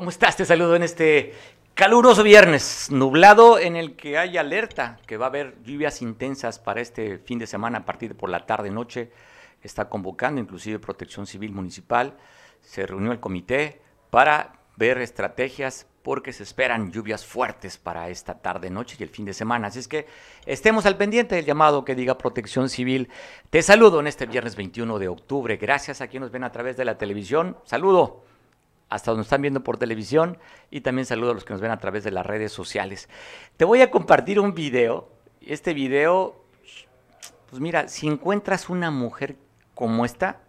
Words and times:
¿Cómo 0.00 0.08
estás? 0.08 0.34
Te 0.34 0.46
saludo 0.46 0.76
en 0.76 0.82
este 0.82 1.34
caluroso 1.74 2.22
viernes, 2.22 2.90
nublado 2.90 3.58
en 3.58 3.76
el 3.76 3.96
que 3.96 4.16
hay 4.16 4.38
alerta 4.38 4.98
que 5.06 5.18
va 5.18 5.26
a 5.26 5.28
haber 5.28 5.62
lluvias 5.62 6.00
intensas 6.00 6.58
para 6.58 6.80
este 6.80 7.18
fin 7.18 7.38
de 7.38 7.46
semana 7.46 7.80
a 7.80 7.84
partir 7.84 8.08
de 8.08 8.14
por 8.14 8.30
la 8.30 8.46
tarde 8.46 8.70
noche. 8.70 9.12
Está 9.62 9.90
convocando 9.90 10.40
inclusive 10.40 10.78
Protección 10.78 11.26
Civil 11.26 11.52
Municipal. 11.52 12.14
Se 12.62 12.86
reunió 12.86 13.12
el 13.12 13.20
comité 13.20 13.82
para 14.08 14.54
ver 14.78 14.96
estrategias 15.02 15.86
porque 16.02 16.32
se 16.32 16.44
esperan 16.44 16.90
lluvias 16.90 17.26
fuertes 17.26 17.76
para 17.76 18.08
esta 18.08 18.38
tarde, 18.40 18.70
noche 18.70 18.96
y 18.98 19.02
el 19.02 19.10
fin 19.10 19.26
de 19.26 19.34
semana. 19.34 19.66
Así 19.66 19.80
es 19.80 19.86
que 19.86 20.06
estemos 20.46 20.86
al 20.86 20.96
pendiente 20.96 21.34
del 21.34 21.44
llamado 21.44 21.84
que 21.84 21.94
diga 21.94 22.16
Protección 22.16 22.70
Civil. 22.70 23.10
Te 23.50 23.60
saludo 23.60 24.00
en 24.00 24.06
este 24.06 24.24
viernes 24.24 24.56
21 24.56 24.98
de 24.98 25.08
octubre. 25.08 25.58
Gracias 25.58 26.00
a 26.00 26.08
quienes 26.08 26.28
nos 26.28 26.32
ven 26.32 26.44
a 26.44 26.52
través 26.52 26.78
de 26.78 26.86
la 26.86 26.96
televisión. 26.96 27.58
Saludo 27.64 28.29
hasta 28.90 29.12
donde 29.12 29.22
están 29.22 29.40
viendo 29.40 29.62
por 29.62 29.78
televisión 29.78 30.36
y 30.70 30.82
también 30.82 31.06
saludo 31.06 31.30
a 31.30 31.34
los 31.34 31.44
que 31.44 31.52
nos 31.54 31.62
ven 31.62 31.70
a 31.70 31.78
través 31.78 32.04
de 32.04 32.10
las 32.10 32.26
redes 32.26 32.52
sociales. 32.52 33.08
Te 33.56 33.64
voy 33.64 33.80
a 33.80 33.90
compartir 33.90 34.40
un 34.40 34.52
video. 34.52 35.08
Este 35.40 35.72
video, 35.72 36.44
pues 37.48 37.60
mira, 37.60 37.88
si 37.88 38.08
encuentras 38.08 38.68
una 38.68 38.90
mujer 38.90 39.36
como 39.74 40.04
esta, 40.04 40.40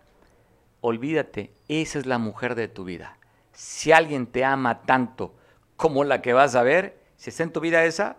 olvídate, 0.82 1.54
esa 1.68 2.00
es 2.00 2.06
la 2.06 2.18
mujer 2.18 2.56
de 2.56 2.68
tu 2.68 2.84
vida. 2.84 3.18
Si 3.54 3.92
alguien 3.92 4.28
te 4.28 4.44
ama 4.44 4.82
tanto, 4.82 5.34
como 5.78 6.04
la 6.04 6.22
que 6.22 6.34
vas 6.34 6.56
a 6.56 6.64
ver, 6.64 7.00
si 7.16 7.30
está 7.30 7.44
en 7.44 7.54
tu 7.54 7.60
vida 7.60 7.86
esa, 7.86 8.18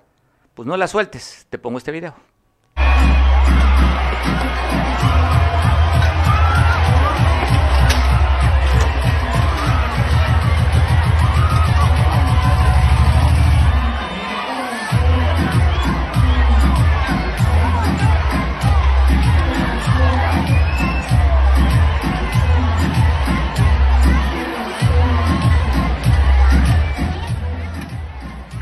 pues 0.55 0.67
no 0.67 0.77
la 0.77 0.87
sueltes. 0.87 1.47
Te 1.51 1.59
pongo 1.59 1.79
este 1.79 1.93
video. 1.93 2.32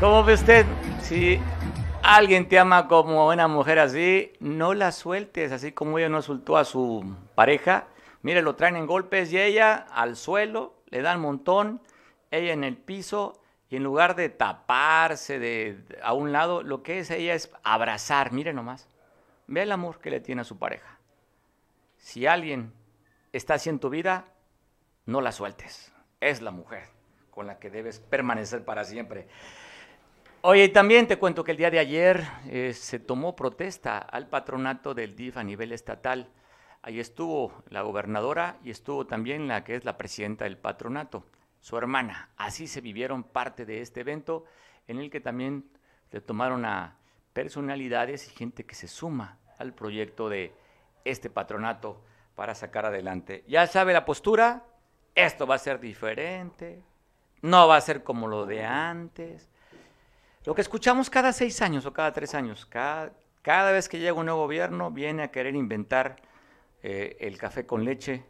¿Cómo 0.01 0.23
ve 0.23 0.33
usted? 0.33 0.65
Si 1.03 1.39
alguien 2.01 2.49
te 2.49 2.57
ama 2.57 2.87
como 2.87 3.27
una 3.27 3.47
mujer 3.47 3.77
así, 3.77 4.33
no 4.39 4.73
la 4.73 4.91
sueltes, 4.91 5.51
así 5.51 5.73
como 5.73 5.99
ella 5.99 6.09
no 6.09 6.23
soltó 6.23 6.57
a 6.57 6.65
su 6.65 7.15
pareja. 7.35 7.85
Mire, 8.23 8.41
lo 8.41 8.55
traen 8.55 8.77
en 8.77 8.87
golpes 8.87 9.31
y 9.31 9.39
ella 9.39 9.75
al 9.75 10.15
suelo, 10.15 10.73
le 10.87 11.03
dan 11.03 11.21
montón, 11.21 11.83
ella 12.31 12.51
en 12.51 12.63
el 12.63 12.77
piso, 12.77 13.43
y 13.69 13.75
en 13.75 13.83
lugar 13.83 14.15
de 14.15 14.29
taparse 14.29 15.37
de, 15.37 15.77
a 16.01 16.13
un 16.13 16.31
lado, 16.31 16.63
lo 16.63 16.81
que 16.81 16.97
es 16.97 17.11
ella 17.11 17.35
es 17.35 17.51
abrazar. 17.61 18.31
Mire 18.31 18.53
nomás, 18.53 18.89
ve 19.45 19.61
el 19.61 19.71
amor 19.71 19.99
que 19.99 20.09
le 20.09 20.19
tiene 20.19 20.41
a 20.41 20.45
su 20.45 20.57
pareja. 20.57 20.97
Si 21.99 22.25
alguien 22.25 22.73
está 23.33 23.53
así 23.53 23.69
en 23.69 23.77
tu 23.77 23.91
vida, 23.91 24.25
no 25.05 25.21
la 25.21 25.31
sueltes. 25.31 25.93
Es 26.21 26.41
la 26.41 26.49
mujer 26.49 26.89
con 27.29 27.45
la 27.45 27.59
que 27.59 27.69
debes 27.69 27.99
permanecer 27.99 28.65
para 28.65 28.83
siempre. 28.83 29.27
Oye, 30.43 30.69
también 30.69 31.05
te 31.05 31.19
cuento 31.19 31.43
que 31.43 31.51
el 31.51 31.57
día 31.57 31.69
de 31.69 31.77
ayer 31.77 32.23
eh, 32.47 32.73
se 32.73 32.97
tomó 32.97 33.35
protesta 33.35 33.99
al 33.99 34.27
patronato 34.27 34.95
del 34.95 35.15
DIF 35.15 35.37
a 35.37 35.43
nivel 35.43 35.71
estatal. 35.71 36.31
Ahí 36.81 36.99
estuvo 36.99 37.63
la 37.69 37.83
gobernadora 37.83 38.57
y 38.63 38.71
estuvo 38.71 39.05
también 39.05 39.47
la 39.47 39.63
que 39.63 39.75
es 39.75 39.85
la 39.85 39.99
presidenta 39.99 40.45
del 40.45 40.57
patronato, 40.57 41.27
su 41.59 41.77
hermana. 41.77 42.31
Así 42.37 42.65
se 42.65 42.81
vivieron 42.81 43.23
parte 43.23 43.67
de 43.67 43.81
este 43.81 43.99
evento 43.99 44.45
en 44.87 44.97
el 44.97 45.11
que 45.11 45.19
también 45.19 45.69
se 46.09 46.21
tomaron 46.21 46.65
a 46.65 46.97
personalidades 47.33 48.27
y 48.27 48.35
gente 48.35 48.65
que 48.65 48.73
se 48.73 48.87
suma 48.87 49.37
al 49.59 49.75
proyecto 49.75 50.27
de 50.27 50.55
este 51.05 51.29
patronato 51.29 52.03
para 52.33 52.55
sacar 52.55 52.87
adelante. 52.87 53.43
Ya 53.47 53.67
sabe 53.67 53.93
la 53.93 54.05
postura, 54.05 54.65
esto 55.13 55.45
va 55.45 55.53
a 55.53 55.59
ser 55.59 55.79
diferente, 55.79 56.83
no 57.43 57.67
va 57.67 57.75
a 57.75 57.81
ser 57.81 58.03
como 58.03 58.27
lo 58.27 58.47
de 58.47 58.65
antes 58.65 59.50
lo 60.45 60.55
que 60.55 60.61
escuchamos 60.61 61.09
cada 61.09 61.33
seis 61.33 61.61
años 61.61 61.85
o 61.85 61.93
cada 61.93 62.13
tres 62.13 62.33
años, 62.33 62.65
cada, 62.65 63.11
cada 63.41 63.71
vez 63.71 63.87
que 63.87 63.99
llega 63.99 64.13
un 64.13 64.25
nuevo 64.25 64.41
gobierno 64.41 64.89
viene 64.89 65.23
a 65.23 65.31
querer 65.31 65.55
inventar 65.55 66.17
eh, 66.81 67.17
el 67.19 67.37
café 67.37 67.65
con 67.65 67.85
leche 67.85 68.23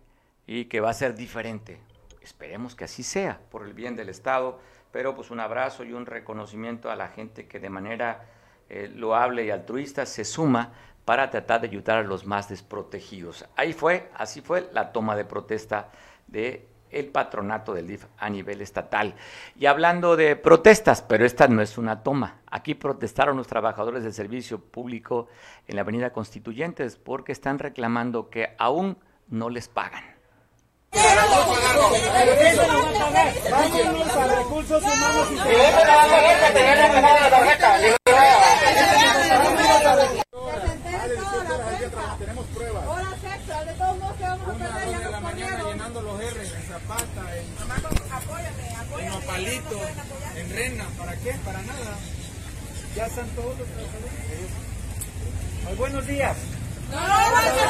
y 0.45 0.65
que 0.65 0.81
va 0.81 0.89
a 0.89 0.93
ser 0.93 1.15
diferente. 1.15 1.79
Esperemos 2.21 2.75
que 2.75 2.83
así 2.83 3.03
sea, 3.03 3.39
por 3.49 3.65
el 3.65 3.73
bien 3.73 3.95
del 3.95 4.09
Estado, 4.09 4.59
pero 4.91 5.15
pues 5.15 5.31
un 5.31 5.39
abrazo 5.39 5.85
y 5.85 5.93
un 5.93 6.05
reconocimiento 6.05 6.91
a 6.91 6.95
la 6.95 7.07
gente 7.07 7.47
que 7.47 7.59
de 7.59 7.69
manera 7.69 8.25
eh, 8.69 8.91
loable 8.93 9.45
y 9.45 9.49
altruista 9.49 10.05
se 10.05 10.25
suma 10.25 10.73
para 11.05 11.29
tratar 11.29 11.61
de 11.61 11.67
ayudar 11.67 11.99
a 11.99 12.03
los 12.03 12.25
más 12.25 12.49
desprotegidos. 12.49 13.45
Ahí 13.55 13.73
fue, 13.73 14.09
así 14.15 14.41
fue 14.41 14.69
la 14.73 14.91
toma 14.91 15.15
de 15.15 15.25
protesta 15.25 15.91
de 16.27 16.67
el 16.91 17.07
patronato 17.07 17.73
del 17.73 17.87
DIF 17.87 18.05
a 18.17 18.29
nivel 18.29 18.61
estatal. 18.61 19.15
Y 19.55 19.65
hablando 19.65 20.15
de 20.15 20.35
protestas, 20.35 21.01
pero 21.01 21.25
esta 21.25 21.47
no 21.47 21.61
es 21.61 21.77
una 21.77 22.03
toma. 22.03 22.41
Aquí 22.49 22.75
protestaron 22.75 23.37
los 23.37 23.47
trabajadores 23.47 24.03
del 24.03 24.13
servicio 24.13 24.59
público 24.59 25.27
en 25.67 25.75
la 25.75 25.81
Avenida 25.81 26.11
Constituyentes 26.11 26.97
porque 26.97 27.31
están 27.31 27.59
reclamando 27.59 28.29
que 28.29 28.55
aún 28.57 28.97
no 29.29 29.49
les 29.49 29.67
pagan. 29.67 30.03
Tenemos 42.19 42.45
pruebas. 42.47 42.83
Hola, 42.87 43.17
sexo, 43.21 43.65
de 43.65 43.73
todos 43.73 43.97
modos 43.97 44.17
que 44.17 44.23
vamos 44.23 44.47
a 44.47 44.53
perder, 44.53 44.91
ya 44.91 45.09
nos 45.09 45.21
mañana 45.21 45.63
llenando 45.63 46.01
los 46.01 46.21
R 46.21 46.41
en 46.41 46.47
Zapata, 46.47 47.37
en, 47.37 47.45
apóyame, 48.11 48.75
apóyame, 49.31 50.41
en 50.41 50.49
Rena, 50.49 50.85
¿para 50.97 51.15
qué? 51.17 51.31
Para 51.45 51.61
nada. 51.61 51.97
Ya 52.95 53.05
están 53.05 53.27
todos 53.29 53.57
los. 53.57 53.67
Muy 55.65 55.75
buenos 55.77 56.05
días. 56.07 56.35
No, 56.91 56.99
no, 56.99 57.61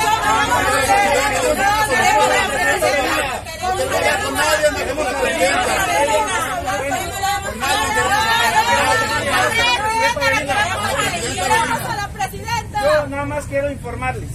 Yo 12.84 13.08
nada 13.08 13.26
más 13.26 13.46
quiero 13.46 13.72
informarles. 13.72 14.30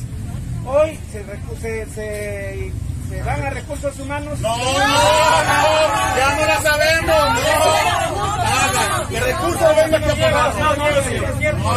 Hoy 0.65 0.99
se, 1.11 1.25
se, 1.61 1.87
se, 1.95 2.73
se 3.09 3.23
van 3.23 3.43
a 3.43 3.51
recursos 3.51 3.99
humanos. 3.99 4.41
No, 4.41 4.57
no, 4.57 4.65
no, 4.65 4.73
ya 6.17 6.37
no 6.37 6.47
la 6.47 6.61
sabemos. 6.63 7.07
No, 7.35 9.09
que 9.09 9.21
recursos 9.21 9.77
vengan 9.77 10.05
a 10.05 10.15
pagar. 10.15 10.55
No, 10.57 10.77
no, 10.77 10.77
no, 10.77 11.01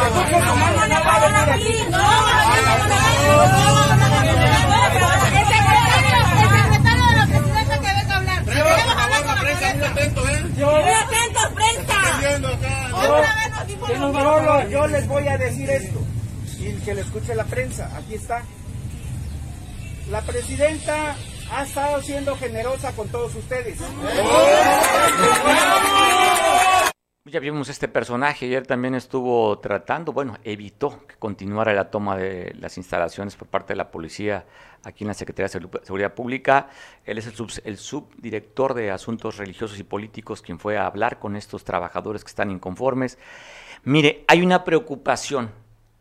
recursos 0.03 0.53
humanos 0.53 0.87
no 0.87 0.95
venir 1.21 1.49
aquí. 1.49 1.75
No, 1.89 2.07
no, 14.23 14.57
que 14.57 14.65
¿eh? 14.65 14.69
Yo 14.69 14.87
les 14.87 15.07
voy 15.07 15.27
a 15.27 15.37
decir 15.37 15.69
esto 15.69 15.99
y 16.59 16.73
que 16.83 16.93
le 16.93 17.01
escuche 17.01 17.35
la 17.35 17.45
prensa. 17.45 17.89
Aquí 17.97 18.15
está. 18.15 18.43
La 20.09 20.21
presidenta 20.21 21.15
ha 21.51 21.63
estado 21.63 22.01
siendo 22.01 22.35
generosa 22.35 22.91
con 22.95 23.07
todos 23.09 23.35
ustedes. 23.35 23.79
Ya 27.25 27.39
vimos 27.39 27.69
este 27.69 27.87
personaje, 27.87 28.47
ayer 28.47 28.65
también 28.65 28.95
estuvo 28.95 29.59
tratando, 29.59 30.13
bueno, 30.13 30.37
evitó 30.43 31.05
que 31.05 31.15
continuara 31.17 31.73
la 31.73 31.91
toma 31.91 32.17
de 32.17 32.55
las 32.59 32.77
instalaciones 32.77 33.35
por 33.35 33.47
parte 33.47 33.73
de 33.73 33.77
la 33.77 33.91
policía 33.91 34.45
aquí 34.83 35.03
en 35.03 35.09
la 35.09 35.13
Secretaría 35.13 35.47
de 35.47 35.69
Seguridad 35.83 36.15
Pública. 36.15 36.69
Él 37.05 37.19
es 37.19 37.27
el, 37.27 37.77
subdirector 37.77 38.73
de 38.73 38.89
Asuntos 38.89 39.37
Religiosos 39.37 39.77
y 39.77 39.83
Políticos 39.83 40.41
quien 40.41 40.57
fue 40.57 40.77
a 40.77 40.87
hablar 40.87 41.19
con 41.19 41.35
estos 41.35 41.63
trabajadores 41.63 42.23
que 42.23 42.29
están 42.29 42.49
inconformes. 42.49 43.19
Mire, 43.83 44.25
hay 44.27 44.41
una 44.41 44.63
preocupación 44.63 45.51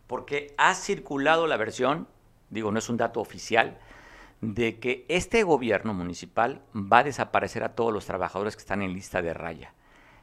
porque 0.06 0.54
ha 0.56 0.74
circulado 0.74 1.46
la 1.46 1.58
versión, 1.58 2.08
digo, 2.48 2.72
no 2.72 2.78
es 2.78 2.88
un 2.88 2.96
dato 2.96 3.20
oficial, 3.20 3.78
de 4.40 4.78
que 4.78 5.04
este 5.08 5.42
gobierno 5.42 5.94
municipal 5.94 6.62
va 6.74 6.98
a 6.98 7.04
desaparecer 7.04 7.64
a 7.64 7.74
todos 7.74 7.92
los 7.92 8.06
trabajadores 8.06 8.56
que 8.56 8.60
están 8.60 8.82
en 8.82 8.92
lista 8.92 9.22
de 9.22 9.34
raya. 9.34 9.74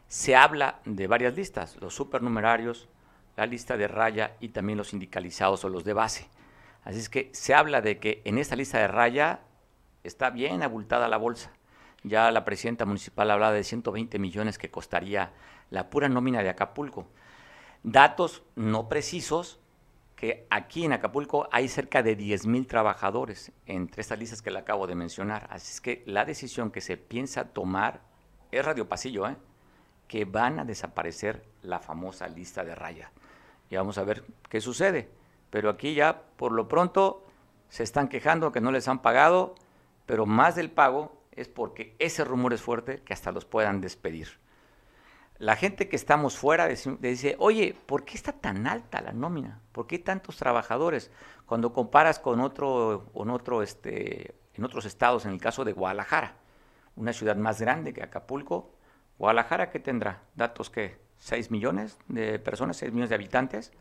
Se 0.08 0.36
habla 0.36 0.80
de 0.86 1.08
varias 1.08 1.36
listas, 1.36 1.78
los 1.82 1.94
supernumerarios, 1.94 2.88
la 3.36 3.46
lista 3.46 3.76
de 3.76 3.88
raya 3.88 4.38
y 4.40 4.50
también 4.50 4.78
los 4.78 4.90
sindicalizados 4.90 5.66
o 5.66 5.70
los 5.70 5.84
de 5.84 5.94
base. 5.94 6.30
Así 6.84 7.00
es 7.00 7.10
que 7.10 7.30
se 7.34 7.54
habla 7.54 7.82
de 7.82 8.00
que 8.00 8.22
en 8.26 8.38
esta 8.38 8.56
lista 8.56 8.78
de 8.78 8.88
raya 8.88 9.42
está 10.04 10.30
bien 10.30 10.64
abultada 10.64 11.08
la 11.08 11.18
bolsa 11.18 11.52
ya 12.06 12.32
la 12.32 12.46
presidenta 12.46 12.86
municipal 12.86 13.32
hablaba 13.32 13.54
de 13.54 13.64
120 13.64 14.20
millones 14.20 14.58
que 14.58 14.70
costaría 14.70 15.32
la 15.72 15.90
pura 15.90 16.08
nómina 16.08 16.44
de 16.44 16.50
Acapulco. 16.50 17.08
Datos 17.84 18.44
no 18.56 18.88
precisos, 18.88 19.60
que 20.16 20.48
aquí 20.50 20.86
en 20.86 20.94
Acapulco 20.94 21.48
hay 21.52 21.68
cerca 21.68 22.02
de 22.02 22.16
10 22.16 22.48
mil 22.48 22.68
trabajadores 22.68 23.52
entre 23.66 24.02
estas 24.02 24.18
listas 24.18 24.42
que 24.42 24.52
le 24.52 24.60
acabo 24.60 24.88
de 24.88 24.96
mencionar. 24.96 25.48
Así 25.50 25.74
es 25.74 25.82
que 25.82 26.04
la 26.06 26.26
decisión 26.26 26.72
que 26.72 26.82
se 26.82 26.98
piensa 26.98 27.50
tomar 27.50 28.02
es 28.52 28.64
Radio 28.64 28.88
Pasillo, 28.88 29.28
¿eh? 29.28 29.36
que 30.08 30.26
van 30.26 30.60
a 30.60 30.66
desaparecer 30.66 31.44
la 31.62 31.80
famosa 31.80 32.28
lista 32.28 32.64
de 32.64 32.76
raya. 32.76 33.12
Y 33.70 33.76
vamos 33.76 33.98
a 33.98 34.04
ver 34.04 34.24
qué 34.50 34.62
sucede. 34.62 35.10
Pero 35.50 35.70
aquí 35.70 35.94
ya, 35.94 36.22
por 36.38 36.52
lo 36.52 36.68
pronto, 36.68 37.26
se 37.70 37.84
están 37.84 38.08
quejando 38.08 38.52
que 38.52 38.62
no 38.62 38.72
les 38.72 38.88
han 38.88 39.02
pagado, 39.02 39.56
pero 40.06 40.26
más 40.26 40.56
del 40.56 40.72
pago 40.72 41.22
es 41.32 41.48
porque 41.48 41.96
ese 42.00 42.24
rumor 42.24 42.54
es 42.54 42.62
fuerte 42.62 43.02
que 43.04 43.14
hasta 43.14 43.32
los 43.32 43.46
puedan 43.46 43.82
despedir. 43.82 44.40
La 45.38 45.58
gente 45.58 45.90
que 45.90 45.98
estamos 45.98 46.38
fuera 46.38 46.68
dice, 46.68 47.36
oye, 47.40 47.76
¿por 47.86 48.06
qué 48.06 48.16
está 48.16 48.32
tan 48.32 48.68
alta 48.68 49.02
la 49.02 49.12
nómina? 49.12 49.60
¿Por 49.74 49.86
qué 49.86 50.00
tantos 50.00 50.38
trabajadores? 50.38 51.12
Cuando 51.46 51.74
comparas 51.74 52.20
con 52.20 52.40
otro, 52.40 53.10
con 53.14 53.30
otro 53.30 53.62
este, 53.62 54.36
en 54.54 54.64
otros 54.64 54.86
estados, 54.86 55.26
en 55.26 55.34
el 55.34 55.42
caso 55.42 55.66
de 55.66 55.74
Guadalajara, 55.74 56.38
una 56.96 57.12
ciudad 57.12 57.36
más 57.36 57.60
grande 57.60 57.94
que 57.94 58.02
Acapulco, 58.02 58.72
Guadalajara, 59.18 59.70
¿qué 59.70 59.80
tendrá? 59.80 60.22
Datos 60.36 60.70
que 60.70 60.98
6 61.20 61.52
millones 61.52 61.98
de 62.08 62.40
personas, 62.40 62.78
6 62.78 62.92
millones 62.92 63.10
de 63.10 63.16
habitantes. 63.16 63.74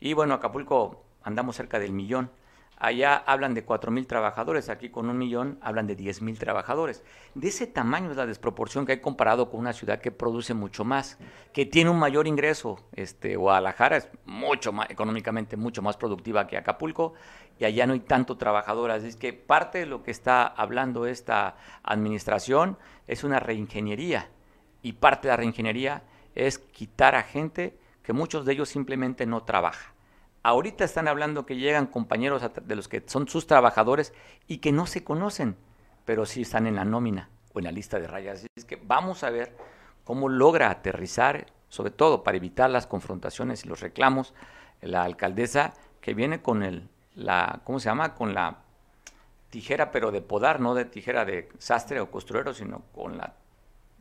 Y 0.00 0.14
bueno, 0.14 0.32
Acapulco 0.32 1.04
andamos 1.22 1.56
cerca 1.56 1.78
del 1.78 1.92
millón. 1.92 2.30
Allá 2.76 3.16
hablan 3.16 3.54
de 3.54 3.64
4 3.64 3.90
mil 3.92 4.06
trabajadores, 4.06 4.68
aquí 4.68 4.90
con 4.90 5.08
un 5.08 5.16
millón 5.16 5.58
hablan 5.62 5.86
de 5.86 5.94
10 5.94 6.22
mil 6.22 6.38
trabajadores. 6.38 7.04
De 7.34 7.48
ese 7.48 7.66
tamaño 7.66 8.10
es 8.10 8.16
la 8.16 8.26
desproporción 8.26 8.84
que 8.84 8.92
hay 8.92 9.00
comparado 9.00 9.48
con 9.48 9.60
una 9.60 9.72
ciudad 9.72 10.00
que 10.00 10.10
produce 10.10 10.54
mucho 10.54 10.84
más, 10.84 11.18
que 11.52 11.66
tiene 11.66 11.90
un 11.90 11.98
mayor 11.98 12.26
ingreso. 12.26 12.78
Este, 12.92 13.36
Guadalajara 13.36 13.98
es 13.98 14.08
mucho 14.24 14.72
más, 14.72 14.90
económicamente 14.90 15.56
mucho 15.56 15.82
más 15.82 15.96
productiva 15.96 16.46
que 16.46 16.56
Acapulco 16.56 17.14
y 17.58 17.64
allá 17.64 17.86
no 17.86 17.92
hay 17.92 18.00
tanto 18.00 18.36
trabajador. 18.36 18.90
Así 18.90 19.06
es 19.08 19.16
que 19.16 19.32
parte 19.32 19.78
de 19.78 19.86
lo 19.86 20.02
que 20.02 20.10
está 20.10 20.46
hablando 20.46 21.06
esta 21.06 21.56
administración 21.84 22.76
es 23.06 23.22
una 23.22 23.38
reingeniería 23.38 24.28
y 24.82 24.94
parte 24.94 25.28
de 25.28 25.32
la 25.32 25.36
reingeniería 25.36 26.02
es 26.34 26.58
quitar 26.58 27.14
a 27.14 27.22
gente 27.22 27.78
que 28.02 28.12
muchos 28.12 28.44
de 28.44 28.52
ellos 28.52 28.68
simplemente 28.68 29.26
no 29.26 29.44
trabajan. 29.44 29.93
Ahorita 30.46 30.84
están 30.84 31.08
hablando 31.08 31.46
que 31.46 31.56
llegan 31.56 31.86
compañeros 31.86 32.42
de 32.62 32.76
los 32.76 32.86
que 32.86 33.02
son 33.06 33.26
sus 33.26 33.46
trabajadores 33.46 34.12
y 34.46 34.58
que 34.58 34.72
no 34.72 34.86
se 34.86 35.02
conocen, 35.02 35.56
pero 36.04 36.26
sí 36.26 36.42
están 36.42 36.66
en 36.66 36.76
la 36.76 36.84
nómina 36.84 37.30
o 37.54 37.60
en 37.60 37.64
la 37.64 37.72
lista 37.72 37.98
de 37.98 38.06
rayas. 38.06 38.40
Así 38.40 38.46
es 38.54 38.66
que 38.66 38.76
vamos 38.76 39.24
a 39.24 39.30
ver 39.30 39.56
cómo 40.04 40.28
logra 40.28 40.68
aterrizar, 40.68 41.46
sobre 41.70 41.92
todo 41.92 42.22
para 42.22 42.36
evitar 42.36 42.68
las 42.68 42.86
confrontaciones 42.86 43.64
y 43.64 43.68
los 43.68 43.80
reclamos, 43.80 44.34
la 44.82 45.04
alcaldesa 45.04 45.72
que 46.02 46.12
viene 46.12 46.42
con 46.42 46.62
el, 46.62 46.90
la, 47.14 47.62
¿cómo 47.64 47.80
se 47.80 47.88
llama? 47.88 48.14
Con 48.14 48.34
la 48.34 48.58
tijera, 49.48 49.90
pero 49.90 50.10
de 50.10 50.20
podar, 50.20 50.60
no 50.60 50.74
de 50.74 50.84
tijera 50.84 51.24
de 51.24 51.48
sastre 51.56 52.00
o 52.00 52.10
costurero, 52.10 52.52
sino 52.52 52.82
con 52.94 53.16
la 53.16 53.32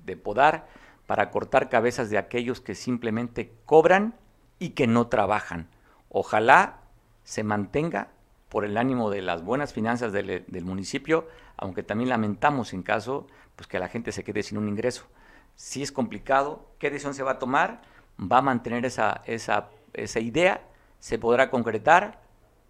de 0.03 0.17
podar 0.17 0.67
para 1.07 1.31
cortar 1.31 1.69
cabezas 1.69 2.09
de 2.09 2.17
aquellos 2.17 2.59
que 2.59 2.75
simplemente 2.75 3.53
cobran 3.65 4.15
y 4.59 4.71
que 4.71 4.87
no 4.87 5.07
trabajan. 5.07 5.69
Ojalá 6.13 6.79
se 7.23 7.43
mantenga 7.43 8.09
por 8.47 8.65
el 8.65 8.77
ánimo 8.77 9.09
de 9.09 9.23
las 9.23 9.43
buenas 9.43 9.73
finanzas 9.73 10.13
del, 10.13 10.45
municipio, 10.63 11.27
aunque 11.57 11.81
también 11.81 12.09
lamentamos 12.09 12.71
en 12.73 12.83
caso 12.83 13.25
pues, 13.55 13.67
que 13.67 13.79
la 13.79 13.89
gente 13.89 14.11
se 14.11 14.23
quede 14.23 14.43
sin 14.43 14.59
un 14.59 14.69
ingreso. 14.69 15.07
Si 15.55 15.81
es 15.81 15.91
complicado, 15.91 16.69
¿qué 16.77 16.91
decisión 16.91 17.15
se 17.15 17.23
va 17.23 17.31
a 17.31 17.39
tomar? 17.39 17.81
¿Va 18.19 18.37
a 18.37 18.41
mantener 18.43 18.85
esa, 18.85 19.23
esa, 19.25 19.69
esa 19.93 20.19
idea? 20.19 20.61
¿Se 20.99 21.17
podrá 21.17 21.49
concretar? 21.49 22.21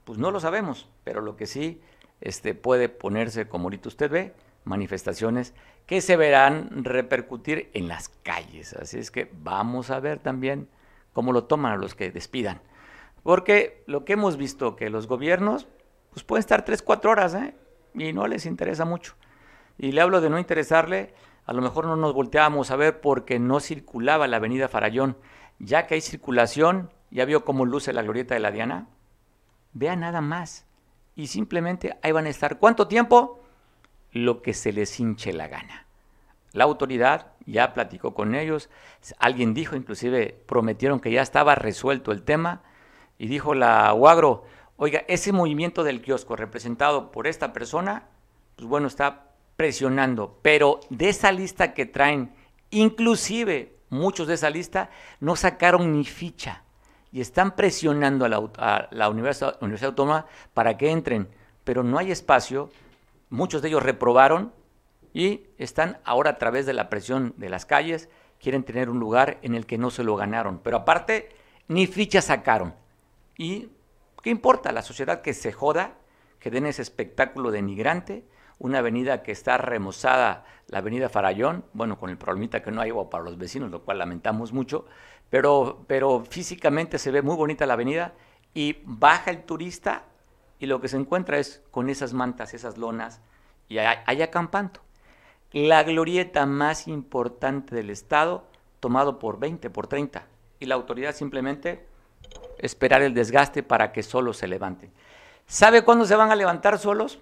Pues 0.06 0.18
no 0.18 0.31
lo 0.31 0.39
sabemos, 0.39 0.89
pero 1.04 1.19
lo 1.19 1.36
que 1.36 1.46
sí 1.46 1.81
este, 2.22 2.56
puede 2.56 2.88
ponerse, 2.88 3.50
como 3.50 3.66
ahorita 3.66 3.89
usted 3.89 4.10
ve, 4.10 4.34
manifestaciones 4.63 5.54
que 5.86 6.00
se 6.00 6.16
verán 6.16 6.86
repercutir 6.86 7.69
en 7.74 7.89
las 7.89 8.07
calles. 8.07 8.72
Así 8.72 9.00
es 9.00 9.12
que 9.12 9.30
vamos 9.34 9.89
a 9.89 10.00
ver 10.00 10.19
también 10.19 10.69
cómo 11.12 11.34
lo 11.34 11.44
toman 11.44 11.74
a 11.74 11.78
los 11.78 11.94
que 11.94 12.10
despidan. 12.10 12.62
Porque 13.24 13.84
lo 13.88 14.06
que 14.06 14.14
hemos 14.14 14.38
visto, 14.38 14.75
que 14.75 14.90
los 14.90 15.08
gobiernos 15.08 15.68
pues 16.12 16.24
pueden 16.24 16.42
estar 16.42 16.64
tres, 16.64 16.81
cuatro 16.81 17.12
horas 17.12 17.34
¿eh? 17.34 17.56
y 17.96 18.14
no 18.14 18.28
les 18.28 18.46
interesa 18.46 18.86
mucho. 18.86 19.16
Y 19.78 19.92
le 19.94 20.02
hablo 20.02 20.22
de 20.22 20.30
no 20.30 20.38
interesarle, 20.38 21.14
a 21.46 21.54
lo 21.54 21.62
mejor 21.62 21.86
no 21.86 21.96
nos 21.96 22.14
volteábamos 22.14 22.70
a 22.70 22.75
ver 22.75 23.02
porque 23.02 23.40
no 23.40 23.60
circulaba 23.60 24.28
la 24.28 24.38
avenida 24.38 24.68
Farallón. 24.68 25.18
Ya 25.58 25.88
que 25.88 25.96
hay 25.96 26.02
circulación, 26.02 26.92
ya 27.10 27.25
vio 27.25 27.44
cómo 27.44 27.66
luce 27.66 27.94
la 27.94 28.04
glorieta 28.04 28.36
de 28.36 28.42
la 28.42 28.52
Diana. 28.52 28.88
Vea 29.72 29.96
nada 29.96 30.22
más. 30.22 30.66
Y 31.16 31.28
simplemente 31.28 31.98
ahí 32.04 32.12
van 32.12 32.28
a 32.28 32.30
estar. 32.30 32.60
¿Cuánto 32.60 32.88
tiempo? 32.88 33.42
Lo 34.12 34.42
que 34.42 34.54
se 34.54 34.72
les 34.72 35.00
hinche 35.00 35.34
la 35.34 35.48
gana. 35.48 35.88
La 36.52 36.66
autoridad 36.66 37.34
ya 37.46 37.74
platicó 37.74 38.14
con 38.14 38.36
ellos. 38.36 38.70
Alguien 39.18 39.56
dijo, 39.56 39.75
inclusive 39.75 40.40
prometieron 40.46 41.00
que 41.00 41.12
ya 41.12 41.24
estaba 41.24 41.56
resuelto 41.56 42.12
el 42.12 42.22
tema 42.22 42.62
y 43.18 43.27
dijo 43.27 43.54
la 43.54 43.94
UAGRO, 43.94 44.45
oiga, 44.77 45.04
ese 45.07 45.31
movimiento 45.31 45.83
del 45.83 46.01
kiosco 46.01 46.36
representado 46.36 47.12
por 47.12 47.27
esta 47.27 47.54
persona, 47.54 48.07
pues 48.56 48.68
bueno, 48.68 48.88
está 48.88 49.31
presionando, 49.56 50.39
pero 50.42 50.80
de 50.89 51.10
esa 51.10 51.31
lista 51.31 51.74
que 51.74 51.86
traen, 51.86 52.33
inclusive 52.71 53.75
muchos 53.89 54.27
de 54.27 54.33
esa 54.33 54.50
lista 54.50 54.89
no 55.19 55.36
sacaron 55.36 55.94
ni 55.94 56.04
ficha. 56.04 56.63
Y 57.12 57.21
están 57.21 57.56
presionando 57.56 58.25
a 58.25 58.88
la, 58.92 59.10
Universidad, 59.10 59.57
Universidad 59.62 59.89
Autónoma 59.89 60.25
para 60.54 60.77
que 60.77 60.89
entren, 60.89 61.30
pero 61.63 61.83
no 61.83 62.00
hay 62.00 62.12
espacio, 62.12 62.71
muchos 63.30 63.62
de 63.62 63.68
ellos 63.68 63.83
reprobaron 63.83 64.51
y 65.13 65.42
están 65.60 66.00
ahora 66.06 66.31
a 66.31 66.38
través 66.39 66.65
de 66.65 66.74
la 66.74 66.89
presión 66.89 67.36
de 67.38 67.50
las 67.50 67.68
calles, 67.68 68.10
quieren 68.39 68.63
tener 68.63 68.89
un 68.89 69.00
lugar 69.00 69.38
en 69.44 69.54
el 69.54 69.68
que 69.68 69.77
no 69.77 69.92
se 69.92 70.04
lo 70.04 70.15
ganaron, 70.15 70.60
pero 70.63 70.77
aparte 70.77 71.30
ni 71.68 71.86
ficha 71.86 72.21
sacaron. 72.21 72.74
Y 73.38 73.69
¿qué 74.21 74.30
importa? 74.30 74.71
La 74.71 74.81
sociedad 74.81 75.22
que 75.22 75.34
se 75.34 75.51
joda, 75.51 75.96
que 76.39 76.51
den 76.51 76.65
ese 76.65 76.81
espectáculo 76.81 77.51
denigrante, 77.51 78.25
una 78.60 78.79
avenida 78.79 79.24
que 79.24 79.31
está 79.31 79.58
remozada, 79.58 80.46
la 80.67 80.79
avenida 80.79 81.10
Farallón, 81.10 81.65
bueno, 81.74 81.98
con 81.98 82.10
el 82.10 82.17
problemita 82.17 82.62
que 82.62 82.72
no 82.72 82.81
hay 82.81 82.91
agua 82.91 83.10
para 83.10 83.24
los 83.24 83.38
vecinos, 83.38 83.72
lo 83.72 83.84
cual 83.84 83.98
lamentamos 83.98 84.53
mucho, 84.53 84.86
pero, 85.29 85.84
pero 85.88 86.24
físicamente 86.24 87.00
se 87.00 87.12
ve 87.12 87.22
muy 87.22 87.36
bonita 87.36 87.65
la 87.65 87.74
avenida 87.74 88.13
y 88.53 88.77
baja 88.86 89.31
el 89.31 89.43
turista 89.43 90.05
y 90.60 90.65
lo 90.65 90.79
que 90.79 90.88
se 90.88 90.98
encuentra 90.98 91.39
es 91.39 91.63
con 91.72 91.89
esas 91.89 92.13
mantas, 92.13 92.53
esas 92.53 92.77
lonas, 92.77 93.22
y 93.67 93.79
hay 93.79 94.22
acampando. 94.22 94.79
La 95.51 95.84
glorieta 95.84 96.46
más 96.46 96.88
importante 96.88 97.75
del 97.75 97.89
Estado, 97.89 98.48
tomado 98.79 99.19
por 99.19 99.39
20, 99.39 99.69
por 99.69 99.88
30, 99.88 100.27
y 100.60 100.65
la 100.67 100.75
autoridad 100.75 101.13
simplemente 101.13 101.86
esperar 102.63 103.01
el 103.01 103.13
desgaste 103.13 103.62
para 103.62 103.91
que 103.91 104.03
solos 104.03 104.38
se 104.38 104.48
levanten. 104.48 104.91
¿Sabe 105.46 105.84
cuándo 105.84 106.05
se 106.05 106.15
van 106.15 106.32
a 106.32 106.36
levantar 106.36 106.79
solos? 106.79 107.20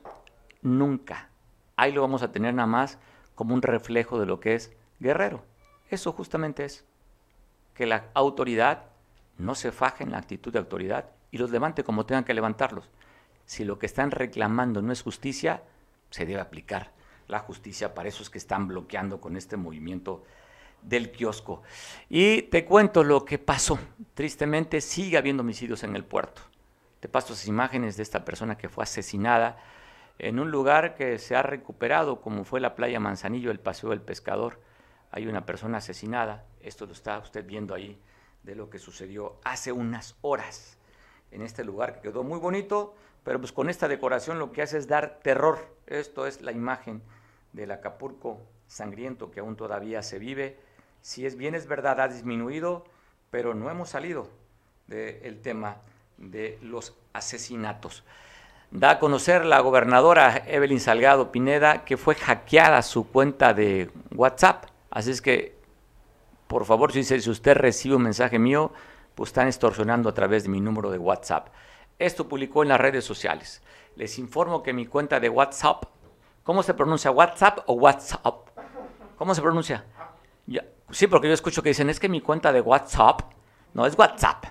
Nunca. 0.61 1.29
Ahí 1.75 1.91
lo 1.91 2.01
vamos 2.01 2.21
a 2.21 2.31
tener 2.31 2.53
nada 2.53 2.67
más 2.67 2.99
como 3.33 3.55
un 3.55 3.63
reflejo 3.63 4.19
de 4.19 4.27
lo 4.27 4.39
que 4.39 4.53
es 4.53 4.71
guerrero. 4.99 5.43
Eso 5.89 6.11
justamente 6.13 6.63
es. 6.63 6.85
Que 7.73 7.87
la 7.87 8.05
autoridad 8.13 8.83
no 9.39 9.55
se 9.55 9.71
faje 9.71 10.03
en 10.03 10.11
la 10.11 10.19
actitud 10.19 10.53
de 10.53 10.59
autoridad 10.59 11.05
y 11.31 11.39
los 11.39 11.49
levante 11.49 11.83
como 11.83 12.05
tengan 12.05 12.23
que 12.23 12.35
levantarlos. 12.35 12.89
Si 13.45 13.65
lo 13.65 13.79
que 13.79 13.87
están 13.87 14.11
reclamando 14.11 14.83
no 14.83 14.93
es 14.93 15.01
justicia, 15.01 15.63
se 16.11 16.27
debe 16.27 16.41
aplicar 16.41 16.91
la 17.27 17.39
justicia 17.39 17.95
para 17.95 18.09
esos 18.09 18.29
que 18.29 18.37
están 18.37 18.67
bloqueando 18.67 19.19
con 19.19 19.35
este 19.35 19.57
movimiento 19.57 20.23
del 20.81 21.11
kiosco. 21.11 21.61
Y 22.09 22.43
te 22.43 22.65
cuento 22.65 23.03
lo 23.03 23.25
que 23.25 23.39
pasó. 23.39 23.79
Tristemente 24.13 24.81
sigue 24.81 25.17
habiendo 25.17 25.41
homicidios 25.41 25.83
en 25.83 25.95
el 25.95 26.03
puerto. 26.03 26.41
Te 26.99 27.09
paso 27.09 27.33
esas 27.33 27.47
imágenes 27.47 27.97
de 27.97 28.03
esta 28.03 28.23
persona 28.25 28.57
que 28.57 28.69
fue 28.69 28.83
asesinada 28.83 29.57
en 30.19 30.39
un 30.39 30.51
lugar 30.51 30.93
que 30.95 31.17
se 31.17 31.35
ha 31.35 31.41
recuperado, 31.41 32.21
como 32.21 32.43
fue 32.43 32.59
la 32.59 32.75
playa 32.75 32.99
Manzanillo, 32.99 33.49
el 33.49 33.59
Paseo 33.59 33.89
del 33.89 34.01
Pescador. 34.01 34.59
Hay 35.09 35.25
una 35.25 35.45
persona 35.45 35.79
asesinada. 35.79 36.45
Esto 36.61 36.85
lo 36.85 36.93
está 36.93 37.17
usted 37.17 37.45
viendo 37.45 37.73
ahí 37.73 37.99
de 38.43 38.55
lo 38.55 38.69
que 38.69 38.79
sucedió 38.79 39.39
hace 39.43 39.71
unas 39.71 40.15
horas 40.21 40.77
en 41.31 41.41
este 41.41 41.63
lugar 41.63 41.95
que 41.95 42.09
quedó 42.09 42.23
muy 42.23 42.39
bonito, 42.39 42.95
pero 43.23 43.39
pues 43.39 43.51
con 43.51 43.69
esta 43.69 43.87
decoración 43.87 44.37
lo 44.37 44.51
que 44.51 44.61
hace 44.61 44.77
es 44.77 44.87
dar 44.87 45.19
terror. 45.23 45.75
Esto 45.87 46.27
es 46.27 46.41
la 46.41 46.51
imagen 46.51 47.01
del 47.53 47.71
Acapulco 47.71 48.41
sangriento 48.67 49.31
que 49.31 49.39
aún 49.39 49.55
todavía 49.55 50.01
se 50.01 50.19
vive 50.19 50.59
si 51.01 51.25
es 51.25 51.35
bien 51.35 51.55
es 51.55 51.67
verdad, 51.67 51.99
ha 51.99 52.07
disminuido, 52.07 52.85
pero 53.29 53.53
no 53.53 53.69
hemos 53.69 53.89
salido 53.89 54.29
del 54.87 55.41
tema 55.41 55.77
de 56.17 56.59
los 56.61 56.93
asesinatos. 57.13 58.03
Da 58.71 58.91
a 58.91 58.99
conocer 58.99 59.45
la 59.45 59.59
gobernadora 59.59 60.43
Evelyn 60.47 60.79
Salgado 60.79 61.31
Pineda 61.31 61.83
que 61.83 61.97
fue 61.97 62.15
hackeada 62.15 62.81
su 62.81 63.07
cuenta 63.07 63.53
de 63.53 63.89
WhatsApp. 64.15 64.65
Así 64.89 65.11
es 65.11 65.21
que, 65.21 65.57
por 66.47 66.65
favor, 66.65 66.91
si, 66.91 67.03
si 67.03 67.29
usted 67.29 67.57
recibe 67.57 67.95
un 67.95 68.03
mensaje 68.03 68.39
mío, 68.39 68.71
pues 69.15 69.29
están 69.29 69.47
extorsionando 69.47 70.09
a 70.09 70.13
través 70.13 70.43
de 70.43 70.49
mi 70.49 70.61
número 70.61 70.91
de 70.91 70.97
WhatsApp. 70.97 71.49
Esto 71.99 72.27
publicó 72.27 72.63
en 72.63 72.69
las 72.69 72.79
redes 72.79 73.03
sociales. 73.03 73.61
Les 73.95 74.17
informo 74.19 74.63
que 74.63 74.73
mi 74.73 74.85
cuenta 74.85 75.19
de 75.19 75.29
WhatsApp, 75.29 75.83
¿cómo 76.43 76.63
se 76.63 76.73
pronuncia? 76.73 77.11
¿WhatsApp 77.11 77.59
o 77.65 77.73
WhatsApp? 77.73 78.47
¿Cómo 79.17 79.35
se 79.35 79.41
pronuncia? 79.41 79.85
Sí, 80.91 81.07
porque 81.07 81.27
yo 81.27 81.33
escucho 81.33 81.61
que 81.63 81.69
dicen, 81.69 81.89
es 81.89 81.99
que 81.99 82.09
mi 82.09 82.21
cuenta 82.21 82.51
de 82.51 82.61
WhatsApp, 82.61 83.21
no, 83.73 83.85
es 83.85 83.97
WhatsApp. 83.97 84.45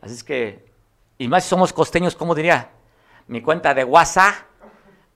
Así 0.00 0.14
es 0.14 0.24
que, 0.24 0.72
y 1.18 1.28
más 1.28 1.44
si 1.44 1.50
somos 1.50 1.72
costeños, 1.72 2.14
¿cómo 2.14 2.34
diría? 2.34 2.70
Mi 3.26 3.42
cuenta 3.42 3.74
de 3.74 3.84
WhatsApp 3.84 4.34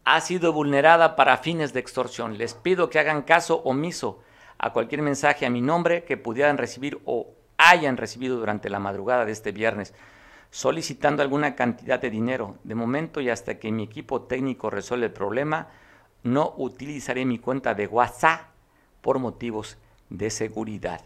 ha 0.05 0.21
sido 0.21 0.53
vulnerada 0.53 1.17
para 1.17 1.37
fines 1.37 1.73
de 1.73 1.81
extorsión. 1.81 2.39
Les 2.39 2.55
pido 2.55 2.91
que 2.91 2.99
hagan 2.99 3.23
caso 3.23 3.63
omiso 3.65 4.21
a 4.59 4.73
cualquier 4.73 5.03
mensaje 5.03 5.47
a 5.47 5.51
mi 5.51 5.61
nombre 5.61 6.05
que 6.05 6.17
pudieran 6.17 6.59
recibir 6.59 7.01
o 7.05 7.35
hayan 7.57 7.97
recibido 7.97 8.37
durante 8.37 8.69
la 8.71 8.81
madrugada 8.81 9.25
de 9.25 9.33
este 9.33 9.53
viernes, 9.53 9.95
solicitando 10.51 11.23
alguna 11.23 11.55
cantidad 11.55 12.01
de 12.01 12.11
dinero. 12.11 12.57
De 12.65 12.75
momento 12.75 13.21
y 13.21 13.31
hasta 13.31 13.59
que 13.59 13.71
mi 13.71 13.85
equipo 13.85 14.23
técnico 14.23 14.71
resuelva 14.71 15.07
el 15.07 15.13
problema, 15.13 15.69
no 16.23 16.55
utilizaré 16.57 17.25
mi 17.25 17.39
cuenta 17.39 17.75
de 17.75 17.87
WhatsApp 17.87 18.43
por 19.01 19.19
motivos 19.19 19.79
de 20.17 20.31
seguridad. 20.31 21.01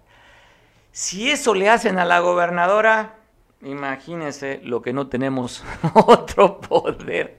Si 0.93 1.31
eso 1.31 1.55
le 1.55 1.69
hacen 1.69 1.99
a 1.99 2.05
la 2.05 2.21
gobernadora, 2.21 3.17
imagínense 3.63 4.61
lo 4.65 4.83
que 4.83 4.93
no 4.93 5.09
tenemos 5.09 5.65
otro 5.95 6.61
poder. 6.61 7.39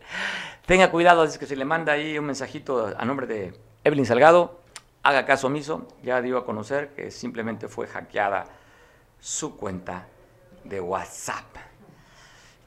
Tenga 0.66 0.92
cuidado, 0.92 1.24
es 1.24 1.38
que 1.38 1.46
se 1.46 1.56
le 1.56 1.66
manda 1.66 1.94
ahí 1.94 2.18
un 2.18 2.26
mensajito 2.26 2.94
a 2.98 3.06
nombre 3.06 3.26
de 3.26 3.54
Evelyn 3.84 4.06
Salgado, 4.06 4.60
haga 5.04 5.26
caso 5.26 5.48
omiso, 5.48 5.88
ya 6.04 6.22
dio 6.22 6.38
a 6.38 6.46
conocer 6.46 6.90
que 6.90 7.12
simplemente 7.12 7.68
fue 7.68 7.88
hackeada 7.88 8.46
su 9.20 9.56
cuenta 9.56 10.08
de 10.64 10.82
WhatsApp. 10.82 11.46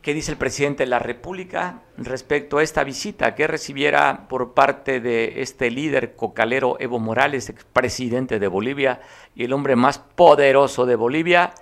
¿Qué 0.03 0.15
dice 0.15 0.33
el 0.33 0.39
presidente 0.39 0.85
de 0.85 0.89
la 0.89 0.99
República 0.99 1.83
respecto 1.99 2.57
a 2.57 2.63
esta 2.63 2.85
visita 2.85 3.35
que 3.35 3.47
recibiera 3.47 4.29
por 4.29 4.55
parte 4.55 4.99
de 4.99 5.43
este 5.43 5.71
líder 5.71 6.17
cocalero 6.17 6.79
Evo 6.81 6.99
Morales, 6.99 7.53
presidente 7.75 8.39
de 8.39 8.49
Bolivia 8.49 9.03
y 9.35 9.45
el 9.45 9.53
hombre 9.53 9.77
más 9.77 9.99
poderoso 9.99 10.87
de 10.87 10.97
Bolivia? 10.97 11.53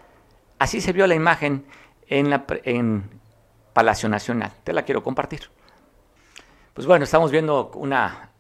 Así 0.61 0.81
se 0.81 0.93
vio 0.93 1.09
la 1.09 1.17
imagen 1.17 1.65
en, 2.07 2.31
la, 2.31 2.47
Palacio 3.73 4.09
Nacional. 4.09 4.53
Te 4.63 4.73
la 4.73 4.85
quiero 4.85 5.03
compartir. 5.03 5.51
Pues 6.75 6.87
bueno, 6.87 7.07
estamos 7.07 7.33
viendo 7.33 7.73
una 7.75 8.31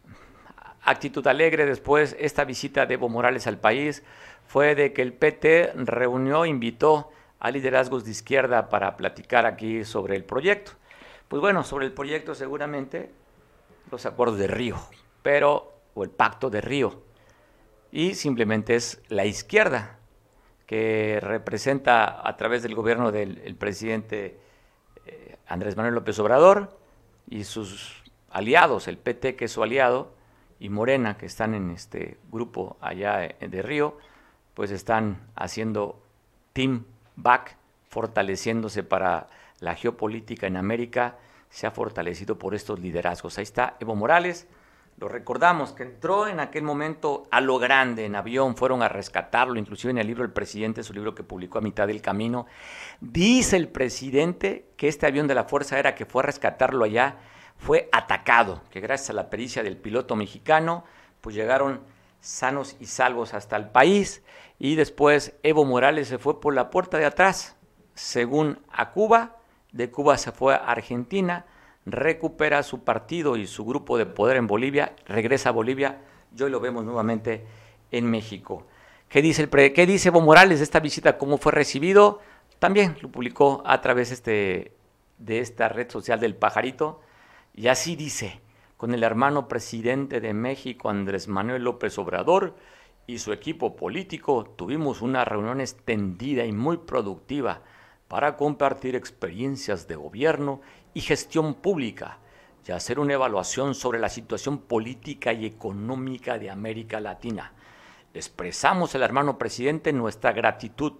actitud 0.84 1.26
alegre 1.26 1.66
después 1.66 2.14
esta 2.20 2.44
visita 2.44 2.86
de 2.86 2.94
Evo 2.94 3.08
Morales 3.08 3.48
al 3.48 3.58
país 3.58 4.04
fue 4.46 4.76
de 4.76 4.92
que 4.92 5.02
el 5.02 5.12
PT 5.12 5.72
reunió, 5.74 6.46
invitó 6.46 7.10
a 7.40 7.50
liderazgos 7.50 8.04
de 8.04 8.10
izquierda 8.10 8.68
para 8.68 8.96
platicar 8.96 9.46
aquí 9.46 9.84
sobre 9.84 10.16
el 10.16 10.24
proyecto. 10.24 10.72
Pues 11.28 11.40
bueno, 11.40 11.62
sobre 11.62 11.86
el 11.86 11.92
proyecto 11.92 12.34
seguramente 12.34 13.10
los 13.90 14.06
acuerdos 14.06 14.38
de 14.38 14.46
Río, 14.46 14.76
pero, 15.22 15.72
o 15.94 16.04
el 16.04 16.10
pacto 16.10 16.50
de 16.50 16.60
Río. 16.60 17.02
Y 17.90 18.14
simplemente 18.14 18.74
es 18.74 19.02
la 19.08 19.24
izquierda 19.24 19.98
que 20.66 21.18
representa 21.22 22.26
a 22.26 22.36
través 22.36 22.62
del 22.62 22.74
gobierno 22.74 23.10
del 23.10 23.54
presidente 23.56 24.38
eh, 25.06 25.36
Andrés 25.46 25.76
Manuel 25.76 25.94
López 25.94 26.18
Obrador 26.18 26.78
y 27.30 27.44
sus 27.44 28.02
aliados, 28.30 28.88
el 28.88 28.98
PT 28.98 29.36
que 29.36 29.46
es 29.46 29.52
su 29.52 29.62
aliado, 29.62 30.12
y 30.60 30.68
Morena 30.70 31.16
que 31.16 31.26
están 31.26 31.54
en 31.54 31.70
este 31.70 32.18
grupo 32.30 32.76
allá 32.80 33.34
de 33.40 33.62
Río, 33.62 33.96
pues 34.54 34.70
están 34.70 35.28
haciendo 35.36 36.02
team 36.52 36.84
back, 37.18 37.56
fortaleciéndose 37.88 38.82
para 38.82 39.28
la 39.60 39.74
geopolítica 39.74 40.46
en 40.46 40.56
América, 40.56 41.16
se 41.50 41.66
ha 41.66 41.70
fortalecido 41.70 42.38
por 42.38 42.54
estos 42.54 42.78
liderazgos. 42.78 43.38
Ahí 43.38 43.42
está 43.42 43.76
Evo 43.80 43.94
Morales, 43.94 44.46
lo 44.98 45.08
recordamos, 45.08 45.72
que 45.72 45.84
entró 45.84 46.26
en 46.26 46.40
aquel 46.40 46.64
momento 46.64 47.28
a 47.30 47.40
lo 47.40 47.58
grande 47.58 48.04
en 48.04 48.16
avión, 48.16 48.56
fueron 48.56 48.82
a 48.82 48.88
rescatarlo, 48.88 49.56
inclusive 49.56 49.92
en 49.92 49.98
el 49.98 50.06
libro 50.08 50.22
del 50.24 50.32
presidente, 50.32 50.82
su 50.82 50.92
libro 50.92 51.14
que 51.14 51.22
publicó 51.22 51.58
a 51.58 51.62
mitad 51.62 51.86
del 51.86 52.02
camino, 52.02 52.46
dice 53.00 53.56
el 53.56 53.68
presidente 53.68 54.66
que 54.76 54.88
este 54.88 55.06
avión 55.06 55.28
de 55.28 55.36
la 55.36 55.44
Fuerza 55.44 55.76
Aérea 55.76 55.94
que 55.94 56.04
fue 56.04 56.22
a 56.22 56.26
rescatarlo 56.26 56.84
allá 56.84 57.16
fue 57.58 57.88
atacado, 57.92 58.62
que 58.70 58.80
gracias 58.80 59.10
a 59.10 59.12
la 59.12 59.30
pericia 59.30 59.62
del 59.62 59.76
piloto 59.76 60.16
mexicano, 60.16 60.84
pues 61.20 61.34
llegaron 61.36 61.80
sanos 62.20 62.76
y 62.80 62.86
salvos 62.86 63.34
hasta 63.34 63.56
el 63.56 63.68
país 63.68 64.22
y 64.58 64.74
después 64.74 65.34
Evo 65.42 65.64
Morales 65.64 66.08
se 66.08 66.18
fue 66.18 66.40
por 66.40 66.54
la 66.54 66.70
puerta 66.70 66.98
de 66.98 67.04
atrás, 67.04 67.56
según 67.94 68.60
a 68.70 68.90
Cuba, 68.90 69.36
de 69.72 69.90
Cuba 69.90 70.18
se 70.18 70.32
fue 70.32 70.54
a 70.54 70.58
Argentina, 70.58 71.46
recupera 71.86 72.62
su 72.62 72.84
partido 72.84 73.36
y 73.36 73.46
su 73.46 73.64
grupo 73.64 73.98
de 73.98 74.06
poder 74.06 74.36
en 74.36 74.46
Bolivia, 74.46 74.94
regresa 75.06 75.50
a 75.50 75.52
Bolivia 75.52 76.00
y 76.36 76.42
hoy 76.42 76.50
lo 76.50 76.60
vemos 76.60 76.84
nuevamente 76.84 77.46
en 77.90 78.10
México. 78.10 78.66
¿Qué 79.08 79.22
dice, 79.22 79.48
¿Qué 79.48 79.86
dice 79.86 80.08
Evo 80.08 80.20
Morales 80.20 80.58
de 80.58 80.64
esta 80.64 80.80
visita? 80.80 81.16
¿Cómo 81.16 81.38
fue 81.38 81.52
recibido? 81.52 82.20
También 82.58 82.96
lo 83.00 83.08
publicó 83.10 83.62
a 83.64 83.80
través 83.80 84.10
este, 84.10 84.72
de 85.18 85.38
esta 85.38 85.68
red 85.68 85.90
social 85.90 86.20
del 86.20 86.34
pajarito 86.34 87.00
y 87.54 87.68
así 87.68 87.96
dice, 87.96 88.40
con 88.78 88.94
el 88.94 89.02
hermano 89.02 89.48
presidente 89.48 90.20
de 90.20 90.32
México, 90.32 90.88
Andrés 90.88 91.26
Manuel 91.26 91.64
López 91.64 91.98
Obrador, 91.98 92.54
y 93.08 93.18
su 93.18 93.32
equipo 93.32 93.74
político 93.74 94.54
tuvimos 94.56 95.02
una 95.02 95.24
reunión 95.24 95.60
extendida 95.60 96.44
y 96.44 96.52
muy 96.52 96.76
productiva 96.76 97.62
para 98.06 98.36
compartir 98.36 98.94
experiencias 98.94 99.88
de 99.88 99.96
gobierno 99.96 100.60
y 100.94 101.00
gestión 101.00 101.54
pública 101.54 102.18
y 102.66 102.70
hacer 102.70 103.00
una 103.00 103.14
evaluación 103.14 103.74
sobre 103.74 103.98
la 103.98 104.10
situación 104.10 104.58
política 104.58 105.32
y 105.32 105.46
económica 105.46 106.38
de 106.38 106.50
América 106.50 107.00
Latina. 107.00 107.52
expresamos 108.14 108.94
al 108.94 109.02
hermano 109.02 109.38
presidente 109.38 109.92
nuestra 109.92 110.32
gratitud, 110.32 110.92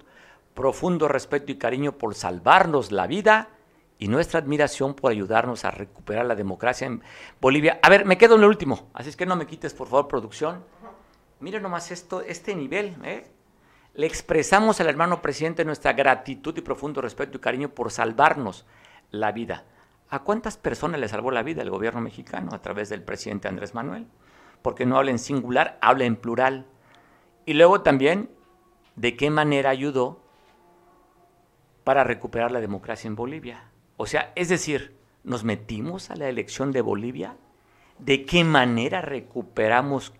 profundo 0.54 1.08
respeto 1.08 1.52
y 1.52 1.56
cariño 1.56 1.92
por 1.92 2.14
salvarnos 2.14 2.90
la 2.90 3.06
vida 3.06 3.50
y 3.98 4.08
nuestra 4.08 4.40
admiración 4.40 4.94
por 4.94 5.10
ayudarnos 5.10 5.64
a 5.64 5.70
recuperar 5.70 6.24
la 6.26 6.36
democracia 6.36 6.86
en 6.86 7.02
Bolivia. 7.40 7.80
A 7.82 7.90
ver, 7.90 8.04
me 8.04 8.16
quedo 8.16 8.36
en 8.36 8.42
lo 8.42 8.48
último, 8.48 8.88
así 8.94 9.08
es 9.08 9.16
que 9.16 9.26
no 9.26 9.36
me 9.36 9.46
quites, 9.46 9.74
por 9.74 9.88
favor, 9.88 10.08
producción. 10.08 10.64
Miren 11.40 11.62
nomás 11.62 11.90
esto, 11.90 12.20
este 12.20 12.54
nivel. 12.54 12.96
¿eh? 13.04 13.30
Le 13.94 14.06
expresamos 14.06 14.80
al 14.80 14.88
hermano 14.88 15.20
presidente 15.20 15.64
nuestra 15.64 15.92
gratitud 15.92 16.56
y 16.56 16.60
profundo 16.60 17.00
respeto 17.00 17.38
y 17.38 17.40
cariño 17.40 17.70
por 17.70 17.90
salvarnos 17.90 18.66
la 19.10 19.32
vida. 19.32 19.64
¿A 20.10 20.20
cuántas 20.20 20.56
personas 20.56 21.00
le 21.00 21.08
salvó 21.08 21.30
la 21.30 21.42
vida 21.42 21.62
el 21.62 21.70
gobierno 21.70 22.00
mexicano 22.00 22.54
a 22.54 22.62
través 22.62 22.88
del 22.88 23.02
presidente 23.02 23.48
Andrés 23.48 23.74
Manuel? 23.74 24.06
Porque 24.62 24.86
no 24.86 24.96
habla 24.96 25.10
en 25.10 25.18
singular, 25.18 25.78
habla 25.82 26.04
en 26.04 26.16
plural. 26.16 26.66
Y 27.46 27.54
luego 27.54 27.82
también, 27.82 28.30
¿de 28.96 29.16
qué 29.16 29.30
manera 29.30 29.70
ayudó 29.70 30.22
para 31.84 32.04
recuperar 32.04 32.52
la 32.52 32.60
democracia 32.60 33.08
en 33.08 33.16
Bolivia? 33.16 33.70
O 33.98 34.06
sea, 34.06 34.32
es 34.36 34.48
decir, 34.48 34.96
¿nos 35.24 35.44
metimos 35.44 36.10
a 36.10 36.16
la 36.16 36.30
elección 36.30 36.72
de 36.72 36.80
Bolivia? 36.80 37.36
¿De 37.98 38.24
qué 38.24 38.44
manera 38.44 39.02
recuperamos 39.02 40.14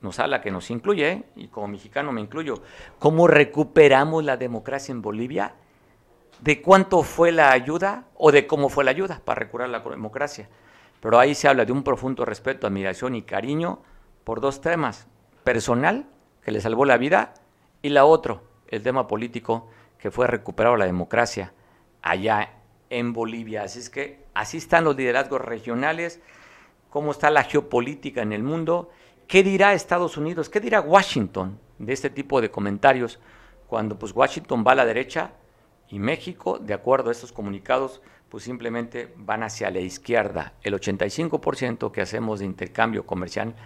nos 0.00 0.20
habla 0.20 0.40
que 0.40 0.50
nos 0.50 0.70
incluye, 0.70 1.24
y 1.34 1.48
como 1.48 1.68
mexicano 1.68 2.12
me 2.12 2.20
incluyo, 2.20 2.62
cómo 2.98 3.26
recuperamos 3.26 4.24
la 4.24 4.36
democracia 4.36 4.92
en 4.92 5.02
Bolivia, 5.02 5.54
de 6.40 6.62
cuánto 6.62 7.02
fue 7.02 7.32
la 7.32 7.50
ayuda 7.50 8.04
o 8.14 8.30
de 8.30 8.46
cómo 8.46 8.68
fue 8.68 8.84
la 8.84 8.90
ayuda 8.90 9.20
para 9.24 9.40
recuperar 9.40 9.70
la 9.70 9.80
democracia. 9.80 10.48
Pero 11.00 11.18
ahí 11.18 11.34
se 11.34 11.48
habla 11.48 11.64
de 11.64 11.72
un 11.72 11.82
profundo 11.82 12.24
respeto, 12.24 12.66
admiración 12.66 13.14
y 13.14 13.22
cariño 13.22 13.82
por 14.22 14.40
dos 14.40 14.60
temas, 14.60 15.08
personal, 15.44 16.06
que 16.42 16.52
le 16.52 16.60
salvó 16.60 16.84
la 16.84 16.98
vida, 16.98 17.34
y 17.82 17.88
la 17.88 18.04
otro, 18.04 18.44
el 18.68 18.82
tema 18.82 19.06
político, 19.06 19.68
que 19.98 20.10
fue 20.10 20.26
recuperar 20.26 20.78
la 20.78 20.84
democracia 20.84 21.52
allá 22.02 22.52
en 22.90 23.12
Bolivia. 23.12 23.62
Así 23.62 23.78
es 23.78 23.90
que 23.90 24.24
así 24.34 24.58
están 24.58 24.84
los 24.84 24.96
liderazgos 24.96 25.40
regionales, 25.40 26.20
cómo 26.90 27.10
está 27.10 27.30
la 27.30 27.44
geopolítica 27.44 28.22
en 28.22 28.32
el 28.32 28.42
mundo 28.42 28.90
¿Qué 29.26 29.42
dirá 29.42 29.74
Estados 29.74 30.16
Unidos? 30.16 30.48
¿Qué 30.48 30.60
dirá 30.60 30.80
Washington 30.80 31.58
de 31.78 31.92
este 31.92 32.10
tipo 32.10 32.40
de 32.40 32.52
comentarios 32.52 33.18
cuando 33.66 33.98
pues 33.98 34.12
Washington 34.14 34.62
va 34.64 34.72
a 34.72 34.76
la 34.76 34.86
derecha 34.86 35.32
y 35.88 35.98
México, 35.98 36.60
de 36.60 36.74
acuerdo 36.74 37.08
a 37.08 37.12
estos 37.12 37.32
comunicados, 37.32 38.02
pues 38.28 38.44
simplemente 38.44 39.12
van 39.16 39.42
hacia 39.42 39.70
la 39.70 39.80
izquierda. 39.80 40.52
El 40.62 40.74
85% 40.74 41.90
que 41.90 42.00
hacemos 42.00 42.38
de 42.38 42.44
intercambio 42.44 43.04
comercial 43.04 43.56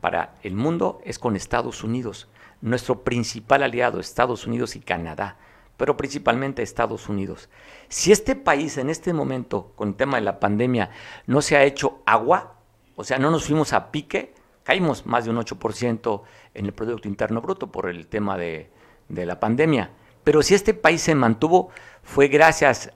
para 0.00 0.36
el 0.42 0.54
mundo 0.54 1.02
es 1.04 1.18
con 1.18 1.36
Estados 1.36 1.84
Unidos. 1.84 2.28
Nuestro 2.62 3.04
principal 3.04 3.62
aliado, 3.62 4.00
Estados 4.00 4.46
Unidos 4.46 4.74
y 4.74 4.80
Canadá. 4.80 5.36
Pero 5.80 5.96
principalmente 5.96 6.62
Estados 6.62 7.08
Unidos. 7.08 7.48
Si 7.88 8.12
este 8.12 8.36
país 8.36 8.76
en 8.76 8.90
este 8.90 9.14
momento, 9.14 9.72
con 9.76 9.88
el 9.88 9.94
tema 9.94 10.18
de 10.18 10.24
la 10.24 10.38
pandemia, 10.38 10.90
no 11.26 11.40
se 11.40 11.56
ha 11.56 11.64
hecho 11.64 12.02
agua, 12.04 12.56
o 12.96 13.02
sea, 13.02 13.18
no 13.18 13.30
nos 13.30 13.46
fuimos 13.46 13.72
a 13.72 13.90
pique, 13.90 14.34
caímos 14.62 15.06
más 15.06 15.24
de 15.24 15.30
un 15.30 15.38
8% 15.38 16.22
en 16.52 16.66
el 16.66 16.74
Producto 16.74 17.08
Interno 17.08 17.40
Bruto 17.40 17.72
por 17.72 17.88
el 17.88 18.08
tema 18.08 18.36
de, 18.36 18.70
de 19.08 19.24
la 19.24 19.40
pandemia. 19.40 19.92
Pero 20.22 20.42
si 20.42 20.54
este 20.54 20.74
país 20.74 21.00
se 21.00 21.14
mantuvo, 21.14 21.70
fue 22.02 22.28
gracias 22.28 22.92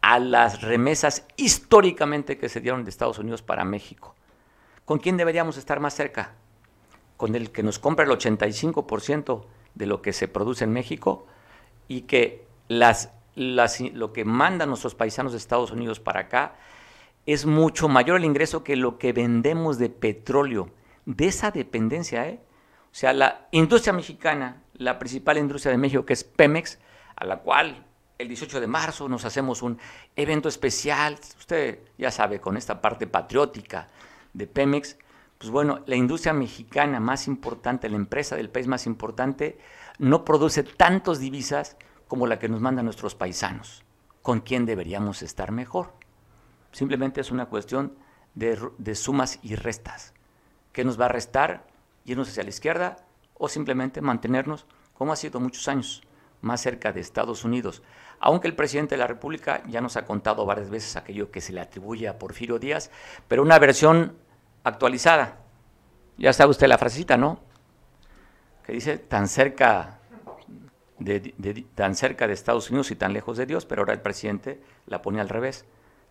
a 0.00 0.18
las 0.18 0.62
remesas 0.62 1.26
históricamente 1.36 2.38
que 2.38 2.48
se 2.48 2.62
dieron 2.62 2.84
de 2.84 2.90
Estados 2.90 3.18
Unidos 3.18 3.42
para 3.42 3.66
México. 3.66 4.14
¿Con 4.86 4.98
quién 4.98 5.18
deberíamos 5.18 5.58
estar 5.58 5.78
más 5.78 5.92
cerca? 5.92 6.32
¿Con 7.18 7.34
el 7.34 7.50
que 7.50 7.62
nos 7.62 7.78
compra 7.78 8.06
el 8.06 8.12
85% 8.12 9.44
de 9.74 9.84
lo 9.84 10.00
que 10.00 10.14
se 10.14 10.26
produce 10.26 10.64
en 10.64 10.72
México 10.72 11.26
y 11.88 12.02
que 12.02 12.46
las, 12.68 13.12
lo 13.34 14.12
que 14.12 14.24
mandan 14.24 14.68
nuestros 14.68 14.94
paisanos 14.94 15.32
de 15.32 15.38
Estados 15.38 15.70
Unidos 15.70 16.00
para 16.00 16.20
acá 16.20 16.54
es 17.26 17.46
mucho 17.46 17.88
mayor 17.88 18.18
el 18.18 18.24
ingreso 18.24 18.64
que 18.64 18.76
lo 18.76 18.98
que 18.98 19.12
vendemos 19.12 19.78
de 19.78 19.88
petróleo. 19.88 20.70
De 21.06 21.26
esa 21.26 21.50
dependencia, 21.50 22.28
¿eh? 22.28 22.40
O 22.94 22.96
sea, 22.96 23.12
la 23.12 23.48
industria 23.50 23.92
mexicana, 23.92 24.62
la 24.74 24.98
principal 24.98 25.38
industria 25.38 25.72
de 25.72 25.78
México, 25.78 26.06
que 26.06 26.12
es 26.12 26.22
Pemex, 26.22 26.78
a 27.16 27.24
la 27.24 27.38
cual 27.38 27.84
el 28.18 28.28
18 28.28 28.60
de 28.60 28.66
marzo 28.66 29.08
nos 29.08 29.24
hacemos 29.24 29.62
un 29.62 29.78
evento 30.14 30.48
especial, 30.48 31.18
usted 31.36 31.80
ya 31.98 32.10
sabe, 32.10 32.40
con 32.40 32.56
esta 32.56 32.80
parte 32.80 33.06
patriótica 33.06 33.88
de 34.32 34.46
Pemex, 34.46 34.96
pues 35.38 35.50
bueno, 35.50 35.80
la 35.86 35.96
industria 35.96 36.32
mexicana 36.32 37.00
más 37.00 37.26
importante, 37.26 37.88
la 37.88 37.96
empresa 37.96 38.36
del 38.36 38.48
país 38.48 38.66
más 38.66 38.86
importante, 38.86 39.58
no 39.98 40.24
produce 40.24 40.62
tantos 40.62 41.18
divisas 41.18 41.76
como 42.08 42.26
la 42.26 42.38
que 42.38 42.48
nos 42.48 42.60
mandan 42.60 42.84
nuestros 42.84 43.14
paisanos. 43.14 43.84
¿Con 44.22 44.40
quién 44.40 44.66
deberíamos 44.66 45.22
estar 45.22 45.52
mejor? 45.52 45.92
Simplemente 46.72 47.20
es 47.20 47.30
una 47.30 47.46
cuestión 47.46 47.96
de, 48.34 48.58
de 48.78 48.94
sumas 48.94 49.38
y 49.42 49.54
restas. 49.54 50.14
¿Qué 50.72 50.84
nos 50.84 51.00
va 51.00 51.06
a 51.06 51.10
restar? 51.10 51.66
¿Irnos 52.04 52.28
hacia 52.28 52.42
la 52.42 52.48
izquierda 52.48 52.96
o 53.34 53.48
simplemente 53.48 54.00
mantenernos, 54.00 54.66
como 54.94 55.12
ha 55.12 55.16
sido 55.16 55.40
muchos 55.40 55.68
años, 55.68 56.02
más 56.40 56.60
cerca 56.60 56.92
de 56.92 57.00
Estados 57.00 57.44
Unidos? 57.44 57.82
Aunque 58.18 58.48
el 58.48 58.56
presidente 58.56 58.94
de 58.94 58.98
la 58.98 59.06
República 59.06 59.62
ya 59.68 59.80
nos 59.80 59.96
ha 59.96 60.04
contado 60.04 60.44
varias 60.46 60.70
veces 60.70 60.96
aquello 60.96 61.30
que 61.30 61.40
se 61.40 61.52
le 61.52 61.60
atribuye 61.60 62.08
a 62.08 62.18
Porfirio 62.18 62.58
Díaz, 62.58 62.90
pero 63.28 63.42
una 63.42 63.58
versión 63.58 64.16
actualizada. 64.64 65.38
Ya 66.16 66.32
sabe 66.32 66.50
usted 66.50 66.66
la 66.66 66.78
frasecita, 66.78 67.16
¿no? 67.16 67.40
Que 68.64 68.72
dice 68.72 68.98
tan 68.98 69.28
cerca 69.28 70.00
de, 70.98 71.64
tan 71.74 71.94
cerca 71.94 72.26
de 72.26 72.32
Estados 72.32 72.70
Unidos 72.70 72.90
y 72.90 72.96
tan 72.96 73.12
lejos 73.12 73.36
de 73.36 73.46
Dios, 73.46 73.66
pero 73.66 73.82
ahora 73.82 73.92
el 73.92 74.00
presidente 74.00 74.60
la 74.86 75.02
pone 75.02 75.20
al 75.20 75.28
revés, 75.28 75.66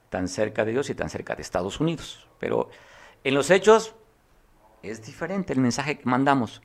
tan 0.10 0.28
cerca 0.28 0.66
de 0.66 0.72
Dios 0.72 0.90
y 0.90 0.96
tan 0.96 1.10
cerca 1.10 1.36
de 1.36 1.42
Estados 1.42 1.80
Unidos. 1.80 2.28
Pero 2.40 2.70
en 3.24 3.34
los 3.34 3.50
hechos 3.50 3.96
es 4.84 5.04
diferente 5.06 5.54
el 5.54 5.60
mensaje 5.60 5.98
que 5.98 6.10
mandamos. 6.10 6.62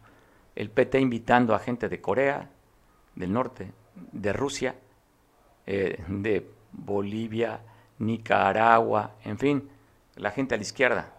El 0.55 0.71
PT 0.71 1.01
invitando 1.01 1.55
a 1.55 1.59
gente 1.61 1.89
de 1.89 2.01
Corea, 2.01 2.51
del 3.15 3.33
norte, 3.33 3.73
de 3.95 4.33
Rusia, 4.33 4.75
eh, 5.67 6.03
de 6.09 6.51
Bolivia, 6.73 7.61
Nicaragua, 7.99 9.15
en 9.25 9.39
fin, 9.39 9.71
la 10.17 10.31
gente 10.31 10.55
a 10.55 10.59
la 10.59 10.63
izquierda, 10.63 11.13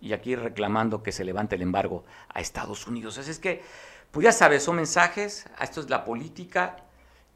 y 0.00 0.12
aquí 0.12 0.34
reclamando 0.34 1.02
que 1.02 1.12
se 1.12 1.24
levante 1.24 1.56
el 1.56 1.62
embargo 1.62 2.04
a 2.28 2.40
Estados 2.40 2.86
Unidos. 2.86 3.18
Así 3.18 3.30
es 3.30 3.38
que, 3.38 3.62
pues 4.10 4.24
ya 4.24 4.32
sabes, 4.32 4.64
son 4.64 4.76
mensajes, 4.76 5.46
esto 5.60 5.80
es 5.80 5.90
la 5.90 6.04
política 6.04 6.76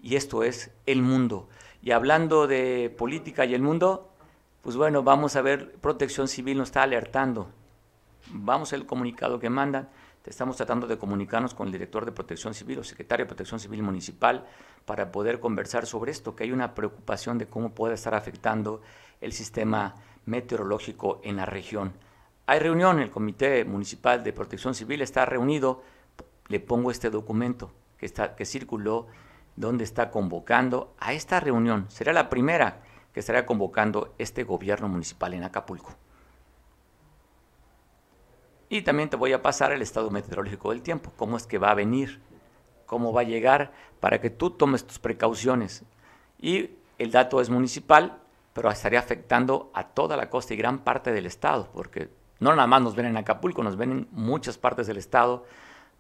y 0.03 0.17
esto 0.17 0.43
es 0.43 0.71
el 0.87 1.03
mundo. 1.03 1.49
Y 1.83 1.93
hablando 1.93 2.47
de 2.47 2.95
política 2.97 3.45
y 3.45 3.55
el 3.55 3.63
mundo, 3.63 4.11
pues 4.63 4.77
bueno, 4.77 5.03
vamos 5.03 5.37
a 5.37 5.43
ver, 5.43 5.75
Protección 5.77 6.27
Civil 6.27 6.59
nos 6.59 6.69
está 6.69 6.83
alertando. 6.83 7.51
Vamos 8.29 8.73
al 8.73 8.87
comunicado 8.87 9.39
que 9.39 9.51
mandan. 9.51 9.89
Estamos 10.25 10.57
tratando 10.57 10.87
de 10.87 10.97
comunicarnos 10.97 11.53
con 11.53 11.67
el 11.67 11.73
director 11.73 12.07
de 12.07 12.13
Protección 12.13 12.55
Civil 12.55 12.79
o 12.79 12.85
secretario 12.85 13.27
de 13.27 13.29
Protección 13.29 13.61
Civil 13.61 13.83
Municipal 13.83 14.47
para 14.87 15.13
poder 15.13 15.39
conversar 15.39 15.85
sobre 15.85 16.13
esto, 16.13 16.35
que 16.35 16.45
hay 16.45 16.53
una 16.53 16.75
preocupación 16.75 17.37
de 17.37 17.47
cómo 17.47 17.75
puede 17.75 17.95
estar 17.95 18.15
afectando 18.15 18.81
el 19.21 19.35
sistema 19.35 19.95
meteorológico 20.25 21.21
en 21.25 21.37
la 21.37 21.45
región. 21.45 21.93
Hay 22.47 22.59
reunión, 22.59 23.01
el 23.01 23.11
Comité 23.11 23.67
Municipal 23.67 24.25
de 24.25 24.33
Protección 24.33 24.75
Civil 24.75 25.03
está 25.03 25.27
reunido, 25.27 25.83
le 26.49 26.61
pongo 26.61 26.91
este 26.91 27.11
documento 27.11 27.73
que, 27.99 28.07
está, 28.07 28.37
que 28.37 28.45
circuló, 28.45 29.07
donde 29.57 29.85
está 29.85 30.11
convocando 30.11 30.95
a 30.99 31.13
esta 31.13 31.41
reunión. 31.41 31.87
Será 31.89 32.13
la 32.13 32.29
primera 32.29 32.83
que 33.13 33.21
estará 33.21 33.47
convocando 33.47 34.15
este 34.19 34.43
gobierno 34.43 34.89
municipal 34.89 35.33
en 35.35 35.45
Acapulco. 35.45 35.95
Y 38.69 38.83
también 38.83 39.09
te 39.09 39.17
voy 39.17 39.33
a 39.33 39.43
pasar 39.43 39.73
el 39.73 39.83
estado 39.83 40.11
meteorológico 40.11 40.71
del 40.71 40.83
tiempo, 40.83 41.13
cómo 41.17 41.37
es 41.37 41.47
que 41.47 41.59
va 41.59 41.71
a 41.71 41.75
venir, 41.75 42.21
cómo 42.87 43.13
va 43.13 43.21
a 43.21 43.25
llegar, 43.25 43.73
para 44.01 44.21
que 44.21 44.31
tú 44.31 44.51
tomes 44.51 44.85
tus 44.85 44.99
precauciones. 44.99 45.85
Y 46.41 46.71
el 46.99 47.13
dato 47.13 47.41
es 47.41 47.51
municipal, 47.51 48.19
pero 48.53 48.71
estaría 48.71 48.99
afectando 48.99 49.71
a 49.75 49.85
toda 49.89 50.17
la 50.17 50.29
costa 50.29 50.55
y 50.55 50.57
gran 50.57 50.81
parte 50.81 51.13
del 51.13 51.27
estado, 51.27 51.71
porque 51.73 52.09
no 52.41 52.51
nada 52.51 52.67
más 52.67 52.83
nos 52.83 52.97
ven 52.97 53.07
en 53.07 53.17
Acapulco, 53.17 53.63
nos 53.63 53.77
ven 53.77 53.93
en 53.93 54.09
muchas 54.11 54.59
partes 54.59 54.89
del 54.89 54.97
estado 54.97 55.45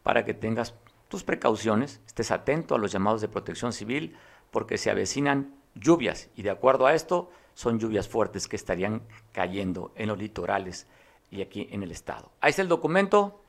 para 0.05 0.25
que 0.25 0.35
tengas 0.35 0.75
tus 1.09 1.25
precauciones, 1.25 2.01
estés 2.07 2.31
atento 2.31 2.77
a 2.77 2.79
los 2.79 2.93
llamados 2.93 3.21
de 3.21 3.29
protección 3.29 3.73
civil 3.73 4.17
porque 4.53 4.79
se 4.79 4.91
avecinan 4.91 5.55
lluvias 5.75 6.29
y 6.37 6.43
de 6.43 6.51
acuerdo 6.51 6.87
a 6.87 6.95
esto 6.95 7.31
son 7.55 7.81
lluvias 7.81 8.09
fuertes 8.09 8.47
que 8.47 8.57
estarían 8.57 9.03
cayendo 9.33 9.93
en 9.97 10.09
los 10.09 10.19
litorales 10.19 10.87
y 11.31 11.43
aquí 11.43 11.69
en 11.73 11.83
el 11.83 11.91
estado. 11.91 12.31
Ahí 12.41 12.51
está 12.51 12.63
el 12.63 12.69
documento 12.69 13.43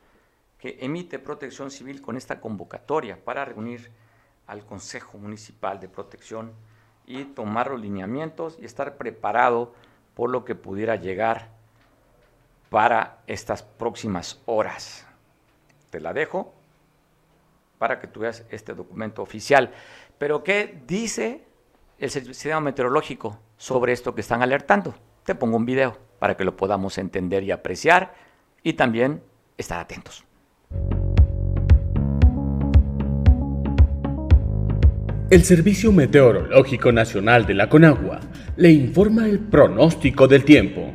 que 0.57 0.77
emite 0.79 1.19
Protección 1.19 1.69
Civil 1.69 2.01
con 2.01 2.17
esta 2.17 2.39
convocatoria 2.39 3.23
para 3.23 3.45
reunir 3.45 3.91
al 4.47 4.65
Consejo 4.65 5.17
Municipal 5.17 5.79
de 5.79 5.89
Protección 5.89 6.53
y 7.05 7.25
tomar 7.25 7.69
los 7.69 7.81
lineamientos 7.81 8.57
y 8.61 8.65
estar 8.65 8.97
preparado 8.97 9.73
por 10.15 10.29
lo 10.29 10.45
que 10.45 10.55
pudiera 10.55 10.95
llegar 10.95 11.49
para 12.69 13.21
estas 13.27 13.61
próximas 13.61 14.41
horas. 14.45 15.05
Te 15.95 16.01
la 16.01 16.11
dejo 16.11 16.53
para 17.77 18.01
que 18.01 18.07
tú 18.07 18.19
veas 18.19 18.43
este 18.49 18.73
documento 18.73 19.21
oficial. 19.21 19.71
Pero 20.17 20.43
¿qué 20.43 20.81
dice 20.85 21.45
el 21.97 22.09
sistema 22.09 22.59
meteorológico 22.59 23.39
sobre 23.55 23.93
esto 23.93 24.13
que 24.13 24.19
están 24.19 24.41
alertando? 24.41 24.93
Te 25.23 25.35
pongo 25.35 25.55
un 25.55 25.65
video 25.65 25.97
para 26.19 26.35
que 26.35 26.43
lo 26.43 26.57
podamos 26.57 26.97
entender 26.97 27.43
y 27.43 27.51
apreciar 27.51 28.13
y 28.61 28.73
también 28.73 29.23
estar 29.57 29.79
atentos. 29.79 30.25
El 35.29 35.45
Servicio 35.45 35.93
Meteorológico 35.93 36.91
Nacional 36.91 37.45
de 37.45 37.53
la 37.53 37.69
Conagua 37.69 38.19
le 38.57 38.69
informa 38.69 39.27
el 39.27 39.39
pronóstico 39.39 40.27
del 40.27 40.43
tiempo. 40.43 40.91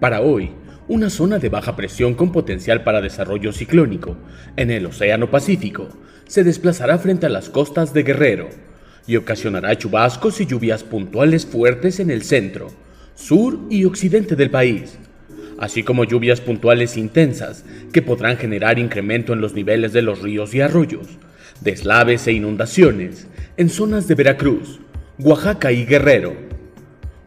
Para 0.00 0.22
hoy, 0.22 0.50
una 0.86 1.08
zona 1.08 1.38
de 1.38 1.48
baja 1.48 1.76
presión 1.76 2.14
con 2.14 2.30
potencial 2.30 2.84
para 2.84 3.00
desarrollo 3.00 3.52
ciclónico. 3.52 4.16
En 4.56 4.70
el 4.70 4.86
Océano 4.86 5.30
Pacífico, 5.30 5.88
se 6.26 6.44
desplazará 6.44 6.98
frente 6.98 7.26
a 7.26 7.30
las 7.30 7.48
costas 7.48 7.94
de 7.94 8.02
Guerrero 8.02 8.48
y 9.06 9.16
ocasionará 9.16 9.76
chubascos 9.76 10.40
y 10.40 10.46
lluvias 10.46 10.84
puntuales 10.84 11.46
fuertes 11.46 12.00
en 12.00 12.10
el 12.10 12.22
centro, 12.22 12.70
sur 13.14 13.60
y 13.70 13.84
occidente 13.84 14.36
del 14.36 14.50
país, 14.50 14.98
así 15.58 15.82
como 15.82 16.04
lluvias 16.04 16.40
puntuales 16.40 16.96
intensas 16.96 17.64
que 17.92 18.02
podrán 18.02 18.36
generar 18.36 18.78
incremento 18.78 19.32
en 19.32 19.40
los 19.40 19.54
niveles 19.54 19.92
de 19.92 20.02
los 20.02 20.20
ríos 20.22 20.54
y 20.54 20.60
arroyos, 20.60 21.06
deslaves 21.60 22.26
e 22.26 22.32
inundaciones 22.32 23.26
en 23.56 23.70
zonas 23.70 24.08
de 24.08 24.14
Veracruz, 24.14 24.80
Oaxaca 25.18 25.70
y 25.70 25.84
Guerrero 25.84 26.53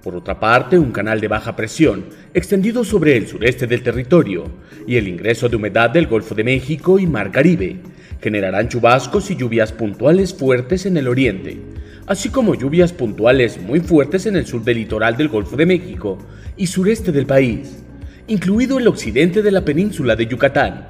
por 0.07 0.15
otra 0.15 0.39
parte, 0.39 0.79
un 0.79 0.93
canal 0.93 1.19
de 1.19 1.27
baja 1.27 1.53
presión 1.57 2.05
extendido 2.33 2.85
sobre 2.85 3.17
el 3.17 3.27
sureste 3.27 3.67
del 3.67 3.83
territorio 3.83 4.45
y 4.87 4.95
el 4.95 5.05
ingreso 5.05 5.49
de 5.49 5.57
humedad 5.57 5.89
del 5.89 6.07
Golfo 6.07 6.33
de 6.33 6.45
México 6.45 6.97
y 6.97 7.05
Mar 7.05 7.29
Caribe 7.29 7.81
generarán 8.21 8.69
chubascos 8.69 9.29
y 9.31 9.35
lluvias 9.35 9.73
puntuales 9.73 10.33
fuertes 10.33 10.85
en 10.85 10.95
el 10.95 11.09
oriente, 11.09 11.59
así 12.05 12.29
como 12.29 12.55
lluvias 12.55 12.93
puntuales 12.93 13.61
muy 13.61 13.81
fuertes 13.81 14.25
en 14.27 14.37
el 14.37 14.47
sur 14.47 14.63
del 14.63 14.77
litoral 14.77 15.17
del 15.17 15.27
Golfo 15.27 15.57
de 15.57 15.65
México 15.65 16.17
y 16.55 16.67
sureste 16.67 17.11
del 17.11 17.25
país, 17.25 17.83
incluido 18.29 18.79
el 18.79 18.87
occidente 18.87 19.41
de 19.41 19.51
la 19.51 19.65
península 19.65 20.15
de 20.15 20.25
Yucatán. 20.25 20.87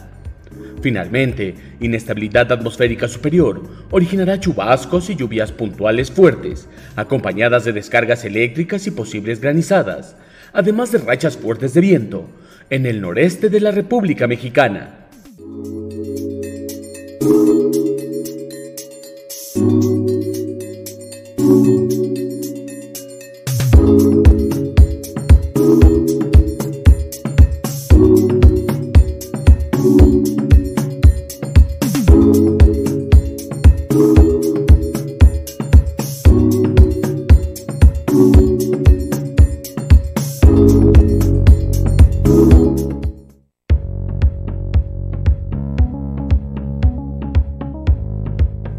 Finalmente, 0.81 1.55
inestabilidad 1.79 2.51
atmosférica 2.51 3.07
superior 3.07 3.63
originará 3.89 4.39
chubascos 4.39 5.09
y 5.09 5.15
lluvias 5.15 5.51
puntuales 5.51 6.11
fuertes, 6.11 6.67
acompañadas 6.95 7.65
de 7.65 7.73
descargas 7.73 8.23
eléctricas 8.25 8.85
y 8.85 8.91
posibles 8.91 9.41
granizadas, 9.41 10.15
además 10.53 10.91
de 10.91 10.99
rachas 10.99 11.35
fuertes 11.35 11.73
de 11.73 11.81
viento, 11.81 12.29
en 12.69 12.85
el 12.85 13.01
noreste 13.01 13.49
de 13.49 13.59
la 13.59 13.71
República 13.71 14.27
Mexicana. 14.27 15.07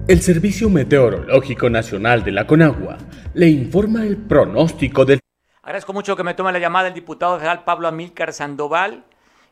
El 0.08 0.22
Servicio 0.22 0.70
Meteorológico 0.70 1.68
Nacional 1.68 2.24
de 2.24 2.32
la 2.32 2.46
Conagua 2.46 2.96
le 3.34 3.46
informa 3.46 4.04
el 4.04 4.16
pronóstico 4.16 5.04
del... 5.04 5.20
Agradezco 5.60 5.92
mucho 5.92 6.16
que 6.16 6.24
me 6.24 6.32
tome 6.32 6.50
la 6.50 6.58
llamada 6.58 6.88
el 6.88 6.94
diputado 6.94 7.36
federal 7.36 7.62
Pablo 7.64 7.88
Amílcar 7.88 8.32
Sandoval. 8.32 9.04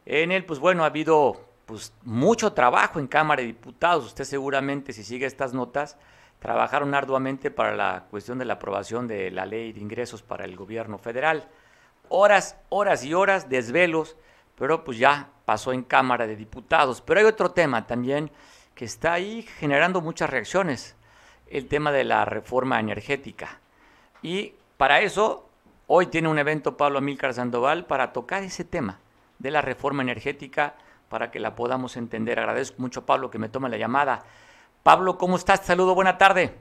En 0.07 0.33
él, 0.33 0.47
pues 0.47 0.59
bueno, 0.59 0.83
ha 0.83 0.87
habido 0.87 1.45
pues, 1.67 1.93
mucho 2.05 2.55
trabajo 2.55 2.99
en 2.99 3.07
Cámara 3.07 3.43
de 3.43 3.49
Diputados. 3.49 4.07
Usted 4.07 4.25
seguramente, 4.25 4.95
si 4.95 5.05
sigue 5.05 5.27
estas 5.27 5.53
notas, 5.53 5.99
trabajaron 6.39 6.95
arduamente 6.95 7.51
para 7.51 7.77
la 7.77 8.07
cuestión 8.11 8.39
de 8.39 8.47
la 8.47 8.55
aprobación 8.55 9.07
de 9.07 9.31
la 9.31 9.45
ley 9.45 9.75
de 9.75 9.81
ingresos 9.81 10.23
para 10.23 10.47
el 10.47 10.57
gobierno 10.57 10.97
federal. 10.97 11.51
Horas, 12.09 12.57
horas 12.71 13.05
y 13.05 13.13
horas, 13.13 13.51
desvelos, 13.51 14.17
pero 14.57 14.85
pues 14.85 14.97
ya 14.97 15.29
pasó 15.45 15.75
en 15.75 15.83
Cámara 15.83 16.27
de 16.27 16.35
Diputados. 16.35 17.03
Pero 17.03 17.21
hay 17.21 17.27
otro 17.27 17.51
tema 17.51 17.87
también 17.87 18.31
que 18.77 18.85
está 18.85 19.15
ahí 19.15 19.43
generando 19.43 20.03
muchas 20.03 20.29
reacciones, 20.31 20.97
el 21.49 21.67
tema 21.67 21.91
de 21.91 22.05
la 22.05 22.27
reforma 22.27 22.79
energética. 22.79 23.59
Y 24.23 24.53
para 24.77 25.01
eso, 25.01 25.49
hoy 25.87 26.07
tiene 26.07 26.29
un 26.29 26.39
evento 26.39 26.77
Pablo 26.77 26.99
Amílcar 26.99 27.33
Sandoval 27.33 27.87
para 27.87 28.13
tocar 28.13 28.43
ese 28.43 28.65
tema 28.65 29.01
de 29.39 29.51
la 29.51 29.63
reforma 29.63 30.03
energética 30.03 30.75
para 31.09 31.31
que 31.31 31.41
la 31.41 31.55
podamos 31.57 31.97
entender. 31.97 32.39
Agradezco 32.39 32.81
mucho, 32.83 33.07
Pablo, 33.07 33.31
que 33.31 33.39
me 33.39 33.49
tome 33.49 33.71
la 33.71 33.79
llamada. 33.79 34.25
Pablo, 34.83 35.17
¿cómo 35.17 35.37
estás? 35.37 35.65
Saludo, 35.65 35.95
buena 35.95 36.19
tarde. 36.19 36.55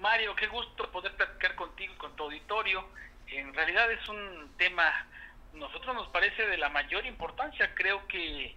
Mario, 0.00 0.34
qué 0.34 0.48
gusto 0.48 0.90
poder 0.90 1.14
platicar 1.14 1.54
contigo 1.54 1.92
y 1.94 1.98
con 1.98 2.14
tu 2.16 2.24
auditorio. 2.24 2.84
En 3.28 3.54
realidad 3.54 3.90
es 3.92 4.08
un 4.08 4.50
tema, 4.56 5.06
nosotros 5.54 5.94
nos 5.94 6.08
parece 6.08 6.44
de 6.46 6.58
la 6.58 6.70
mayor 6.70 7.06
importancia. 7.06 7.72
Creo 7.76 8.04
que 8.08 8.56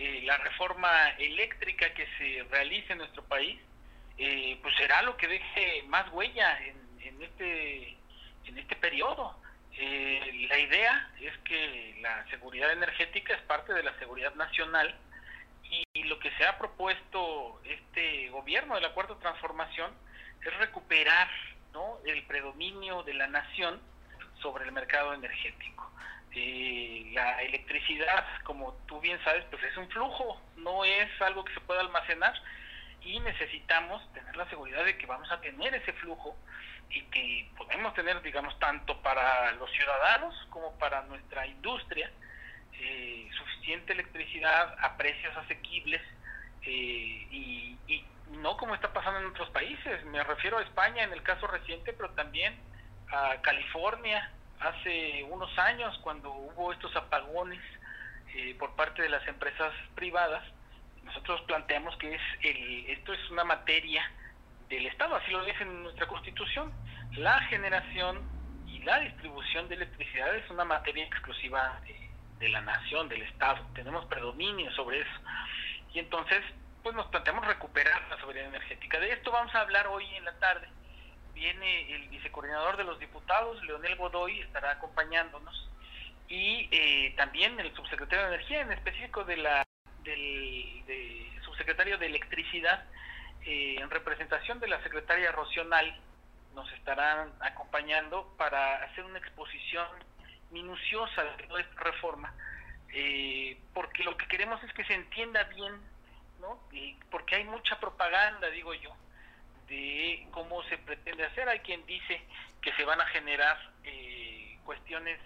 eh, 0.00 0.22
la 0.24 0.36
reforma 0.36 1.10
eléctrica 1.18 1.92
que 1.92 2.06
se 2.18 2.44
realice 2.50 2.92
en 2.92 2.98
nuestro 2.98 3.24
país, 3.24 3.60
eh, 4.16 4.56
pues 4.62 4.72
será 4.76 5.02
lo 5.02 5.16
que 5.16 5.26
deje 5.26 5.82
más 5.88 6.08
huella 6.12 6.56
en, 6.62 7.20
este 7.20 7.96
en 8.44 8.58
este 8.58 8.76
periodo. 8.76 9.36
Eh, 9.72 10.46
la 10.48 10.56
idea 10.56 11.10
es 11.20 11.36
que 11.38 11.96
la 12.00 12.24
seguridad 12.30 12.70
energética 12.70 13.34
es 13.34 13.42
parte 13.42 13.74
de 13.74 13.82
la 13.82 13.92
seguridad 13.98 14.32
nacional 14.36 14.94
y, 15.64 16.04
lo 16.04 16.20
que 16.20 16.30
se 16.36 16.46
ha 16.46 16.56
propuesto 16.58 17.60
este 17.64 18.30
gobierno 18.30 18.76
de 18.76 18.80
la 18.80 18.94
cuarta 18.94 19.18
transformación 19.18 19.92
es 20.40 20.56
recuperar 20.58 21.28
¿no? 21.72 21.98
el 22.06 22.22
predominio 22.22 23.02
de 23.02 23.14
la 23.14 23.26
nación 23.26 23.80
sobre 24.40 24.64
el 24.64 24.72
mercado 24.72 25.12
energético. 25.12 25.90
Eh, 26.40 27.10
la 27.14 27.42
electricidad, 27.42 28.24
como 28.44 28.72
tú 28.86 29.00
bien 29.00 29.18
sabes, 29.24 29.44
pues 29.50 29.60
es 29.64 29.76
un 29.76 29.88
flujo, 29.88 30.40
no 30.56 30.84
es 30.84 31.10
algo 31.20 31.44
que 31.44 31.52
se 31.52 31.60
pueda 31.60 31.80
almacenar 31.80 32.32
y 33.00 33.18
necesitamos 33.18 34.00
tener 34.12 34.36
la 34.36 34.48
seguridad 34.48 34.84
de 34.84 34.96
que 34.96 35.06
vamos 35.06 35.28
a 35.32 35.40
tener 35.40 35.74
ese 35.74 35.92
flujo 35.94 36.36
y 36.90 37.02
que 37.06 37.50
podemos 37.56 37.92
tener, 37.94 38.22
digamos, 38.22 38.56
tanto 38.60 39.02
para 39.02 39.50
los 39.52 39.68
ciudadanos 39.72 40.32
como 40.50 40.78
para 40.78 41.02
nuestra 41.02 41.44
industria, 41.44 42.08
eh, 42.74 43.28
suficiente 43.36 43.94
electricidad 43.94 44.76
a 44.78 44.96
precios 44.96 45.36
asequibles 45.36 46.02
eh, 46.62 47.26
y, 47.32 47.76
y 47.88 48.04
no 48.30 48.56
como 48.56 48.76
está 48.76 48.92
pasando 48.92 49.18
en 49.18 49.26
otros 49.26 49.50
países. 49.50 50.04
Me 50.04 50.22
refiero 50.22 50.58
a 50.58 50.62
España 50.62 51.02
en 51.02 51.12
el 51.12 51.22
caso 51.24 51.48
reciente, 51.48 51.92
pero 51.94 52.10
también 52.10 52.56
a 53.10 53.40
California, 53.42 54.30
hace 54.60 55.24
unos 55.24 55.56
años 55.58 55.98
cuando 56.02 56.30
hubo 56.32 56.72
estos 56.72 56.94
apagones 56.96 57.60
eh, 58.34 58.54
por 58.58 58.74
parte 58.76 59.02
de 59.02 59.08
las 59.08 59.26
empresas 59.26 59.72
privadas, 59.94 60.44
nosotros 61.04 61.40
planteamos 61.42 61.96
que 61.96 62.14
es 62.14 62.22
el, 62.42 62.86
esto 62.90 63.12
es 63.12 63.30
una 63.30 63.44
materia 63.44 64.02
del 64.68 64.86
Estado, 64.86 65.16
así 65.16 65.30
lo 65.30 65.44
dice 65.44 65.62
en 65.62 65.82
nuestra 65.82 66.06
Constitución. 66.06 66.72
La 67.16 67.40
generación 67.42 68.20
y 68.66 68.80
la 68.80 69.00
distribución 69.00 69.68
de 69.68 69.76
electricidad 69.76 70.34
es 70.36 70.48
una 70.50 70.64
materia 70.64 71.04
exclusiva 71.04 71.80
de, 71.84 72.10
de 72.38 72.48
la 72.50 72.60
nación, 72.60 73.08
del 73.08 73.22
Estado. 73.22 73.66
Tenemos 73.74 74.04
predominio 74.06 74.70
sobre 74.72 75.00
eso. 75.00 75.20
Y 75.94 76.00
entonces, 76.00 76.42
pues 76.82 76.94
nos 76.94 77.06
planteamos 77.06 77.46
recuperar 77.46 78.06
la 78.10 78.20
soberanía 78.20 78.50
energética. 78.50 79.00
De 79.00 79.12
esto 79.12 79.32
vamos 79.32 79.54
a 79.54 79.60
hablar 79.60 79.86
hoy 79.86 80.04
en 80.14 80.24
la 80.26 80.38
tarde 80.38 80.68
viene 81.38 81.94
el 81.94 82.08
vicecoordinador 82.08 82.76
de 82.76 82.84
los 82.84 82.98
diputados, 82.98 83.62
Leonel 83.64 83.94
Godoy, 83.94 84.40
estará 84.40 84.72
acompañándonos, 84.72 85.70
y 86.28 86.68
eh, 86.72 87.14
también 87.16 87.58
el 87.60 87.72
subsecretario 87.74 88.26
de 88.26 88.34
Energía, 88.34 88.60
en 88.62 88.72
específico 88.72 89.24
de 89.24 89.36
la, 89.36 89.64
del 90.02 90.84
subsecretario 91.44 91.96
de 91.96 92.06
Electricidad, 92.06 92.84
eh, 93.46 93.76
en 93.78 93.88
representación 93.88 94.58
de 94.58 94.66
la 94.66 94.82
secretaria 94.82 95.30
Rocional, 95.30 95.96
nos 96.54 96.70
estarán 96.72 97.32
acompañando 97.40 98.34
para 98.36 98.82
hacer 98.82 99.04
una 99.04 99.18
exposición 99.18 99.86
minuciosa 100.50 101.22
de 101.22 101.44
toda 101.44 101.60
esta 101.60 101.80
reforma, 101.84 102.34
eh, 102.92 103.56
porque 103.72 104.02
lo 104.02 104.16
que 104.16 104.26
queremos 104.26 104.62
es 104.64 104.72
que 104.72 104.84
se 104.84 104.94
entienda 104.94 105.44
bien, 105.44 105.74
¿no? 106.40 106.58
Porque 107.12 107.36
hay 107.36 107.44
mucha 107.44 107.78
propaganda, 107.78 108.50
digo 108.50 108.74
yo, 108.74 108.92
de 109.68 110.26
cómo 110.30 110.62
se 110.64 110.78
pretende 110.78 111.24
hacer. 111.24 111.48
Hay 111.48 111.60
quien 111.60 111.84
dice 111.86 112.20
que 112.60 112.72
se 112.74 112.84
van 112.84 113.00
a 113.00 113.06
generar 113.06 113.56
eh, 113.84 114.58
cuestiones 114.64 115.18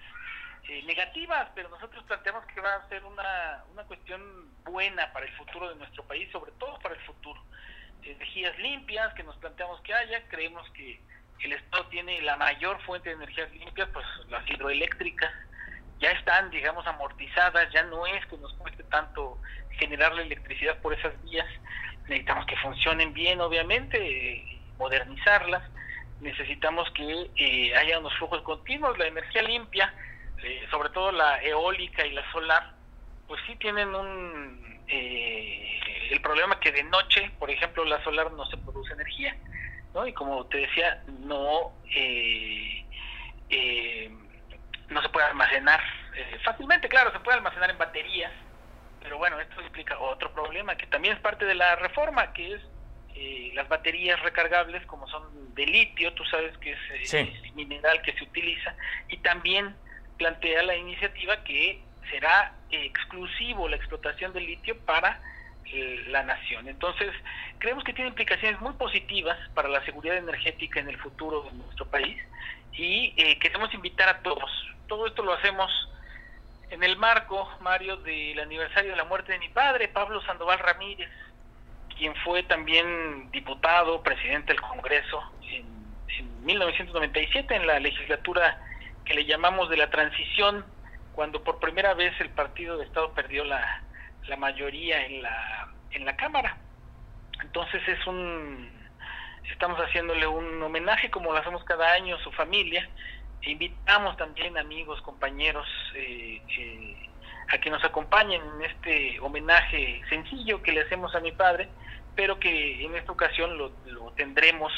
eh, 0.68 0.82
negativas, 0.84 1.48
pero 1.54 1.68
nosotros 1.68 2.04
planteamos 2.04 2.44
que 2.46 2.60
va 2.60 2.74
a 2.74 2.88
ser 2.88 3.04
una, 3.04 3.64
una 3.72 3.84
cuestión 3.84 4.50
buena 4.64 5.12
para 5.12 5.26
el 5.26 5.32
futuro 5.32 5.68
de 5.68 5.76
nuestro 5.76 6.04
país, 6.04 6.30
sobre 6.30 6.52
todo 6.52 6.78
para 6.78 6.94
el 6.94 7.00
futuro. 7.02 7.42
Energías 8.02 8.58
limpias 8.58 9.12
que 9.14 9.22
nos 9.22 9.36
planteamos 9.36 9.80
que 9.82 9.94
haya, 9.94 10.26
creemos 10.28 10.68
que 10.70 11.00
el 11.40 11.52
Estado 11.52 11.86
tiene 11.86 12.20
la 12.22 12.36
mayor 12.36 12.80
fuente 12.82 13.08
de 13.08 13.16
energías 13.16 13.50
limpias, 13.52 13.88
pues 13.92 14.06
las 14.28 14.48
hidroeléctricas 14.48 15.32
ya 15.98 16.10
están, 16.10 16.50
digamos, 16.50 16.86
amortizadas, 16.86 17.72
ya 17.72 17.84
no 17.84 18.06
es 18.06 18.24
que 18.26 18.36
nos 18.38 18.52
cueste 18.54 18.82
tanto 18.84 19.38
generar 19.78 20.12
la 20.14 20.22
electricidad 20.22 20.78
por 20.78 20.94
esas 20.94 21.20
vías 21.24 21.46
necesitamos 22.08 22.46
que 22.46 22.56
funcionen 22.56 23.12
bien, 23.12 23.40
obviamente, 23.40 24.44
modernizarlas, 24.78 25.62
necesitamos 26.20 26.88
que 26.90 27.30
eh, 27.36 27.76
haya 27.76 27.98
unos 27.98 28.14
flujos 28.14 28.42
continuos, 28.42 28.98
la 28.98 29.06
energía 29.06 29.42
limpia, 29.42 29.92
eh, 30.42 30.66
sobre 30.70 30.90
todo 30.90 31.12
la 31.12 31.42
eólica 31.42 32.06
y 32.06 32.12
la 32.12 32.30
solar, 32.32 32.74
pues 33.26 33.40
sí 33.46 33.56
tienen 33.56 33.94
un 33.94 34.82
eh, 34.88 35.80
el 36.10 36.20
problema 36.20 36.60
que 36.60 36.72
de 36.72 36.84
noche, 36.84 37.30
por 37.38 37.50
ejemplo, 37.50 37.84
la 37.84 38.02
solar 38.04 38.30
no 38.32 38.44
se 38.46 38.56
produce 38.58 38.92
energía, 38.92 39.36
¿no? 39.94 40.06
Y 40.06 40.12
como 40.12 40.46
te 40.46 40.58
decía, 40.58 41.02
no 41.06 41.72
no 44.88 45.00
se 45.00 45.08
puede 45.08 45.26
almacenar 45.26 45.80
fácilmente, 46.44 46.88
claro, 46.88 47.12
se 47.12 47.20
puede 47.20 47.38
almacenar 47.38 47.70
en 47.70 47.78
baterías, 47.78 48.32
bueno, 49.22 49.38
esto 49.38 49.60
explica 49.60 49.96
otro 50.00 50.32
problema 50.32 50.74
que 50.74 50.88
también 50.88 51.14
es 51.14 51.20
parte 51.20 51.44
de 51.44 51.54
la 51.54 51.76
reforma, 51.76 52.32
que 52.32 52.54
es 52.54 52.60
eh, 53.14 53.52
las 53.54 53.68
baterías 53.68 54.20
recargables, 54.20 54.84
como 54.86 55.06
son 55.06 55.54
de 55.54 55.64
litio, 55.64 56.12
tú 56.14 56.24
sabes 56.24 56.58
que 56.58 56.72
es 56.72 57.14
el 57.14 57.28
eh, 57.28 57.52
mineral 57.54 58.02
que 58.02 58.14
se 58.14 58.24
utiliza, 58.24 58.74
y 59.08 59.18
también 59.18 59.76
plantea 60.18 60.64
la 60.64 60.74
iniciativa 60.74 61.44
que 61.44 61.80
será 62.10 62.52
exclusivo 62.72 63.68
la 63.68 63.76
explotación 63.76 64.32
del 64.32 64.44
litio 64.44 64.76
para 64.80 65.20
eh, 65.66 66.02
la 66.08 66.24
nación. 66.24 66.66
Entonces, 66.66 67.12
creemos 67.60 67.84
que 67.84 67.92
tiene 67.92 68.08
implicaciones 68.08 68.60
muy 68.60 68.72
positivas 68.72 69.38
para 69.54 69.68
la 69.68 69.84
seguridad 69.84 70.16
energética 70.16 70.80
en 70.80 70.88
el 70.88 70.98
futuro 70.98 71.42
de 71.42 71.52
nuestro 71.52 71.86
país 71.86 72.20
y 72.72 73.12
queremos 73.38 73.72
invitar 73.72 74.08
a 74.08 74.18
todos. 74.18 74.50
Todo 74.88 75.06
esto 75.06 75.22
lo 75.22 75.34
hacemos 75.34 75.70
en 76.72 76.82
el 76.82 76.96
marco, 76.96 77.50
Mario, 77.60 77.98
del 77.98 78.40
aniversario 78.40 78.92
de 78.92 78.96
la 78.96 79.04
muerte 79.04 79.32
de 79.32 79.38
mi 79.38 79.50
padre, 79.50 79.88
Pablo 79.88 80.22
Sandoval 80.22 80.58
Ramírez, 80.58 81.10
quien 81.98 82.14
fue 82.24 82.42
también 82.44 83.30
diputado, 83.30 84.02
presidente 84.02 84.54
del 84.54 84.62
Congreso 84.62 85.22
en, 85.42 85.70
1997, 86.44 87.54
en 87.54 87.66
la 87.66 87.78
legislatura 87.78 88.58
que 89.04 89.12
le 89.12 89.26
llamamos 89.26 89.68
de 89.68 89.76
la 89.76 89.90
transición, 89.90 90.64
cuando 91.12 91.44
por 91.44 91.60
primera 91.60 91.92
vez 91.92 92.18
el 92.20 92.30
Partido 92.30 92.78
de 92.78 92.86
Estado 92.86 93.12
perdió 93.12 93.44
la, 93.44 93.82
mayoría 94.38 95.04
en 95.04 95.22
la, 95.22 95.68
en 95.90 96.06
la 96.06 96.16
Cámara. 96.16 96.56
Entonces 97.42 97.86
es 97.86 98.06
un, 98.06 98.70
estamos 99.50 99.78
haciéndole 99.78 100.26
un 100.26 100.62
homenaje 100.62 101.10
como 101.10 101.32
lo 101.32 101.38
hacemos 101.38 101.62
cada 101.64 101.92
año 101.92 102.16
a 102.16 102.22
su 102.22 102.32
familia 102.32 102.88
invitamos 103.42 104.16
también 104.16 104.56
amigos, 104.56 105.00
compañeros, 105.02 105.66
eh, 105.94 106.40
eh, 106.58 107.08
a 107.52 107.58
que 107.58 107.70
nos 107.70 107.84
acompañen 107.84 108.40
en 108.40 108.62
este 108.62 109.20
homenaje 109.20 110.02
sencillo 110.08 110.62
que 110.62 110.72
le 110.72 110.82
hacemos 110.82 111.14
a 111.14 111.20
mi 111.20 111.32
padre, 111.32 111.68
pero 112.14 112.38
que 112.38 112.84
en 112.84 112.94
esta 112.94 113.12
ocasión 113.12 113.58
lo, 113.58 113.70
tendremos 114.16 114.72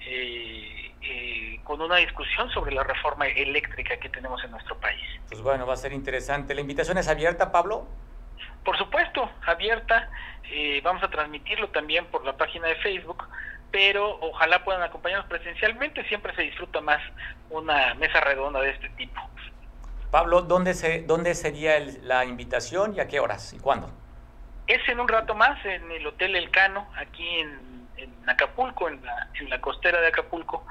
eh, 0.00 1.60
con 1.64 1.80
una 1.80 1.96
discusión 1.96 2.50
sobre 2.50 2.74
la 2.74 2.84
reforma 2.84 3.26
eléctrica 3.26 3.96
que 3.98 4.08
tenemos 4.08 4.42
en 4.44 4.50
nuestro 4.52 4.78
país. 4.78 5.02
Pues 5.28 5.42
bueno, 5.42 5.66
va 5.66 5.74
a 5.74 5.76
ser 5.76 5.92
interesante. 5.92 6.54
¿La 6.54 6.60
invitación 6.60 6.98
es 6.98 7.08
abierta, 7.08 7.52
Pablo? 7.52 7.86
Por 8.64 8.78
supuesto, 8.78 9.30
abierta. 9.46 10.10
Eh, 10.50 10.80
vamos 10.82 11.02
a 11.02 11.08
transmitirlo 11.08 11.68
también 11.68 12.06
por 12.06 12.24
la 12.24 12.36
página 12.36 12.68
de 12.68 12.76
Facebook, 12.76 13.28
pero 13.74 14.20
ojalá 14.20 14.62
puedan 14.62 14.84
acompañarnos 14.84 15.26
presencialmente. 15.26 16.04
Siempre 16.04 16.32
se 16.36 16.42
disfruta 16.42 16.80
más 16.80 17.02
una 17.50 17.92
mesa 17.94 18.20
redonda 18.20 18.60
de 18.60 18.70
este 18.70 18.88
tipo. 18.90 19.20
Pablo, 20.12 20.42
¿dónde, 20.42 20.74
se, 20.74 21.02
dónde 21.02 21.34
sería 21.34 21.80
la 22.02 22.24
invitación 22.24 22.94
y 22.94 23.00
a 23.00 23.08
qué 23.08 23.18
horas 23.18 23.52
y 23.52 23.58
cuándo? 23.58 23.90
Es 24.68 24.88
en 24.88 25.00
un 25.00 25.08
rato 25.08 25.34
más 25.34 25.58
en 25.66 25.90
el 25.90 26.06
Hotel 26.06 26.36
Elcano, 26.36 26.88
aquí 26.96 27.28
en, 27.40 28.14
Acapulco, 28.28 28.88
en 28.88 29.04
la, 29.04 29.28
en 29.40 29.50
la 29.50 29.60
costera 29.60 30.00
de 30.00 30.06
Acapulco, 30.06 30.64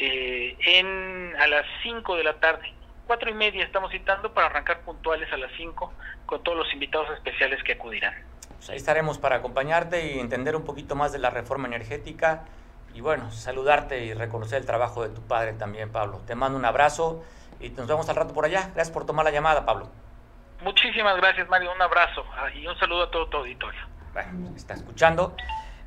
eh, 0.00 0.56
en, 0.58 1.32
a 1.38 1.46
las 1.46 1.64
5 1.84 2.16
de 2.16 2.24
la 2.24 2.40
tarde. 2.40 2.74
Cuatro 3.06 3.30
y 3.30 3.34
media 3.34 3.62
estamos 3.62 3.92
citando 3.92 4.34
para 4.34 4.48
arrancar 4.48 4.80
puntuales 4.80 5.32
a 5.32 5.36
las 5.36 5.52
5 5.56 5.92
con 6.26 6.42
todos 6.42 6.58
los 6.58 6.72
invitados 6.72 7.10
especiales 7.10 7.62
que 7.62 7.74
acudirán. 7.74 8.14
Pues 8.60 8.68
ahí 8.68 8.76
estaremos 8.76 9.16
para 9.16 9.36
acompañarte 9.36 10.12
y 10.12 10.18
entender 10.18 10.54
un 10.54 10.64
poquito 10.64 10.94
más 10.94 11.12
de 11.12 11.18
la 11.18 11.30
reforma 11.30 11.66
energética 11.66 12.44
y 12.92 13.00
bueno, 13.00 13.30
saludarte 13.30 14.04
y 14.04 14.12
reconocer 14.12 14.58
el 14.58 14.66
trabajo 14.66 15.02
de 15.02 15.08
tu 15.08 15.22
padre 15.22 15.54
también, 15.54 15.90
Pablo. 15.90 16.20
Te 16.26 16.34
mando 16.34 16.58
un 16.58 16.66
abrazo 16.66 17.24
y 17.58 17.70
nos 17.70 17.86
vemos 17.86 18.06
al 18.10 18.16
rato 18.16 18.34
por 18.34 18.44
allá. 18.44 18.70
Gracias 18.74 18.90
por 18.90 19.06
tomar 19.06 19.24
la 19.24 19.30
llamada, 19.30 19.64
Pablo. 19.64 19.88
Muchísimas 20.60 21.16
gracias, 21.16 21.48
Mario. 21.48 21.72
Un 21.74 21.80
abrazo 21.80 22.22
ah, 22.36 22.50
y 22.54 22.66
un 22.66 22.78
saludo 22.78 23.04
a 23.04 23.10
todo 23.10 23.28
tu 23.28 23.38
auditorio. 23.38 23.80
Bueno, 24.12 24.54
está 24.54 24.74
escuchando. 24.74 25.34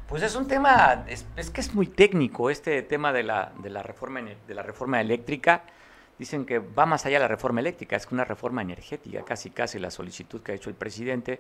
Pues 0.08 0.24
es 0.24 0.36
un 0.36 0.48
tema, 0.48 1.06
es, 1.06 1.28
que 1.52 1.62
es 1.62 1.76
muy 1.76 1.86
técnico 1.86 2.50
este 2.50 2.82
tema 2.82 3.14
de 3.14 3.22
la, 3.22 3.52
de 3.60 3.70
la, 3.70 3.84
reforma, 3.84 4.20
de 4.20 4.54
la 4.56 4.64
reforma 4.64 5.00
eléctrica. 5.00 5.62
Dicen 6.18 6.44
que 6.44 6.58
va 6.58 6.88
más 6.88 7.06
allá 7.06 7.18
de 7.18 7.26
la 7.26 7.28
reforma 7.28 7.60
eléctrica, 7.60 7.98
es 7.98 8.08
una 8.12 8.26
reforma 8.26 8.64
energética, 8.64 9.24
casi 9.24 9.52
casi 9.52 9.78
la 9.78 9.92
solicitud 9.92 10.42
que 10.42 10.54
ha 10.54 10.56
hecho 10.56 10.72
el 10.72 10.76
presidente. 10.76 11.40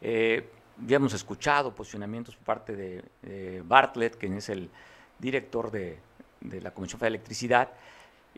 Eh, 0.00 0.50
ya 0.86 0.96
hemos 0.96 1.14
escuchado 1.14 1.74
posicionamientos 1.74 2.36
por 2.36 2.44
parte 2.44 2.76
de, 2.76 3.62
Bartlett, 3.64 4.16
quien 4.16 4.34
es 4.34 4.48
el 4.48 4.70
director 5.18 5.70
de, 5.70 5.98
de 6.40 6.60
la 6.60 6.72
Comisión 6.72 6.98
Federal 6.98 7.12
de 7.12 7.16
Electricidad, 7.18 7.68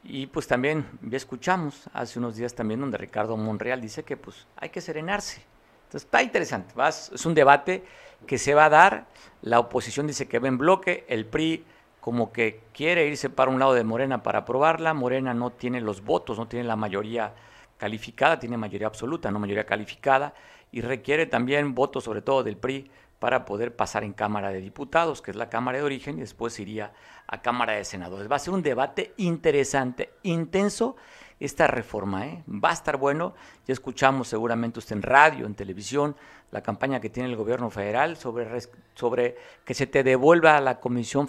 y 0.03 0.27
pues 0.27 0.47
también 0.47 0.87
ya 1.03 1.17
escuchamos 1.17 1.89
hace 1.93 2.19
unos 2.19 2.37
días 2.37 2.55
también 2.55 2.81
donde 2.81 2.99
Ricardo 2.99 3.37
Monreal 3.37 3.81
dice 3.81 4.03
que 4.03 4.17
pues 4.17 4.47
hay 4.57 4.69
que 4.69 4.81
serenarse. 4.81 5.43
Entonces 5.85 6.07
está 6.07 6.23
interesante, 6.23 6.75
es 6.89 7.25
un 7.25 7.35
debate 7.35 7.85
que 8.27 8.39
se 8.39 8.55
va 8.55 8.67
a 8.67 8.71
dar, 8.71 9.07
la 9.43 9.61
oposición 9.61 10.07
dice 10.07 10.27
que 10.27 10.39
va 10.39 10.49
en 10.49 10.59
bloque, 10.59 11.05
el 11.09 11.27
PRI 11.27 11.65
como 12.01 12.33
que 12.33 12.61
quiere 12.75 13.07
irse 13.07 13.31
para 13.31 13.51
un 13.51 13.59
lado 13.59 13.75
de 13.75 13.85
Morena 13.85 14.23
para 14.23 14.41
aprobarla, 14.41 14.93
Morena 14.93 15.33
no 15.33 15.51
tiene 15.51 15.81
los 15.81 16.05
votos, 16.05 16.39
no 16.39 16.49
tiene 16.49 16.65
la 16.67 16.77
mayoría 16.77 17.33
calificada, 17.79 18.39
tiene 18.39 18.57
mayoría 18.57 18.89
absoluta, 18.89 19.31
no 19.31 19.39
mayoría 19.39 19.65
calificada, 19.65 20.35
y 20.75 20.81
requiere 20.81 21.27
también 21.27 21.73
votos 21.73 22.03
sobre 22.03 22.21
todo 22.21 22.43
del 22.43 22.57
PRI 22.57 22.91
para 23.21 23.45
poder 23.45 23.77
pasar 23.77 24.03
en 24.03 24.13
Cámara 24.13 24.51
de 24.51 24.61
Diputados, 24.61 25.23
que 25.23 25.31
es 25.31 25.37
la 25.37 25.49
Cámara 25.49 25.79
de 25.79 25.85
origen, 25.85 26.17
y 26.17 26.23
después 26.23 26.59
iría 26.59 26.93
a 27.29 27.43
Cámara 27.43 27.75
de 27.75 27.85
Senadores. 27.85 28.29
Va 28.29 28.35
a 28.35 28.41
ser 28.41 28.53
un 28.53 28.63
debate 28.65 29.15
interesante, 29.19 30.11
intenso, 30.25 30.97
esta 31.39 31.69
reforma. 31.69 32.27
¿eh? 32.27 32.43
Va 32.49 32.71
a 32.71 32.73
estar 32.73 32.97
bueno. 32.97 33.35
Ya 33.69 33.73
escuchamos 33.73 34.27
seguramente 34.27 34.81
usted 34.81 34.97
en 34.97 35.03
radio, 35.03 35.47
en 35.47 35.55
televisión, 35.55 36.17
la 36.51 36.61
campaña 36.61 36.99
que 36.99 37.09
tiene 37.09 37.29
el 37.29 37.37
gobierno 37.37 37.71
federal 37.71 38.17
sobre, 38.17 38.49
sobre 38.95 39.37
que 39.65 39.75
se 39.75 39.87
te 39.87 40.03
devuelva 40.03 40.61
la 40.61 40.81
Comisión 40.81 41.29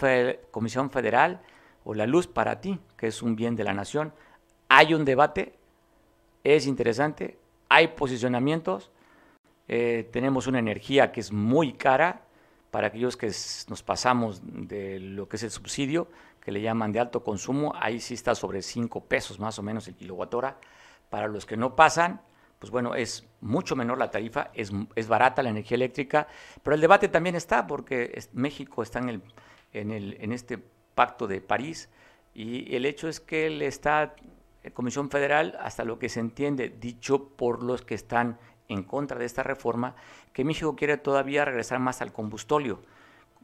Comisión 0.50 0.90
Federal 0.90 1.40
o 1.84 1.94
la 1.94 2.08
luz 2.08 2.26
para 2.26 2.60
ti, 2.60 2.80
que 2.96 3.06
es 3.06 3.22
un 3.22 3.36
bien 3.36 3.54
de 3.54 3.62
la 3.62 3.74
nación. 3.74 4.12
Hay 4.68 4.92
un 4.92 5.04
debate, 5.04 5.54
es 6.42 6.66
interesante, 6.66 7.38
hay 7.68 7.86
posicionamientos 7.86 8.90
eh, 9.68 10.08
tenemos 10.12 10.46
una 10.46 10.58
energía 10.58 11.12
que 11.12 11.20
es 11.20 11.32
muy 11.32 11.72
cara 11.72 12.22
para 12.70 12.88
aquellos 12.88 13.16
que 13.16 13.28
nos 13.68 13.82
pasamos 13.82 14.40
de 14.44 15.00
lo 15.00 15.28
que 15.28 15.36
es 15.36 15.42
el 15.42 15.50
subsidio, 15.50 16.08
que 16.40 16.52
le 16.52 16.60
llaman 16.60 16.92
de 16.92 17.00
alto 17.00 17.24
consumo, 17.24 17.72
ahí 17.74 18.00
sí 18.00 18.14
está 18.14 18.34
sobre 18.34 18.62
5 18.62 19.04
pesos 19.06 19.40
más 19.40 19.58
o 19.58 19.62
menos 19.62 19.88
el 19.88 19.94
kilowatt 19.94 20.34
hora. 20.34 20.58
Para 21.08 21.28
los 21.28 21.46
que 21.46 21.56
no 21.56 21.74
pasan, 21.74 22.20
pues 22.58 22.70
bueno, 22.70 22.94
es 22.94 23.26
mucho 23.40 23.76
menor 23.76 23.98
la 23.98 24.10
tarifa, 24.10 24.50
es, 24.54 24.72
es 24.94 25.08
barata 25.08 25.42
la 25.42 25.50
energía 25.50 25.76
eléctrica, 25.76 26.26
pero 26.62 26.74
el 26.74 26.80
debate 26.80 27.08
también 27.08 27.34
está 27.34 27.66
porque 27.66 28.18
México 28.32 28.82
está 28.82 28.98
en, 28.98 29.08
el, 29.08 29.22
en, 29.72 29.90
el, 29.90 30.16
en 30.20 30.32
este 30.32 30.58
pacto 30.94 31.26
de 31.26 31.40
París 31.40 31.88
y 32.34 32.74
el 32.74 32.84
hecho 32.84 33.08
es 33.08 33.20
que 33.20 33.46
él 33.46 33.62
está, 33.62 34.14
Comisión 34.74 35.10
Federal, 35.10 35.56
hasta 35.60 35.84
lo 35.84 35.98
que 35.98 36.08
se 36.08 36.20
entiende, 36.20 36.68
dicho 36.68 37.30
por 37.30 37.62
los 37.62 37.82
que 37.82 37.94
están 37.94 38.38
en 38.68 38.82
contra 38.82 39.18
de 39.18 39.24
esta 39.24 39.42
reforma, 39.42 39.94
que 40.32 40.44
México 40.44 40.76
quiere 40.76 40.96
todavía 40.96 41.44
regresar 41.44 41.78
más 41.78 42.02
al 42.02 42.12
combustóleo. 42.12 42.80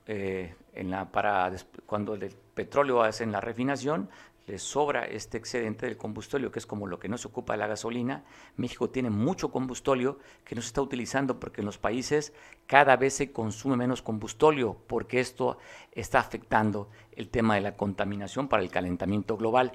Eh, 0.06 0.54
en 0.74 0.90
la, 0.90 1.12
para 1.12 1.52
cuando 1.86 2.14
el 2.14 2.34
petróleo 2.54 3.02
hace 3.02 3.22
en 3.24 3.30
la 3.30 3.40
refinación, 3.40 4.08
le 4.46 4.58
sobra 4.58 5.04
este 5.04 5.38
excedente 5.38 5.86
del 5.86 5.96
combustóleo, 5.96 6.50
que 6.50 6.58
es 6.58 6.66
como 6.66 6.86
lo 6.86 6.98
que 6.98 7.08
no 7.08 7.16
se 7.16 7.28
ocupa 7.28 7.52
de 7.52 7.58
la 7.58 7.68
gasolina. 7.68 8.24
México 8.56 8.90
tiene 8.90 9.10
mucho 9.10 9.50
combustóleo 9.52 10.18
que 10.44 10.54
no 10.54 10.62
se 10.62 10.68
está 10.68 10.82
utilizando 10.82 11.38
porque 11.38 11.60
en 11.60 11.66
los 11.66 11.78
países 11.78 12.32
cada 12.66 12.96
vez 12.96 13.14
se 13.14 13.32
consume 13.32 13.76
menos 13.76 14.02
combustóleo, 14.02 14.76
porque 14.88 15.20
esto 15.20 15.58
está 15.92 16.18
afectando 16.18 16.90
el 17.12 17.28
tema 17.28 17.54
de 17.54 17.60
la 17.60 17.76
contaminación 17.76 18.48
para 18.48 18.62
el 18.62 18.70
calentamiento 18.70 19.36
global. 19.36 19.72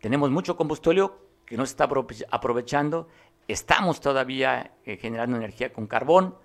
Tenemos 0.00 0.30
mucho 0.30 0.56
combustóleo 0.56 1.18
que 1.44 1.56
no 1.56 1.66
se 1.66 1.72
está 1.72 1.88
aprovechando 2.30 3.08
Estamos 3.46 4.00
todavía 4.00 4.72
eh, 4.84 4.96
generando 4.96 5.36
energía 5.36 5.72
con 5.72 5.86
carbón. 5.86 6.36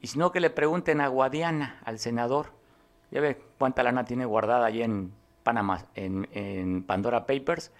Y 0.00 0.08
si 0.08 0.18
no, 0.18 0.32
que 0.32 0.40
le 0.40 0.50
pregunten 0.50 1.00
a 1.00 1.08
Guadiana, 1.08 1.80
al 1.84 1.98
senador. 1.98 2.52
Ya 3.10 3.20
ve 3.20 3.40
cuánta 3.58 3.82
lana 3.82 4.04
tiene 4.04 4.24
guardada 4.24 4.66
allí 4.66 4.82
en 4.82 5.12
Panamá, 5.42 5.86
en, 5.94 6.84
Pandora 6.84 7.26
Papers. 7.26 7.70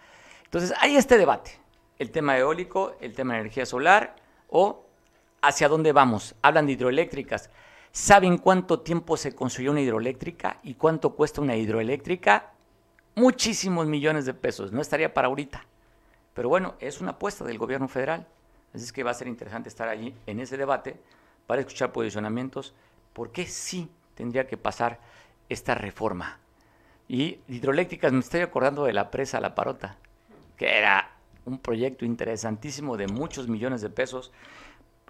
Entonces, 0.44 0.74
hay 0.78 0.96
este 0.96 1.18
debate. 1.18 1.58
El 1.98 2.10
tema 2.10 2.36
eólico, 2.38 2.96
el 3.00 3.14
tema 3.14 3.34
de 3.34 3.40
energía 3.40 3.66
solar 3.66 4.16
o 4.48 4.84
hacia 5.40 5.68
dónde 5.68 5.92
vamos. 5.92 6.34
Hablan 6.42 6.66
de 6.66 6.72
hidroeléctricas. 6.72 7.50
¿Saben 7.90 8.38
cuánto 8.38 8.80
tiempo 8.80 9.16
se 9.16 9.34
construyó 9.34 9.70
una 9.70 9.80
hidroeléctrica 9.80 10.58
y 10.62 10.74
cuánto 10.74 11.14
cuesta 11.14 11.40
una 11.40 11.56
hidroeléctrica? 11.56 12.52
Muchísimos 13.14 13.86
millones 13.86 14.24
de 14.24 14.34
pesos. 14.34 14.72
No 14.72 14.80
estaría 14.80 15.12
para 15.12 15.28
ahorita. 15.28 15.66
Pero 16.34 16.48
bueno, 16.48 16.74
es 16.80 17.00
una 17.00 17.12
apuesta 17.12 17.44
del 17.44 17.58
gobierno 17.58 17.88
federal. 17.88 18.26
Así 18.74 18.84
es 18.84 18.92
que 18.92 19.02
va 19.02 19.10
a 19.10 19.14
ser 19.14 19.28
interesante 19.28 19.68
estar 19.68 19.88
allí 19.88 20.14
en 20.26 20.40
ese 20.40 20.56
debate 20.56 20.96
para 21.46 21.60
escuchar 21.60 21.92
posicionamientos, 21.92 22.74
por 23.12 23.32
qué 23.32 23.46
sí 23.46 23.90
tendría 24.14 24.46
que 24.46 24.56
pasar 24.56 25.00
esta 25.48 25.74
reforma. 25.74 26.38
Y 27.08 27.40
hidroeléctricas, 27.48 28.12
me 28.12 28.20
estoy 28.20 28.40
acordando 28.40 28.84
de 28.84 28.92
la 28.92 29.10
presa 29.10 29.40
La 29.40 29.54
Parota, 29.54 29.96
que 30.56 30.78
era 30.78 31.10
un 31.44 31.58
proyecto 31.58 32.04
interesantísimo 32.04 32.96
de 32.96 33.08
muchos 33.08 33.48
millones 33.48 33.82
de 33.82 33.90
pesos. 33.90 34.32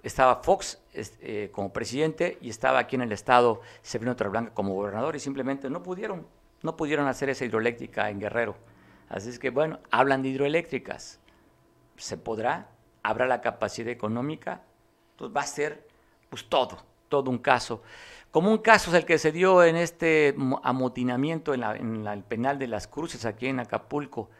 Estaba 0.01 0.43
Fox 0.43 0.81
eh, 0.93 1.49
como 1.53 1.71
presidente 1.71 2.37
y 2.41 2.49
estaba 2.49 2.79
aquí 2.79 2.95
en 2.95 3.03
el 3.03 3.11
estado 3.11 3.61
Severino 3.81 4.15
Blanca 4.29 4.53
como 4.53 4.73
gobernador 4.73 5.15
y 5.15 5.19
simplemente 5.19 5.69
no 5.69 5.81
pudieron, 5.81 6.27
no 6.61 6.75
pudieron 6.75 7.07
hacer 7.07 7.29
esa 7.29 7.45
hidroeléctrica 7.45 8.09
en 8.09 8.19
Guerrero. 8.19 8.57
Así 9.07 9.29
es 9.29 9.39
que 9.39 9.49
bueno, 9.49 9.79
hablan 9.91 10.23
de 10.23 10.29
hidroeléctricas. 10.29 11.19
¿Se 11.95 12.17
podrá? 12.17 12.67
Habrá 13.03 13.27
la 13.27 13.41
capacidad 13.41 13.89
económica, 13.89 14.61
pues 15.17 15.31
va 15.35 15.41
a 15.41 15.47
ser 15.47 15.87
pues 16.29 16.49
todo, 16.49 16.77
todo 17.09 17.29
un 17.29 17.37
caso. 17.37 17.83
Como 18.31 18.49
un 18.49 18.57
caso 18.57 18.89
es 18.89 18.95
el 18.97 19.05
que 19.05 19.19
se 19.19 19.31
dio 19.31 19.63
en 19.63 19.75
este 19.75 20.35
amotinamiento 20.63 21.53
en, 21.53 22.07
el 22.07 22.23
penal 22.23 22.57
de 22.57 22.67
las 22.67 22.87
cruces 22.87 23.25
aquí 23.25 23.47
en 23.47 23.59
Acapulco. 23.59 24.31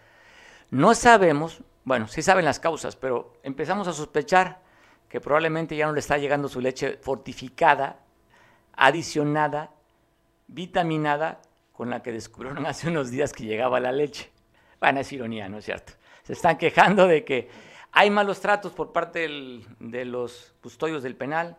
No 0.72 0.96
sabemos, 0.96 1.62
bueno, 1.84 2.08
sí 2.08 2.24
saben 2.24 2.46
las 2.46 2.60
causas, 2.60 2.96
pero 2.96 3.34
empezamos 3.44 3.88
a 3.88 3.94
sospechar 3.94 4.62
que 5.08 5.22
probablemente 5.22 5.76
ya 5.76 5.86
no 5.86 5.94
le 5.94 6.00
está 6.00 6.18
llegando 6.18 6.50
su 6.50 6.60
leche 6.60 6.98
fortificada, 6.98 8.00
adicionada, 8.76 9.70
vitaminada, 10.48 11.40
con 11.72 11.92
la 11.92 12.02
que 12.02 12.12
descubrieron 12.12 12.66
hace 12.66 12.88
unos 12.88 13.12
días 13.12 13.34
que 13.34 13.44
llegaba 13.44 13.80
la 13.80 13.92
leche. 13.92 14.32
Bueno, 14.80 15.02
es 15.02 15.14
ironía, 15.14 15.48
¿no 15.50 15.60
es 15.60 15.66
cierto? 15.66 15.94
Se 16.24 16.34
están 16.34 16.58
quejando 16.58 17.06
de 17.06 17.24
que 17.24 17.50
hay 17.96 18.10
malos 18.10 18.42
tratos 18.42 18.74
por 18.74 18.92
parte 18.92 19.30
de 19.80 20.06
los 20.06 20.56
custodios 20.62 21.04
del 21.04 21.16
penal 21.16 21.58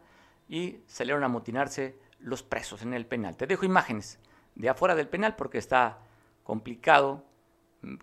y 0.49 0.81
salieron 0.87 1.23
a 1.23 1.27
amotinarse 1.27 1.97
los 2.19 2.43
presos 2.43 2.83
en 2.83 2.93
el 2.93 3.07
penal. 3.07 3.37
Te 3.37 3.47
dejo 3.47 3.65
imágenes 3.65 4.19
de 4.57 4.69
afuera 4.69 4.97
del 4.97 5.09
penal 5.09 5.37
porque 5.37 5.59
está 5.59 6.01
complicado, 6.43 7.25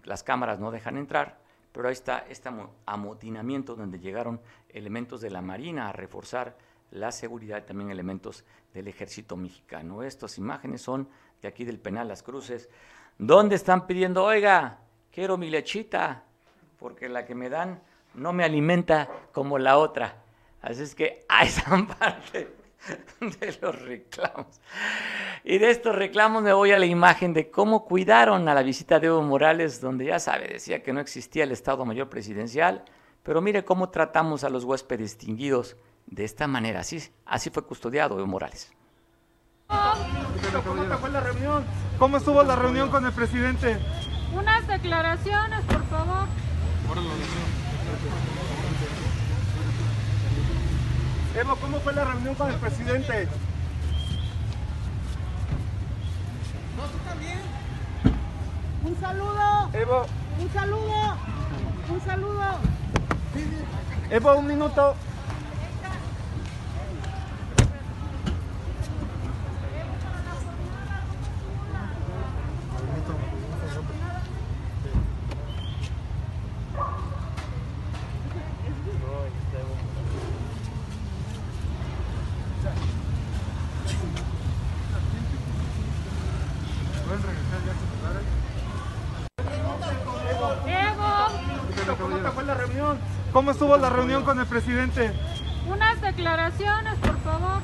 las 0.03 0.23
cámaras 0.23 0.59
no 0.59 0.71
dejan 0.71 0.95
entrar, 0.95 1.39
pero 1.73 1.89
ahí 1.89 1.93
está 1.93 2.19
este 2.29 2.49
amotinamiento 2.85 3.75
donde 3.75 3.99
llegaron 3.99 4.39
elementos 4.69 5.19
de 5.19 5.29
la 5.29 5.41
Marina 5.41 5.89
a 5.89 5.93
reforzar 5.93 6.57
la 6.91 7.11
seguridad 7.11 7.57
y 7.57 7.65
también 7.67 7.91
elementos 7.91 8.45
del 8.73 8.87
ejército 8.87 9.35
mexicano. 9.35 10.03
Estas 10.03 10.37
imágenes 10.37 10.81
son 10.81 11.09
de 11.41 11.49
aquí 11.49 11.65
del 11.65 11.79
penal 11.79 12.07
Las 12.07 12.23
Cruces, 12.23 12.69
donde 13.17 13.55
están 13.55 13.87
pidiendo, 13.87 14.23
oiga, 14.23 14.79
quiero 15.11 15.37
mi 15.37 15.49
lechita, 15.49 16.23
porque 16.79 17.09
la 17.09 17.25
que 17.25 17.35
me 17.35 17.49
dan 17.49 17.81
no 18.13 18.33
me 18.33 18.43
alimenta 18.43 19.09
como 19.31 19.57
la 19.57 19.77
otra. 19.77 20.23
Así 20.61 20.83
es 20.83 20.95
que 20.95 21.25
a 21.27 21.43
esa 21.43 21.63
parte 21.99 22.55
de 23.19 23.57
los 23.61 23.81
reclamos. 23.81 24.59
Y 25.43 25.57
de 25.57 25.71
estos 25.71 25.95
reclamos 25.95 26.43
me 26.43 26.53
voy 26.53 26.71
a 26.71 26.79
la 26.79 26.85
imagen 26.85 27.33
de 27.33 27.49
cómo 27.49 27.85
cuidaron 27.85 28.47
a 28.47 28.53
la 28.53 28.63
visita 28.63 28.99
de 28.99 29.07
Evo 29.07 29.21
Morales, 29.21 29.81
donde 29.81 30.05
ya 30.05 30.19
sabe, 30.19 30.47
decía 30.47 30.83
que 30.83 30.93
no 30.93 30.99
existía 30.99 31.43
el 31.43 31.51
Estado 31.51 31.85
Mayor 31.85 32.09
Presidencial, 32.09 32.83
pero 33.23 33.41
mire 33.41 33.65
cómo 33.65 33.89
tratamos 33.89 34.43
a 34.43 34.49
los 34.49 34.63
huéspedes 34.63 35.17
distinguidos 35.17 35.77
de 36.07 36.23
esta 36.23 36.47
manera. 36.47 36.81
Así, 36.81 37.01
así 37.25 37.49
fue 37.49 37.65
custodiado 37.65 38.17
Evo 38.17 38.27
Morales. 38.27 38.71
¿Cómo 39.67 40.97
fue 40.97 41.09
la 41.09 41.21
reunión? 41.21 41.63
¿Cómo 41.97 42.17
estuvo 42.17 42.43
la 42.43 42.55
reunión 42.55 42.89
con 42.89 43.05
el 43.05 43.13
presidente? 43.13 43.77
Unas 44.33 44.67
declaraciones, 44.67 45.63
por 45.65 45.83
favor. 45.85 46.27
Evo, 51.35 51.55
¿cómo 51.55 51.79
fue 51.79 51.93
la 51.93 52.03
reunión 52.05 52.35
con 52.35 52.49
el 52.49 52.55
presidente? 52.57 53.27
No, 56.77 56.83
tú 56.83 56.97
también. 57.07 57.39
Un 58.83 58.99
saludo. 58.99 59.69
Evo, 59.73 60.05
Un 60.39 60.51
saludo. 60.51 61.17
Un 61.89 62.01
saludo. 62.01 62.59
Evo, 64.09 64.35
un 64.35 64.47
minuto. 64.47 64.95
Evo, 90.65 91.97
¿Cómo 91.97 92.31
fue 92.31 92.43
la 92.43 92.53
reunión? 92.53 92.97
¿Cómo 93.33 93.50
estuvo 93.61 93.77
la 93.77 93.91
reunión 93.91 94.23
con 94.23 94.39
el 94.39 94.47
presidente? 94.47 95.11
unas 95.67 96.01
declaraciones, 96.01 96.97
por 96.97 97.15
favor. 97.19 97.61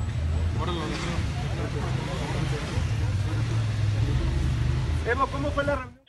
Evo, 5.06 5.26
¿cómo 5.26 5.50
fue 5.50 5.64
la 5.64 5.74
reunión? 5.74 6.00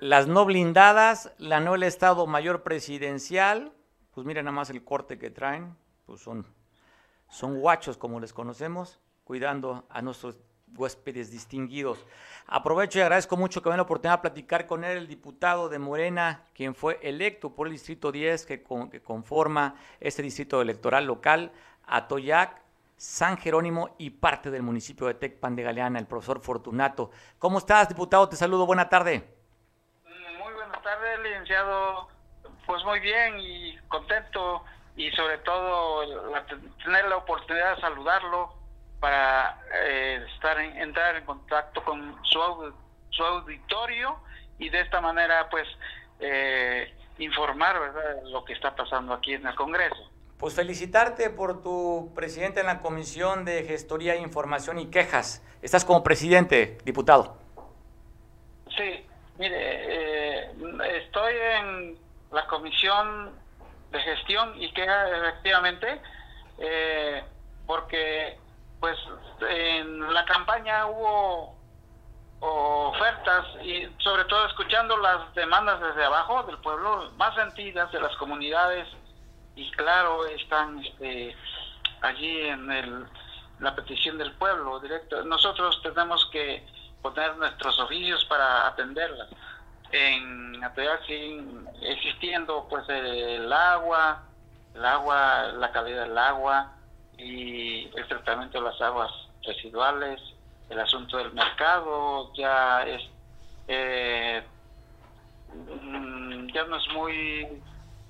Las 0.00 0.26
no 0.26 0.44
blindadas, 0.44 1.32
la 1.38 1.60
no 1.60 1.74
el 1.74 1.84
Estado 1.84 2.26
Mayor 2.26 2.62
Presidencial, 2.62 3.72
pues 4.10 4.26
miren 4.26 4.44
nada 4.44 4.54
más 4.54 4.68
el 4.68 4.84
corte 4.84 5.18
que 5.18 5.30
traen, 5.30 5.74
pues 6.04 6.20
son, 6.20 6.46
son 7.30 7.60
guachos 7.60 7.96
como 7.96 8.20
les 8.20 8.34
conocemos, 8.34 9.00
cuidando 9.24 9.86
a 9.88 10.02
nuestros 10.02 10.38
huéspedes 10.76 11.30
distinguidos. 11.30 12.04
Aprovecho 12.46 12.98
y 12.98 13.02
agradezco 13.02 13.36
mucho 13.36 13.62
que 13.62 13.68
me 13.68 13.72
den 13.72 13.78
la 13.78 13.82
oportunidad 13.84 14.18
de 14.18 14.22
platicar 14.22 14.66
con 14.66 14.84
él, 14.84 14.98
el 14.98 15.06
diputado 15.08 15.68
de 15.68 15.78
Morena, 15.78 16.44
quien 16.54 16.74
fue 16.74 16.98
electo 17.02 17.54
por 17.54 17.66
el 17.66 17.72
Distrito 17.74 18.10
10, 18.12 18.46
que, 18.46 18.62
con- 18.62 18.90
que 18.90 19.00
conforma 19.00 19.74
este 20.00 20.22
distrito 20.22 20.60
electoral 20.60 21.04
local, 21.06 21.52
Atoyac, 21.86 22.60
San 22.96 23.38
Jerónimo 23.38 23.94
y 23.98 24.10
parte 24.10 24.50
del 24.50 24.62
municipio 24.62 25.06
de 25.06 25.14
Tecpan 25.14 25.56
de 25.56 25.62
Galeana, 25.62 25.98
el 25.98 26.06
profesor 26.06 26.40
Fortunato. 26.40 27.10
¿Cómo 27.38 27.58
estás, 27.58 27.88
diputado? 27.88 28.28
Te 28.28 28.36
saludo, 28.36 28.66
buena 28.66 28.88
tarde. 28.88 29.26
Muy 30.04 30.52
buenas 30.52 30.82
tardes, 30.82 31.18
licenciado. 31.20 32.08
Pues 32.66 32.84
muy 32.84 33.00
bien 33.00 33.38
y 33.40 33.76
contento 33.88 34.62
y 34.96 35.10
sobre 35.12 35.38
todo 35.38 36.02
tener 36.84 37.08
la 37.08 37.16
oportunidad 37.16 37.74
de 37.76 37.80
saludarlo 37.80 38.54
para 39.00 39.58
eh, 39.82 40.24
estar 40.34 40.58
en- 40.60 40.76
entrar 40.76 41.16
en 41.16 41.24
contacto 41.24 41.82
con 41.82 42.16
su, 42.22 42.72
su 43.10 43.22
auditorio 43.24 44.18
y 44.58 44.68
de 44.68 44.80
esta 44.80 45.00
manera 45.00 45.48
pues 45.50 45.66
eh, 46.20 46.94
informar 47.18 47.80
¿verdad? 47.80 48.22
lo 48.24 48.44
que 48.44 48.52
está 48.52 48.76
pasando 48.76 49.14
aquí 49.14 49.32
en 49.34 49.46
el 49.46 49.54
Congreso. 49.54 50.10
Pues 50.38 50.54
felicitarte 50.54 51.28
por 51.30 51.62
tu 51.62 52.12
presidente 52.14 52.60
en 52.60 52.66
la 52.66 52.80
Comisión 52.80 53.44
de 53.44 53.64
Gestoría, 53.64 54.16
Información 54.16 54.78
y 54.78 54.86
Quejas. 54.90 55.42
Estás 55.60 55.84
como 55.84 56.02
presidente, 56.02 56.78
diputado. 56.84 57.36
Sí, 58.76 59.04
mire, 59.38 60.44
eh, 60.46 60.50
estoy 61.04 61.34
en 61.36 61.98
la 62.32 62.46
comisión 62.46 63.32
de 63.90 64.00
gestión 64.00 64.54
y 64.62 64.72
queja 64.72 65.08
efectivamente, 65.18 66.00
eh, 66.58 67.22
porque 67.66 68.38
pues 68.80 68.98
en 69.48 70.12
la 70.12 70.24
campaña 70.24 70.86
hubo 70.86 71.54
ofertas 72.40 73.46
y 73.62 73.86
sobre 73.98 74.24
todo 74.24 74.46
escuchando 74.46 74.96
las 74.96 75.34
demandas 75.34 75.78
desde 75.80 76.04
abajo 76.04 76.42
del 76.44 76.56
pueblo, 76.58 77.10
más 77.16 77.34
sentidas 77.34 77.92
de 77.92 78.00
las 78.00 78.16
comunidades 78.16 78.88
y 79.54 79.70
claro, 79.72 80.26
están 80.26 80.82
este, 80.82 81.36
allí 82.00 82.40
en 82.46 82.72
el, 82.72 83.06
la 83.58 83.74
petición 83.74 84.16
del 84.16 84.32
pueblo 84.32 84.80
directo. 84.80 85.22
Nosotros 85.24 85.80
tenemos 85.82 86.26
que 86.32 86.66
poner 87.02 87.36
nuestros 87.36 87.78
oficios 87.78 88.24
para 88.24 88.68
atenderlas. 88.68 89.28
En 89.92 90.60
siguen 91.06 91.68
existiendo 91.82 92.66
pues 92.70 92.88
el 92.88 93.52
agua, 93.52 94.22
el 94.74 94.84
agua, 94.84 95.52
la 95.52 95.72
calidad 95.72 96.04
del 96.04 96.16
agua 96.16 96.72
y 97.22 97.90
el 97.96 98.08
tratamiento 98.08 98.58
de 98.58 98.64
las 98.64 98.80
aguas 98.80 99.10
residuales, 99.44 100.20
el 100.68 100.80
asunto 100.80 101.18
del 101.18 101.32
mercado 101.32 102.32
ya 102.34 102.82
es 102.82 103.02
eh, 103.68 104.42
mm, 105.82 106.46
ya 106.52 106.64
no 106.64 106.76
es 106.76 106.88
muy 106.94 107.62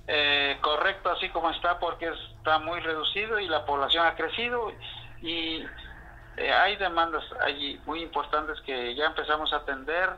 eh, 0.07 0.57
correcto 0.61 1.11
así 1.11 1.29
como 1.29 1.49
está 1.51 1.79
porque 1.79 2.11
está 2.37 2.59
muy 2.59 2.79
reducido 2.79 3.39
y 3.39 3.47
la 3.47 3.65
población 3.65 4.05
ha 4.05 4.15
crecido 4.15 4.71
y 5.21 5.63
eh, 6.37 6.51
hay 6.51 6.75
demandas 6.77 7.23
allí 7.41 7.79
muy 7.85 8.01
importantes 8.01 8.59
que 8.61 8.95
ya 8.95 9.05
empezamos 9.07 9.51
a 9.53 9.57
atender 9.57 10.09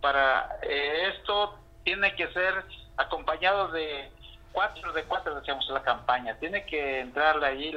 para 0.00 0.58
eh, 0.62 1.12
esto 1.14 1.58
tiene 1.84 2.14
que 2.14 2.32
ser 2.32 2.64
acompañado 2.96 3.68
de 3.68 4.10
cuatro 4.52 4.92
de 4.92 5.04
cuatro 5.04 5.34
decíamos 5.34 5.68
la 5.70 5.82
campaña. 5.82 6.36
Tiene 6.38 6.64
que 6.66 7.00
entrarle 7.00 7.46
allí 7.46 7.76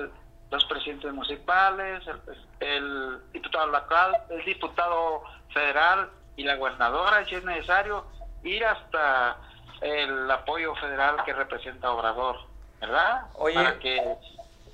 los 0.51 0.65
presidentes 0.65 1.11
municipales 1.13 2.03
el, 2.07 2.67
el 2.67 3.19
diputado 3.33 3.67
local 3.67 4.17
el 4.29 4.45
diputado 4.45 5.23
federal 5.53 6.09
y 6.35 6.43
la 6.43 6.55
gobernadora 6.55 7.25
si 7.25 7.35
es 7.35 7.43
necesario 7.43 8.05
ir 8.43 8.65
hasta 8.65 9.37
el 9.81 10.29
apoyo 10.29 10.75
federal 10.75 11.23
que 11.25 11.33
representa 11.33 11.91
Obrador 11.91 12.37
verdad 12.79 13.27
Oye. 13.35 13.55
para 13.55 13.79
que 13.79 14.15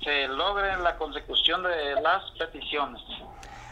se 0.02 0.28
logre 0.28 0.76
la 0.78 0.96
consecución 0.96 1.62
de 1.62 2.00
las 2.00 2.30
peticiones 2.32 3.02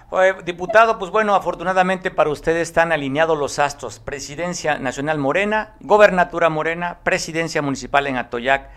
Oye, 0.09 0.35
diputado, 0.45 1.01
pues 1.01 1.11
bueno, 1.11 1.35
afortunadamente 1.35 2.13
para 2.13 2.31
ustedes 2.31 2.69
están 2.69 2.93
alineados 2.93 3.37
los 3.37 3.59
astros. 3.59 3.99
Presidencia 3.99 4.79
Nacional 4.79 5.19
Morena, 5.19 5.75
Gobernatura 5.81 6.49
Morena, 6.49 7.01
Presidencia 7.03 7.61
Municipal 7.61 8.07
en 8.07 8.17
Atoyac 8.17 8.71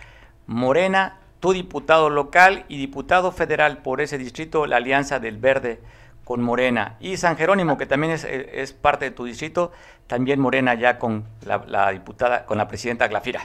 Morena, 0.48 1.19
tu 1.40 1.54
diputado 1.54 2.10
local 2.10 2.66
y 2.68 2.78
diputado 2.78 3.32
federal 3.32 3.80
por 3.80 4.02
ese 4.02 4.18
distrito, 4.18 4.66
la 4.66 4.78
Alianza 4.78 5.20
del 5.20 5.38
Verde 5.38 5.80
con 6.24 6.42
Morena. 6.42 6.98
Y 7.00 7.18
San 7.18 7.38
Jerónimo, 7.38 7.78
que 7.78 7.86
también 7.86 8.14
es, 8.14 8.24
es 8.24 8.74
parte 8.74 9.06
de 9.06 9.12
tu 9.12 9.26
distrito, 9.26 9.72
también 10.08 10.40
Morena 10.40 10.74
ya 10.74 11.00
con 11.00 11.26
la, 11.46 11.64
la 11.66 11.92
diputada, 11.92 12.46
con 12.46 12.58
la 12.58 12.68
presidenta 12.68 13.08
Glafira. 13.08 13.42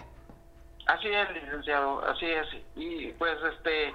Así 0.86 1.08
es, 1.08 1.30
licenciado, 1.32 2.04
así 2.06 2.26
es. 2.26 2.46
Y 2.76 3.06
pues 3.12 3.38
este, 3.52 3.94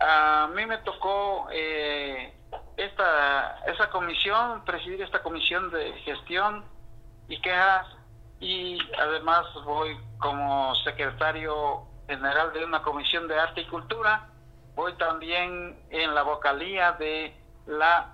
a 0.00 0.50
mí 0.54 0.66
me 0.66 0.78
tocó 0.78 1.48
eh, 1.50 2.34
esta 2.76 3.60
esa 3.66 3.88
comisión, 3.90 4.64
presidir 4.64 5.00
esta 5.02 5.22
comisión 5.22 5.70
de 5.70 5.92
gestión 6.04 6.64
y 7.28 7.40
quejas 7.40 7.86
y 8.38 8.78
además 8.98 9.46
voy 9.64 9.96
como 10.18 10.74
secretario 10.84 11.86
general 12.06 12.52
de 12.52 12.64
una 12.64 12.82
comisión 12.82 13.28
de 13.28 13.38
arte 13.38 13.62
y 13.62 13.66
cultura, 13.66 14.28
voy 14.74 14.92
también 14.94 15.78
en 15.90 16.14
la 16.14 16.22
vocalía 16.22 16.92
de 16.92 17.34
la, 17.66 18.12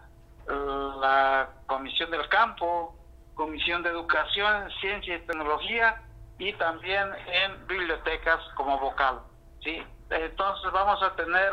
comisión 1.67 2.11
del 2.11 2.29
campo, 2.29 2.95
comisión 3.35 3.83
de 3.83 3.91
educación, 3.91 4.71
ciencia 4.81 5.17
y 5.17 5.21
tecnología 5.21 6.03
y 6.39 6.53
también 6.55 7.09
en 7.27 7.67
bibliotecas 7.67 8.41
como 8.55 8.79
vocal, 8.79 9.21
¿sí? 9.63 9.83
Entonces 10.11 10.71
vamos 10.73 11.03
a 11.03 11.15
tener 11.17 11.53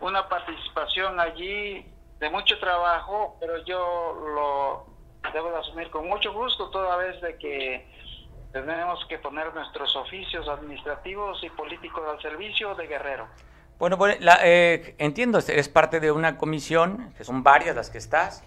una 0.00 0.28
participación 0.28 1.20
allí 1.20 1.86
de 2.18 2.30
mucho 2.30 2.58
trabajo, 2.58 3.36
pero 3.40 3.58
yo 3.64 4.14
lo 4.34 5.32
debo 5.32 5.50
de 5.50 5.58
asumir 5.58 5.90
con 5.90 6.08
mucho 6.08 6.32
gusto 6.32 6.70
toda 6.70 6.96
vez 6.96 7.20
de 7.20 7.38
que 7.38 7.93
tenemos 8.62 9.04
que 9.08 9.18
poner 9.18 9.52
nuestros 9.52 9.96
oficios 9.96 10.48
administrativos 10.48 11.42
y 11.42 11.50
políticos 11.50 12.04
al 12.08 12.22
servicio 12.22 12.74
de 12.76 12.86
Guerrero. 12.86 13.26
Bueno, 13.80 13.98
pues, 13.98 14.20
la, 14.20 14.38
eh, 14.44 14.94
entiendo, 14.98 15.40
eres 15.40 15.68
parte 15.68 15.98
de 15.98 16.12
una 16.12 16.38
comisión, 16.38 17.12
que 17.18 17.24
son 17.24 17.42
varias 17.42 17.74
las 17.74 17.90
que 17.90 17.98
estás, 17.98 18.44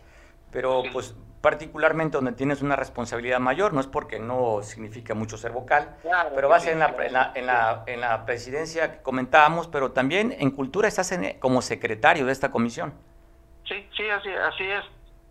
pero 0.49 0.83
pues 0.93 1.13
particularmente 1.41 2.15
donde 2.17 2.31
tienes 2.31 2.61
una 2.61 2.77
responsabilidad 2.77 3.39
mayor, 3.39 3.73
no 3.73 3.81
es 3.81 3.87
porque 3.87 4.17
no 4.17 4.63
significa 4.63 5.13
mucho 5.13 5.37
ser 5.37 5.51
vocal, 5.51 5.97
Claro, 6.01 6.31
pero 6.33 6.47
vas 6.47 6.63
sí, 6.63 6.69
en 6.69 6.79
la, 6.79 6.87
en, 6.87 7.13
la, 7.13 7.31
en, 7.35 7.45
la, 7.45 7.83
en 7.85 7.99
la 7.99 8.25
presidencia 8.25 8.93
que 8.93 9.01
comentábamos, 9.01 9.67
pero 9.67 9.91
también 9.91 10.33
en 10.39 10.51
cultura 10.51 10.87
estás 10.87 11.11
en- 11.11 11.37
como 11.39 11.61
secretario 11.61 12.25
de 12.25 12.31
esta 12.31 12.49
comisión. 12.49 12.93
Sí, 13.65 13.87
sí, 13.97 14.09
así, 14.09 14.29
así 14.29 14.63
es. 14.63 14.83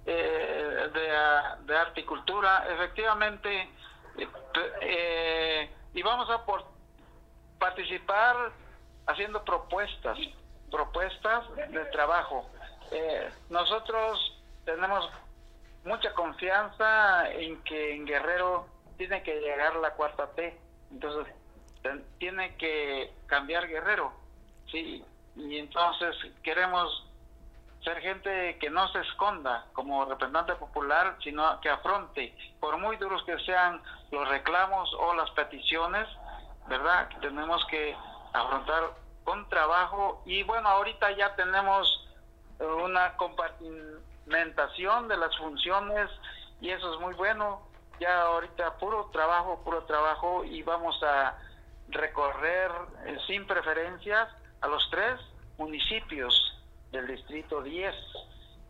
Eh, 0.04 0.88
de, 0.94 1.64
de 1.72 1.76
arte 1.78 2.02
y 2.02 2.04
cultura, 2.04 2.64
efectivamente, 2.72 3.68
eh, 4.80 5.70
y 5.94 6.02
vamos 6.02 6.28
a 6.30 6.44
por 6.44 6.64
participar 7.58 8.52
haciendo 9.06 9.44
propuestas, 9.44 10.18
propuestas 10.70 11.44
de 11.70 11.84
trabajo. 11.86 12.48
Eh, 12.90 13.30
nosotros 13.50 14.40
tenemos 14.64 15.08
mucha 15.84 16.12
confianza 16.14 17.30
en 17.30 17.62
que 17.62 17.94
en 17.94 18.04
Guerrero 18.04 18.66
tiene 18.96 19.22
que 19.22 19.40
llegar 19.40 19.76
la 19.76 19.92
cuarta 19.92 20.30
T, 20.32 20.58
entonces 20.90 21.26
tiene 22.18 22.56
que 22.56 23.12
cambiar 23.26 23.68
Guerrero, 23.68 24.12
sí, 24.70 25.04
y 25.36 25.58
entonces 25.58 26.16
queremos 26.42 27.05
ser 27.86 28.00
gente 28.00 28.58
que 28.58 28.68
no 28.68 28.88
se 28.88 28.98
esconda 28.98 29.64
como 29.72 30.04
representante 30.06 30.56
popular, 30.56 31.16
sino 31.22 31.60
que 31.60 31.70
afronte, 31.70 32.36
por 32.58 32.78
muy 32.78 32.96
duros 32.96 33.22
que 33.22 33.38
sean 33.44 33.80
los 34.10 34.28
reclamos 34.28 34.92
o 34.94 35.14
las 35.14 35.30
peticiones, 35.30 36.08
¿verdad? 36.66 37.08
Tenemos 37.20 37.64
que 37.66 37.96
afrontar 38.32 38.90
con 39.22 39.48
trabajo 39.48 40.20
y 40.26 40.42
bueno, 40.42 40.68
ahorita 40.68 41.12
ya 41.12 41.36
tenemos 41.36 42.08
eh, 42.58 42.64
una 42.64 43.16
compartimentación 43.16 45.06
de 45.06 45.16
las 45.16 45.36
funciones 45.36 46.10
y 46.60 46.70
eso 46.70 46.92
es 46.92 47.00
muy 47.00 47.14
bueno. 47.14 47.62
Ya 48.00 48.22
ahorita 48.22 48.78
puro 48.78 49.10
trabajo, 49.12 49.62
puro 49.62 49.84
trabajo 49.84 50.44
y 50.44 50.64
vamos 50.64 51.00
a 51.04 51.38
recorrer 51.90 52.72
eh, 53.04 53.16
sin 53.28 53.46
preferencias 53.46 54.28
a 54.60 54.66
los 54.66 54.90
tres 54.90 55.20
municipios 55.56 56.55
del 56.92 57.06
distrito 57.06 57.62
10. 57.62 57.94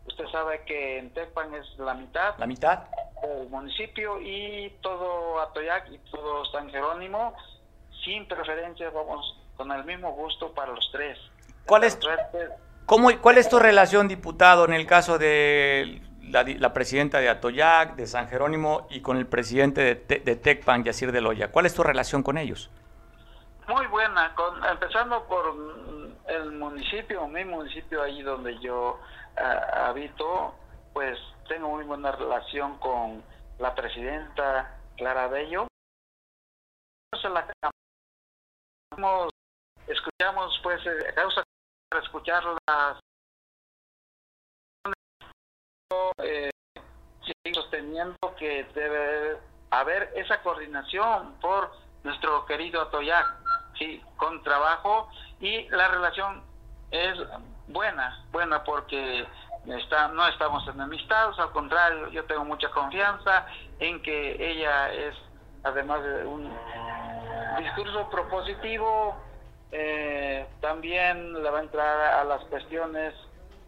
Usted 0.07 0.25
sabe 0.31 0.63
que 0.65 0.99
en 0.99 1.13
Tepan 1.13 1.53
es 1.55 1.65
la 1.77 1.93
mitad 1.93 2.35
La 2.37 2.45
mitad. 2.47 2.83
del 3.21 3.49
municipio 3.49 4.19
y 4.21 4.69
todo 4.81 5.41
Atoyac 5.41 5.89
y 5.91 5.97
todo 6.11 6.45
San 6.45 6.69
Jerónimo, 6.69 7.33
sin 8.05 8.25
preferencias, 8.27 8.93
vamos 8.93 9.37
con 9.57 9.71
el 9.71 9.83
mismo 9.83 10.11
gusto 10.13 10.53
para 10.53 10.71
los 10.71 10.89
tres. 10.91 11.17
¿Cuál 11.65 11.83
es- 11.83 11.97
Suerte. 11.99 12.49
¿Cómo, 12.85 13.09
¿Cuál 13.21 13.37
es 13.37 13.49
tu 13.49 13.59
relación, 13.59 14.07
diputado, 14.07 14.63
en 14.63 14.71
el 14.73 14.87
caso 14.87 15.17
de 15.17 16.01
la, 16.23 16.43
la 16.43 16.71
presidenta 16.73 17.19
de 17.19 17.27
Atoyac, 17.27 17.95
de 17.95 18.07
San 18.07 18.29
Jerónimo 18.29 18.87
y 18.89 19.01
con 19.01 19.17
el 19.17 19.27
presidente 19.27 19.81
de, 19.81 19.95
Te- 19.95 20.19
de 20.19 20.35
Tecpan, 20.37 20.85
Yacir 20.85 21.11
de 21.11 21.19
Loya? 21.19 21.51
¿Cuál 21.51 21.65
es 21.65 21.73
tu 21.73 21.83
relación 21.83 22.23
con 22.23 22.37
ellos? 22.37 22.69
Muy 23.67 23.85
buena, 23.87 24.33
con, 24.35 24.63
empezando 24.63 25.21
por 25.25 25.53
el 26.27 26.51
municipio, 26.51 27.27
mi 27.27 27.45
municipio 27.45 28.01
ahí 28.01 28.21
donde 28.21 28.57
yo 28.59 28.99
ah, 29.37 29.87
habito, 29.87 30.53
pues 30.93 31.17
tengo 31.47 31.69
muy 31.69 31.83
buena 31.85 32.11
relación 32.11 32.77
con 32.79 33.23
la 33.59 33.73
presidenta 33.73 34.79
Clara 34.97 35.27
Bello. 35.27 35.67
Cambiamos, 38.91 39.29
escuchamos 39.87 40.59
pues 40.63 40.85
eh, 40.85 41.13
causa 41.15 41.43
para 41.89 42.03
escuchar 42.03 42.43
las 42.67 42.99
eh, 46.19 46.49
sosteniendo 47.53 48.17
que 48.37 48.65
debe 48.75 49.39
haber 49.71 50.11
esa 50.15 50.41
coordinación 50.43 51.39
por 51.39 51.71
nuestro 52.03 52.45
querido 52.45 52.81
Atoyac, 52.81 53.25
sí, 53.77 54.03
con 54.17 54.43
trabajo 54.43 55.09
y 55.39 55.67
la 55.69 55.87
relación 55.89 56.43
es 56.91 57.17
buena, 57.67 58.25
buena 58.31 58.63
porque 58.63 59.25
está, 59.65 60.07
no 60.09 60.27
estamos 60.27 60.67
enemistados, 60.67 61.37
al 61.39 61.51
contrario, 61.51 62.09
yo 62.09 62.23
tengo 62.25 62.45
mucha 62.45 62.69
confianza 62.69 63.45
en 63.79 64.01
que 64.01 64.51
ella 64.51 64.91
es, 64.93 65.15
además 65.63 66.03
de 66.03 66.25
un 66.25 66.51
discurso 67.59 68.09
propositivo, 68.09 69.15
eh, 69.71 70.47
también 70.61 71.43
le 71.43 71.49
va 71.49 71.59
a 71.59 71.63
entrar 71.63 72.13
a 72.13 72.23
las 72.23 72.41
cuestiones 72.45 73.13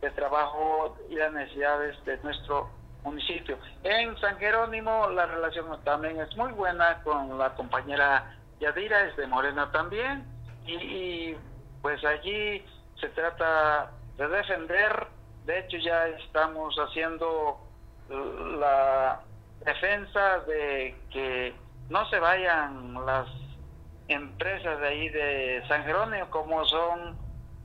de 0.01 0.09
trabajo 0.11 0.97
y 1.09 1.15
las 1.15 1.33
necesidades 1.33 2.03
de 2.05 2.17
nuestro 2.19 2.69
municipio. 3.03 3.57
En 3.83 4.17
San 4.19 4.37
Jerónimo 4.37 5.09
la 5.09 5.25
relación 5.25 5.65
también 5.83 6.19
es 6.19 6.35
muy 6.37 6.51
buena 6.53 7.01
con 7.03 7.37
la 7.37 7.53
compañera 7.55 8.37
Yadira, 8.59 9.07
es 9.07 9.17
de 9.17 9.27
Morena 9.27 9.71
también, 9.71 10.25
y, 10.65 10.73
y, 10.73 11.37
pues 11.81 12.03
allí 12.03 12.65
se 12.99 13.07
trata 13.09 13.91
de 14.17 14.27
defender, 14.27 15.07
de 15.45 15.59
hecho 15.59 15.77
ya 15.77 16.07
estamos 16.07 16.75
haciendo 16.77 17.59
la 18.09 19.21
defensa 19.65 20.39
de 20.39 20.95
que 21.11 21.53
no 21.89 22.07
se 22.09 22.19
vayan 22.19 23.05
las 23.05 23.27
empresas 24.07 24.79
de 24.79 24.87
ahí 24.87 25.09
de 25.09 25.63
San 25.67 25.83
Jerónimo 25.83 26.29
como 26.29 26.65
son 26.65 27.17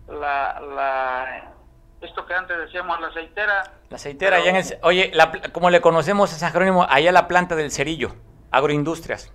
la, 0.08 0.60
la 0.60 1.52
esto 2.00 2.26
que 2.26 2.34
antes 2.34 2.56
decíamos 2.58 3.00
la 3.00 3.08
aceitera 3.08 3.62
La 3.88 3.96
aceitera, 3.96 4.36
allá 4.36 4.50
en 4.50 4.56
el, 4.56 4.64
oye, 4.82 5.10
la 5.14 5.32
como 5.52 5.70
le 5.70 5.80
conocemos 5.80 6.32
a 6.32 6.36
San 6.36 6.52
Jerónimo, 6.52 6.86
allá 6.88 7.12
la 7.12 7.26
planta 7.26 7.56
del 7.56 7.70
cerillo, 7.70 8.14
agroindustrias. 8.50 9.32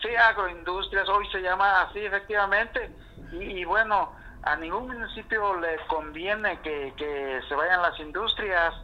Sí, 0.00 0.14
agroindustrias, 0.14 1.08
hoy 1.08 1.26
se 1.32 1.40
llama 1.40 1.82
así 1.82 1.98
efectivamente. 1.98 2.90
Y, 3.40 3.64
bueno, 3.64 4.12
a 4.42 4.56
ningún 4.56 4.88
municipio 4.88 5.58
le 5.60 5.76
conviene 5.86 6.60
que, 6.60 7.40
se 7.48 7.54
vayan 7.54 7.82
las 7.82 7.98
industrias. 8.00 8.74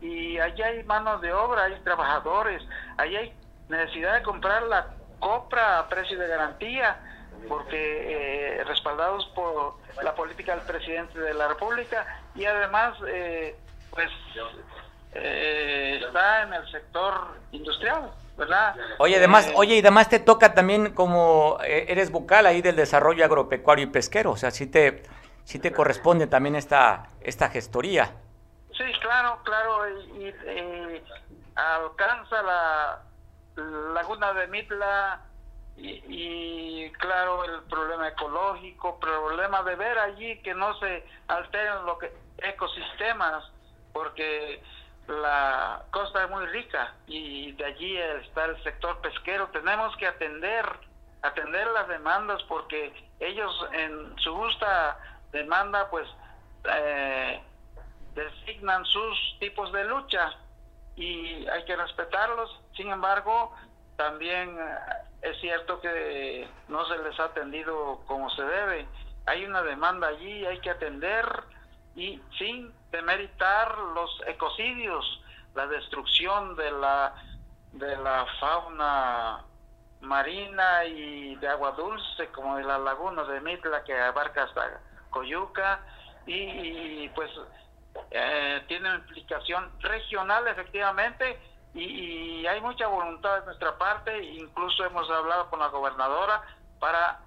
Y 0.00 0.38
allí 0.38 0.62
hay 0.62 0.82
manos 0.84 1.20
de 1.20 1.32
obra, 1.32 1.64
hay 1.64 1.78
trabajadores, 1.80 2.62
allí 2.96 3.16
hay 3.16 3.34
necesidad 3.68 4.14
de 4.14 4.22
comprar 4.22 4.62
la 4.62 4.86
compra 5.18 5.78
a 5.78 5.88
precio 5.88 6.18
de 6.18 6.26
garantía, 6.26 6.98
porque 7.48 8.58
eh, 8.58 8.64
respaldados 8.64 9.26
por 9.34 9.74
la 10.02 10.14
política 10.14 10.56
del 10.56 10.64
presidente 10.64 11.18
de 11.18 11.34
la 11.34 11.48
República 11.48 12.22
y 12.34 12.44
además, 12.44 12.96
eh, 13.06 13.56
pues, 13.90 14.10
eh, 15.12 16.00
está 16.02 16.42
en 16.42 16.54
el 16.54 16.70
sector 16.70 17.36
industrial, 17.52 18.10
¿verdad? 18.40 18.74
Oye, 18.98 19.16
además, 19.16 19.48
Eh, 19.48 19.52
oye, 19.54 19.76
y 19.76 19.80
además 19.80 20.08
te 20.08 20.18
toca 20.18 20.54
también 20.54 20.94
como 20.94 21.58
eh, 21.62 21.84
eres 21.88 22.10
vocal 22.10 22.46
ahí 22.46 22.62
del 22.62 22.74
desarrollo 22.74 23.24
agropecuario 23.24 23.84
y 23.84 23.88
pesquero, 23.88 24.32
o 24.32 24.36
sea, 24.36 24.50
sí 24.50 24.66
te, 24.66 25.02
sí 25.44 25.58
te 25.58 25.70
corresponde 25.72 26.26
también 26.26 26.56
esta, 26.56 27.08
esta 27.20 27.50
gestoría. 27.50 28.12
Sí, 28.76 28.84
claro, 29.00 29.38
claro, 29.44 29.88
y, 29.88 30.24
y, 30.24 30.34
eh, 30.46 31.04
alcanza 31.54 32.42
la 32.42 33.02
laguna 33.92 34.32
de 34.32 34.46
Mitla 34.46 35.20
y, 35.76 36.02
y, 36.08 36.92
claro 36.92 37.44
el 37.44 37.62
problema 37.64 38.08
ecológico, 38.08 38.98
problema 38.98 39.62
de 39.62 39.76
ver 39.76 39.98
allí 39.98 40.40
que 40.42 40.54
no 40.54 40.74
se 40.78 41.04
alteren 41.28 41.84
los 41.84 41.98
ecosistemas, 42.38 43.44
porque 43.92 44.62
la 45.10 45.82
costa 45.90 46.24
es 46.24 46.30
muy 46.30 46.46
rica 46.46 46.94
y 47.06 47.52
de 47.52 47.64
allí 47.64 47.96
está 47.96 48.44
el 48.46 48.62
sector 48.62 49.00
pesquero. 49.00 49.48
Tenemos 49.48 49.96
que 49.96 50.06
atender, 50.06 50.64
atender 51.22 51.66
las 51.68 51.88
demandas 51.88 52.42
porque 52.44 52.92
ellos 53.18 53.68
en 53.72 54.18
su 54.18 54.34
justa 54.34 54.98
demanda 55.32 55.90
pues 55.90 56.08
eh, 56.64 57.42
designan 58.14 58.84
sus 58.84 59.36
tipos 59.40 59.72
de 59.72 59.84
lucha 59.84 60.32
y 60.96 61.46
hay 61.48 61.64
que 61.64 61.76
respetarlos. 61.76 62.60
Sin 62.76 62.90
embargo, 62.90 63.54
también 63.96 64.56
eh, 64.60 64.76
es 65.22 65.40
cierto 65.40 65.80
que 65.80 66.48
no 66.68 66.86
se 66.86 66.98
les 66.98 67.18
ha 67.18 67.24
atendido 67.24 68.00
como 68.06 68.30
se 68.30 68.42
debe. 68.42 68.86
Hay 69.26 69.44
una 69.44 69.62
demanda 69.62 70.08
allí, 70.08 70.46
hay 70.46 70.60
que 70.60 70.70
atender 70.70 71.26
y 71.94 72.20
sin 72.38 72.72
demeritar 72.90 73.76
los 73.94 74.10
ecocidios, 74.26 75.22
la 75.54 75.66
destrucción 75.66 76.56
de 76.56 76.70
la 76.70 77.14
de 77.72 77.96
la 77.98 78.26
fauna 78.40 79.44
marina 80.00 80.84
y 80.84 81.36
de 81.36 81.48
agua 81.48 81.72
dulce 81.72 82.26
como 82.28 82.56
de 82.56 82.64
la 82.64 82.78
laguna 82.78 83.22
de 83.24 83.40
Mitla 83.40 83.84
que 83.84 83.96
abarca 83.96 84.44
hasta 84.44 84.80
Coyuca 85.10 85.80
y, 86.26 86.34
y, 86.34 87.08
pues 87.14 87.30
eh, 88.10 88.64
tiene 88.66 88.88
implicación 88.94 89.70
regional 89.80 90.48
efectivamente 90.48 91.38
y, 91.74 92.46
hay 92.46 92.60
mucha 92.60 92.86
voluntad 92.88 93.40
de 93.40 93.46
nuestra 93.46 93.78
parte, 93.78 94.22
incluso 94.24 94.84
hemos 94.84 95.08
hablado 95.10 95.48
con 95.50 95.60
la 95.60 95.68
gobernadora 95.68 96.42
para 96.80 97.20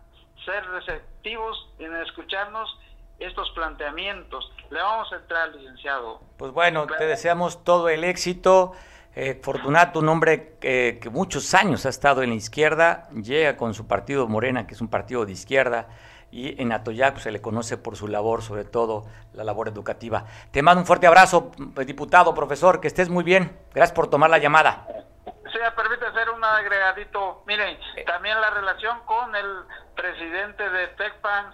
ser 0.43 0.66
receptivos 0.68 1.70
en 1.80 1.95
escucharnos 1.97 2.78
estos 3.24 3.50
planteamientos. 3.52 4.52
Le 4.70 4.82
vamos 4.82 5.12
a 5.12 5.18
entrar, 5.18 5.50
licenciado. 5.56 6.22
Pues 6.38 6.52
bueno, 6.52 6.88
te 6.88 7.06
deseamos 7.06 7.64
todo 7.64 7.90
el 7.90 8.04
éxito. 8.04 8.74
Eh, 9.16 9.40
Fortunato, 9.44 10.00
un 10.00 10.10
hombre 10.10 10.58
que, 10.60 10.98
que, 11.02 11.10
muchos 11.10 11.54
años 11.54 11.86
ha 11.86 11.90
estado 11.90 12.24
en 12.24 12.30
la 12.30 12.36
izquierda, 12.36 13.08
llega 13.12 13.58
con 13.58 13.76
su 13.76 13.88
partido 13.88 14.28
Morena, 14.28 14.66
que 14.66 14.74
es 14.74 14.82
un 14.82 14.88
partido 14.88 15.24
de 15.24 15.32
izquierda, 15.32 15.88
y 16.34 16.60
en 16.60 16.72
Atoyac 16.72 17.14
pues, 17.14 17.24
se 17.24 17.32
le 17.32 17.42
conoce 17.42 17.78
por 17.78 17.96
su 17.96 18.08
labor, 18.08 18.42
sobre 18.42 18.66
todo 18.66 19.06
la 19.34 19.44
labor 19.44 19.68
educativa. 19.68 20.26
Te 20.52 20.64
mando 20.64 20.82
un 20.82 20.88
fuerte 20.88 21.06
abrazo, 21.06 21.52
diputado, 21.86 22.34
profesor, 22.34 22.82
que 22.82 22.88
estés 22.88 23.08
muy 23.10 23.24
bien. 23.24 23.56
Gracias 23.72 23.96
por 23.96 24.10
tomar 24.10 24.32
la 24.32 24.40
llamada. 24.40 24.88
Sí, 25.26 25.60
me 25.62 25.72
permite 25.72 26.08
hacer 26.08 26.32
un 26.32 26.44
agregadito. 26.44 27.44
Miren, 27.46 27.78
eh. 27.96 28.04
también 28.06 28.42
la 28.42 28.50
relación 28.50 29.00
con 29.06 29.36
el 29.36 29.64
presidente 29.96 30.68
de 30.68 30.88
TECPAN, 30.88 31.52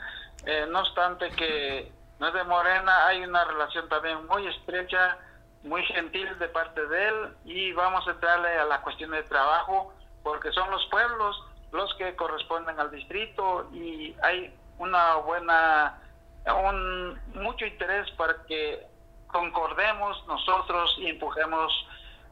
eh, 0.51 0.65
no 0.67 0.79
obstante 0.79 1.29
que 1.29 1.91
no 2.19 2.27
es 2.27 2.33
de 2.33 2.43
Morena, 2.43 3.05
hay 3.05 3.23
una 3.23 3.45
relación 3.45 3.87
también 3.87 4.25
muy 4.25 4.47
estrecha, 4.47 5.15
muy 5.61 5.83
gentil 5.83 6.27
de 6.39 6.47
parte 6.47 6.87
de 6.87 7.07
él 7.07 7.35
y 7.45 7.71
vamos 7.73 8.07
a 8.07 8.11
entrarle 8.11 8.57
a 8.57 8.65
la 8.65 8.81
cuestión 8.81 9.11
de 9.11 9.21
trabajo 9.23 9.93
porque 10.23 10.51
son 10.51 10.71
los 10.71 10.83
pueblos 10.87 11.39
los 11.71 11.93
que 11.95 12.15
corresponden 12.15 12.79
al 12.79 12.89
distrito 12.89 13.69
y 13.71 14.15
hay 14.23 14.51
una 14.79 15.17
buena, 15.17 16.01
un 16.47 17.19
mucho 17.35 17.67
interés 17.67 18.09
para 18.17 18.33
que 18.47 18.87
concordemos 19.27 20.25
nosotros 20.25 20.95
y 20.97 21.09
empujemos 21.09 21.71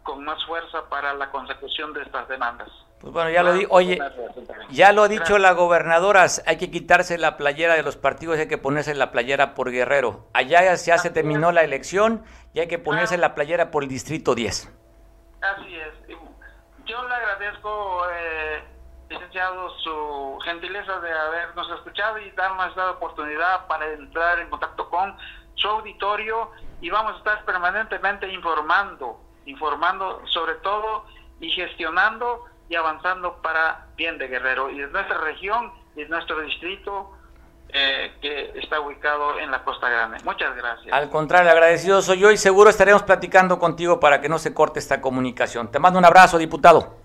con 0.01 0.26
más 0.26 0.43
fuerza 0.45 0.89
para 0.89 1.13
la 1.13 1.30
consecución 1.30 1.93
de 1.93 2.01
estas 2.01 2.28
demandas. 2.30 2.72
Pues 3.00 3.14
bueno, 3.14 3.30
ya 3.30 3.43
lo 3.43 3.54
di, 3.54 3.68
oye, 3.70 4.00
ya 4.70 4.91
lo 4.91 5.04
ha 5.04 5.08
dicho 5.08 5.38
la 5.38 5.52
gobernadora, 5.52 6.26
hay 6.48 6.58
que 6.58 6.72
quitarse 6.72 7.20
la 7.20 7.38
playera 7.38 7.76
de 7.76 7.84
los 7.84 7.95
partidos, 7.95 8.39
hay 8.39 8.48
que 8.48 8.58
ponerse 8.58 8.95
la 8.95 9.12
playera 9.12 9.54
por 9.54 9.72
Guerrero. 9.72 10.26
Allá 10.34 10.74
ya 10.74 10.98
se 10.98 11.12
terminó 11.12 11.52
la 11.52 11.64
elección 11.64 12.24
y 12.54 12.60
hay 12.60 12.68
que 12.68 12.80
ponerse 12.80 13.18
la 13.18 13.36
playera 13.36 13.70
por 13.70 13.84
el 13.84 13.89
distrito 13.89 14.34
10. 14.34 14.74
Así 15.41 15.76
es. 15.76 16.18
Yo 16.86 17.08
le 17.08 17.14
agradezco 17.14 18.02
eh, 18.12 18.64
licenciado, 19.10 19.70
su 19.80 20.39
gentileza 20.43 21.00
de 21.00 21.12
habernos 21.12 21.70
escuchado 21.72 22.18
y 22.18 22.32
darnos 22.32 22.70
esta 22.70 22.91
oportunidad 22.91 23.68
para 23.68 23.91
entrar 23.93 24.39
en 24.39 24.50
contacto 24.50 24.89
con 24.89 25.16
su 25.56 25.68
auditorio 25.68 26.52
y 26.82 26.89
vamos 26.89 27.16
a 27.16 27.18
estar 27.18 27.45
permanentemente 27.45 28.28
informando, 28.32 29.20
informando 29.45 30.22
sobre 30.28 30.56
todo 30.56 31.06
y 31.39 31.50
gestionando 31.52 32.45
y 32.70 32.76
avanzando 32.76 33.41
para 33.41 33.88
bien 33.95 34.18
de 34.18 34.28
Guerrero 34.28 34.70
y 34.70 34.80
de 34.80 34.88
nuestra 34.88 35.18
región 35.20 35.72
y 35.95 36.03
de 36.03 36.09
nuestro 36.09 36.41
distrito 36.41 37.11
eh, 37.70 38.13
que 38.22 38.59
está 38.59 38.80
ubicado 38.80 39.39
en 39.39 39.51
la 39.51 39.63
Costa 39.63 39.89
Grande. 39.89 40.18
Muchas 40.24 40.55
gracias. 40.55 40.93
Al 40.93 41.09
contrario, 41.09 41.51
agradecido 41.51 42.01
soy 42.01 42.20
yo 42.20 42.32
y 42.32 42.38
seguro 42.38 42.70
estaremos 42.70 43.03
platicando 43.03 43.59
contigo 43.59 43.99
para 43.99 44.22
que 44.22 44.30
no 44.30 44.39
se 44.39 44.53
corte 44.53 44.80
esta 44.80 45.01
comunicación. 45.01 45.70
Te 45.70 45.80
mando 45.80 45.99
un 45.99 46.05
abrazo, 46.05 46.38
diputado. 46.38 46.95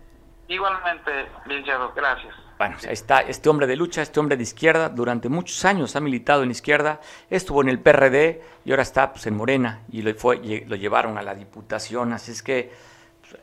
Igualmente, 0.49 1.29
licenciado, 1.47 1.93
gracias. 1.95 2.35
Bueno, 2.59 2.77
ahí 2.85 2.93
está 2.93 3.21
este 3.23 3.49
hombre 3.49 3.67
de 3.67 3.75
lucha, 3.75 4.03
este 4.03 4.21
hombre 4.21 4.37
de 4.37 4.45
izquierda, 4.45 4.89
durante 4.89 5.29
muchos 5.29 5.65
años 5.65 5.97
ha 5.97 6.01
militado 6.01 6.45
en 6.45 6.53
izquierda, 6.53 7.01
estuvo 7.29 7.61
en 7.61 7.69
el 7.69 7.81
PRD 7.81 8.41
y 8.65 8.71
ahora 8.71 8.83
está 8.83 9.13
pues, 9.13 9.27
en 9.27 9.37
Morena 9.37 9.81
y 9.91 10.03
lo, 10.03 10.15
fue, 10.15 10.65
lo 10.69 10.77
llevaron 10.77 11.19
a 11.19 11.23
la 11.23 11.35
diputación, 11.35 12.13
así 12.13 12.31
es 12.31 12.43
que 12.43 12.71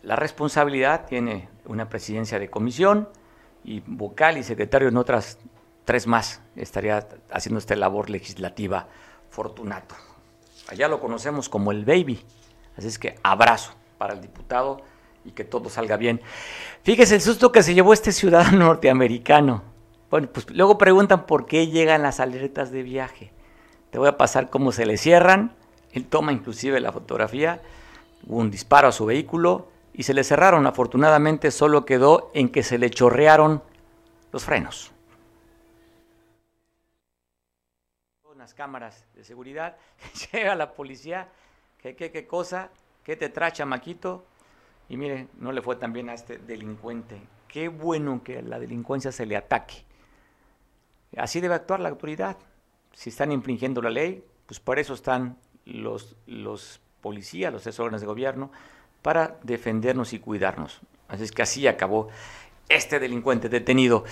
la 0.04 0.16
responsabilidad 0.16 1.06
tiene 1.06 1.50
una 1.66 1.90
presidencia 1.90 2.40
de 2.40 2.50
comisión 2.50 3.10
y 3.64 3.82
vocal 3.86 4.38
y 4.38 4.44
secretario 4.44 4.88
en 4.88 4.98
otras 4.98 5.38
tres 5.86 6.08
más, 6.08 6.42
estaría 6.56 7.08
haciendo 7.32 7.60
esta 7.60 7.76
labor 7.76 8.10
legislativa 8.10 8.88
Fortunato. 9.30 9.96
Allá 10.68 10.88
lo 10.88 11.00
conocemos 11.00 11.50
como 11.50 11.72
el 11.72 11.86
baby, 11.86 12.24
así 12.78 12.88
es 12.88 13.00
que 13.00 13.16
abrazo 13.24 13.74
para 13.98 14.14
el 14.14 14.22
diputado 14.22 14.82
y 15.26 15.32
que 15.32 15.44
todo 15.44 15.70
salga 15.70 15.98
bien. 15.98 16.22
Fíjese 16.84 17.16
el 17.16 17.22
susto 17.22 17.52
que 17.52 17.64
se 17.64 17.74
llevó 17.74 17.94
este 17.94 18.12
ciudadano 18.12 18.58
norteamericano. 18.66 19.64
Bueno, 20.10 20.28
pues 20.32 20.50
luego 20.50 20.78
preguntan 20.78 21.26
por 21.26 21.46
qué 21.46 21.68
llegan 21.68 22.02
las 22.02 22.20
alertas 22.20 22.72
de 22.72 22.84
viaje. 22.84 23.32
Te 23.92 24.00
voy 24.00 24.08
a 24.08 24.18
pasar 24.18 24.50
cómo 24.50 24.72
se 24.72 24.86
le 24.86 24.98
cierran. 24.98 25.56
Él 25.92 26.06
toma 26.06 26.32
inclusive 26.32 26.80
la 26.80 26.92
fotografía. 26.92 27.62
Hubo 28.28 28.38
un 28.38 28.52
disparo 28.52 28.88
a 28.88 28.92
su 28.92 29.06
vehículo 29.06 29.70
y 29.94 30.04
se 30.04 30.14
le 30.14 30.24
cerraron. 30.24 30.68
Afortunadamente 30.68 31.52
solo 31.52 31.86
quedó 31.86 32.32
en 32.34 32.50
que 32.50 32.64
se 32.64 32.78
le 32.78 32.90
chorrearon 32.90 33.62
los 34.32 34.44
frenos. 34.46 34.92
Unas 38.32 38.54
cámaras 38.54 39.06
de 39.16 39.24
seguridad. 39.24 39.78
Llega 40.32 40.56
la 40.56 40.74
policía. 40.74 41.30
¿Qué, 41.82 41.96
qué, 41.96 42.12
qué 42.12 42.28
cosa? 42.28 42.70
¿Qué 43.04 43.16
te 43.16 43.30
tracha, 43.30 43.66
Maquito? 43.66 44.26
Y 44.90 44.98
mire, 44.98 45.28
no 45.38 45.52
le 45.52 45.62
fue 45.62 45.76
tan 45.76 45.94
bien 45.94 46.10
a 46.10 46.14
este 46.14 46.38
delincuente. 46.38 47.22
Qué 47.48 47.68
bueno 47.68 48.22
que 48.24 48.42
la 48.42 48.60
delincuencia 48.60 49.12
se 49.12 49.26
le 49.26 49.36
ataque. 49.36 49.86
Así 51.18 51.42
debe 51.42 51.56
actuar 51.56 51.80
la 51.80 51.90
autoridad. 51.90 52.38
Si 52.94 53.10
están 53.10 53.32
infringiendo 53.32 53.82
la 53.82 53.90
ley, 53.90 54.24
pues 54.46 54.60
por 54.60 54.80
eso 54.80 54.94
están 54.94 55.38
los, 55.66 56.16
los 56.26 56.82
policías, 57.02 57.52
los 57.54 57.80
órdenes 57.80 58.02
de 58.02 58.08
gobierno, 58.08 58.52
para 59.02 59.38
defendernos 59.44 60.14
y 60.14 60.20
cuidarnos. 60.20 60.82
Así 61.08 61.24
es 61.24 61.32
que 61.32 61.42
así 61.42 61.68
acabó 61.68 62.10
este 62.68 63.00
delincuente 63.00 63.50
detenido. 63.50 64.06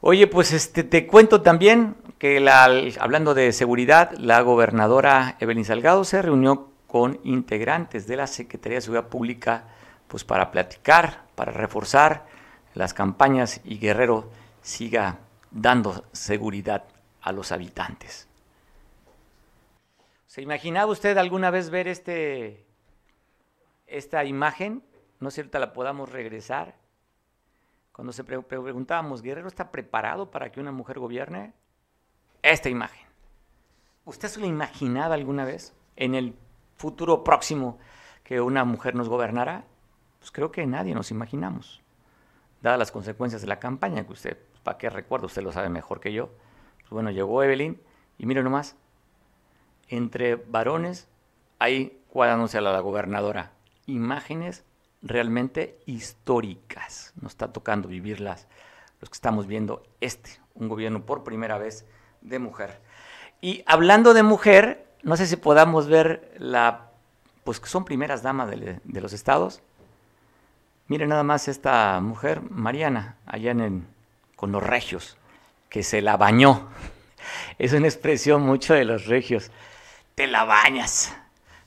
Oye, 0.00 0.26
pues 0.26 0.52
este, 0.52 0.84
te 0.84 1.06
cuento 1.06 1.42
también 1.42 1.96
que 2.18 2.40
la, 2.40 2.64
hablando 2.98 3.34
de 3.34 3.52
seguridad, 3.52 4.12
la 4.18 4.40
gobernadora 4.40 5.36
Evelyn 5.40 5.64
Salgado 5.64 6.04
se 6.04 6.22
reunió 6.22 6.70
con 6.86 7.20
integrantes 7.24 8.06
de 8.06 8.16
la 8.16 8.26
Secretaría 8.26 8.78
de 8.78 8.82
Seguridad 8.82 9.08
Pública 9.08 9.64
pues 10.08 10.24
para 10.24 10.50
platicar, 10.50 11.24
para 11.34 11.52
reforzar 11.52 12.26
las 12.74 12.94
campañas 12.94 13.60
y 13.64 13.78
Guerrero 13.78 14.30
siga 14.62 15.18
dando 15.50 16.04
seguridad 16.12 16.84
a 17.22 17.32
los 17.32 17.50
habitantes. 17.50 18.28
¿Se 20.26 20.42
imaginaba 20.42 20.92
usted 20.92 21.16
alguna 21.16 21.50
vez 21.50 21.70
ver 21.70 21.88
este, 21.88 22.65
esta 23.86 24.24
imagen? 24.24 24.82
No 25.20 25.30
sé 25.30 25.44
si 25.44 25.58
la 25.58 25.72
podamos 25.72 26.10
regresar. 26.10 26.76
Cuando 27.92 28.12
se 28.12 28.24
preguntábamos, 28.24 29.22
¿Guerrero 29.22 29.48
está 29.48 29.70
preparado 29.70 30.30
para 30.30 30.52
que 30.52 30.60
una 30.60 30.72
mujer 30.72 30.98
gobierne? 30.98 31.54
Esta 32.42 32.68
imagen. 32.68 33.06
¿Usted 34.04 34.28
se 34.28 34.40
lo 34.40 34.46
imaginaba 34.46 35.14
alguna 35.14 35.44
vez 35.44 35.74
en 35.96 36.14
el 36.14 36.34
futuro 36.76 37.24
próximo 37.24 37.78
que 38.22 38.40
una 38.40 38.64
mujer 38.64 38.94
nos 38.94 39.08
gobernara? 39.08 39.64
Pues 40.18 40.30
creo 40.30 40.52
que 40.52 40.66
nadie 40.66 40.94
nos 40.94 41.10
imaginamos, 41.10 41.82
dadas 42.62 42.78
las 42.78 42.92
consecuencias 42.92 43.42
de 43.42 43.48
la 43.48 43.58
campaña, 43.58 44.04
que 44.04 44.12
usted, 44.12 44.38
¿para 44.62 44.78
qué 44.78 44.90
recuerdo? 44.90 45.26
Usted 45.26 45.42
lo 45.42 45.52
sabe 45.52 45.68
mejor 45.70 46.00
que 46.00 46.12
yo. 46.12 46.30
Pues 46.80 46.90
bueno, 46.90 47.10
llegó 47.10 47.42
Evelyn 47.42 47.80
y 48.18 48.26
mire 48.26 48.42
nomás, 48.42 48.76
entre 49.88 50.36
varones, 50.36 51.08
ahí 51.58 52.02
cuadrándose 52.08 52.58
a 52.58 52.60
la 52.60 52.78
gobernadora, 52.80 53.52
imágenes 53.86 54.64
realmente 55.02 55.78
históricas. 55.86 57.12
Nos 57.20 57.32
está 57.32 57.52
tocando 57.52 57.88
vivirlas 57.88 58.46
los 59.00 59.10
que 59.10 59.14
estamos 59.14 59.46
viendo 59.46 59.82
este, 60.00 60.30
un 60.54 60.68
gobierno 60.68 61.04
por 61.04 61.24
primera 61.24 61.58
vez 61.58 61.86
de 62.20 62.38
mujer. 62.38 62.80
Y 63.40 63.62
hablando 63.66 64.14
de 64.14 64.22
mujer, 64.22 64.86
no 65.02 65.16
sé 65.16 65.26
si 65.26 65.36
podamos 65.36 65.86
ver 65.86 66.34
la, 66.38 66.90
pues 67.44 67.60
que 67.60 67.68
son 67.68 67.84
primeras 67.84 68.22
damas 68.22 68.50
de, 68.50 68.80
los 69.00 69.12
estados, 69.12 69.62
Mire 70.88 71.08
nada 71.08 71.24
más 71.24 71.48
esta 71.48 71.98
mujer, 72.00 72.42
Mariana, 72.48 73.16
allá 73.26 73.50
en 73.50 73.88
con 74.36 74.52
los 74.52 74.62
regios, 74.62 75.16
que 75.68 75.82
se 75.82 76.00
la 76.00 76.16
bañó. 76.16 76.68
Es 77.58 77.72
una 77.72 77.88
expresión 77.88 78.42
mucho 78.42 78.72
de 78.72 78.84
los 78.84 79.06
regios. 79.06 79.50
Te 80.14 80.28
la 80.28 80.44
bañas. 80.44 81.12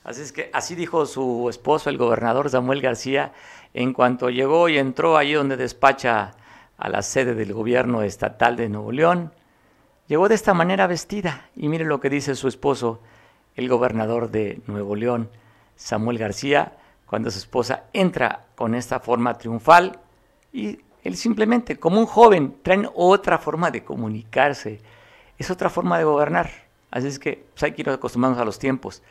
Así 0.03 0.21
es 0.21 0.31
que 0.31 0.49
así 0.53 0.75
dijo 0.75 1.05
su 1.05 1.47
esposo, 1.49 1.89
el 1.89 1.97
gobernador 1.97 2.49
Samuel 2.49 2.81
García, 2.81 3.33
en 3.73 3.93
cuanto 3.93 4.29
llegó 4.29 4.69
y 4.69 4.77
entró 4.77 5.17
allí 5.17 5.33
donde 5.33 5.57
despacha 5.57 6.31
a 6.77 6.89
la 6.89 7.01
sede 7.01 7.35
del 7.35 7.53
gobierno 7.53 8.01
estatal 8.01 8.55
de 8.55 8.69
Nuevo 8.69 8.91
León. 8.91 9.33
Llegó 10.07 10.29
de 10.29 10.35
esta 10.35 10.53
manera 10.53 10.87
vestida. 10.87 11.49
Y 11.55 11.67
mire 11.67 11.85
lo 11.85 11.99
que 11.99 12.09
dice 12.09 12.35
su 12.35 12.47
esposo, 12.47 12.99
el 13.55 13.67
gobernador 13.67 14.31
de 14.31 14.61
Nuevo 14.67 14.95
León, 14.95 15.29
Samuel 15.75 16.17
García 16.17 16.73
cuando 17.09 17.31
su 17.31 17.39
esposa 17.39 17.85
entra 17.91 18.45
con 18.55 18.75
esta 18.75 18.99
forma 18.99 19.33
triunfal 19.35 19.99
y 20.53 20.77
él 21.03 21.17
simplemente, 21.17 21.79
como 21.79 21.99
un 21.99 22.05
joven, 22.05 22.57
traen 22.61 22.87
otra 22.93 23.39
forma 23.39 23.71
de 23.71 23.83
comunicarse, 23.83 24.79
es 25.35 25.49
otra 25.49 25.71
forma 25.71 25.97
de 25.97 26.03
gobernar. 26.03 26.51
Así 26.91 27.07
es 27.07 27.17
que 27.17 27.45
pues, 27.51 27.63
hay 27.63 27.71
que 27.71 27.81
ir 27.81 27.89
acostumbrarnos 27.89 28.39
a 28.39 28.45
los 28.45 28.59
tiempos. 28.59 29.01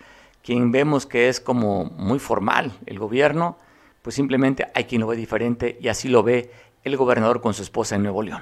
Quien 0.48 0.72
vemos 0.72 1.04
que 1.04 1.28
es 1.28 1.40
como 1.40 1.84
muy 1.98 2.18
formal 2.18 2.72
el 2.86 2.98
gobierno, 2.98 3.58
pues 4.00 4.16
simplemente 4.16 4.66
hay 4.74 4.84
quien 4.84 5.02
lo 5.02 5.06
ve 5.06 5.14
diferente 5.14 5.76
y 5.78 5.88
así 5.88 6.08
lo 6.08 6.22
ve 6.22 6.50
el 6.84 6.96
gobernador 6.96 7.42
con 7.42 7.52
su 7.52 7.60
esposa 7.60 7.96
en 7.96 8.04
Nuevo 8.04 8.22
León. 8.22 8.40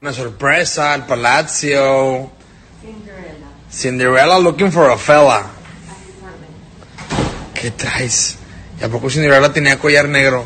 Una 0.00 0.12
sorpresa 0.12 0.92
al 0.92 1.04
Palacio. 1.04 2.30
Cinderella. 2.80 3.46
Cinderella 3.68 4.38
looking 4.38 4.70
for 4.70 4.88
a 4.88 4.96
fella. 4.96 5.46
¿Qué 7.60 7.72
traes? 7.72 8.38
¿Y 8.80 8.84
a 8.84 8.88
poco 8.88 9.10
Cinderella 9.10 9.52
tenía 9.52 9.80
collar 9.80 10.08
negro? 10.08 10.44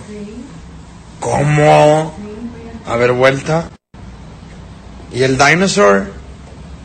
¿Cómo? 1.20 2.14
A 2.86 2.96
ver, 2.96 3.12
vuelta. 3.12 3.68
¿Y 5.12 5.24
el 5.24 5.36
dinosaur? 5.36 6.10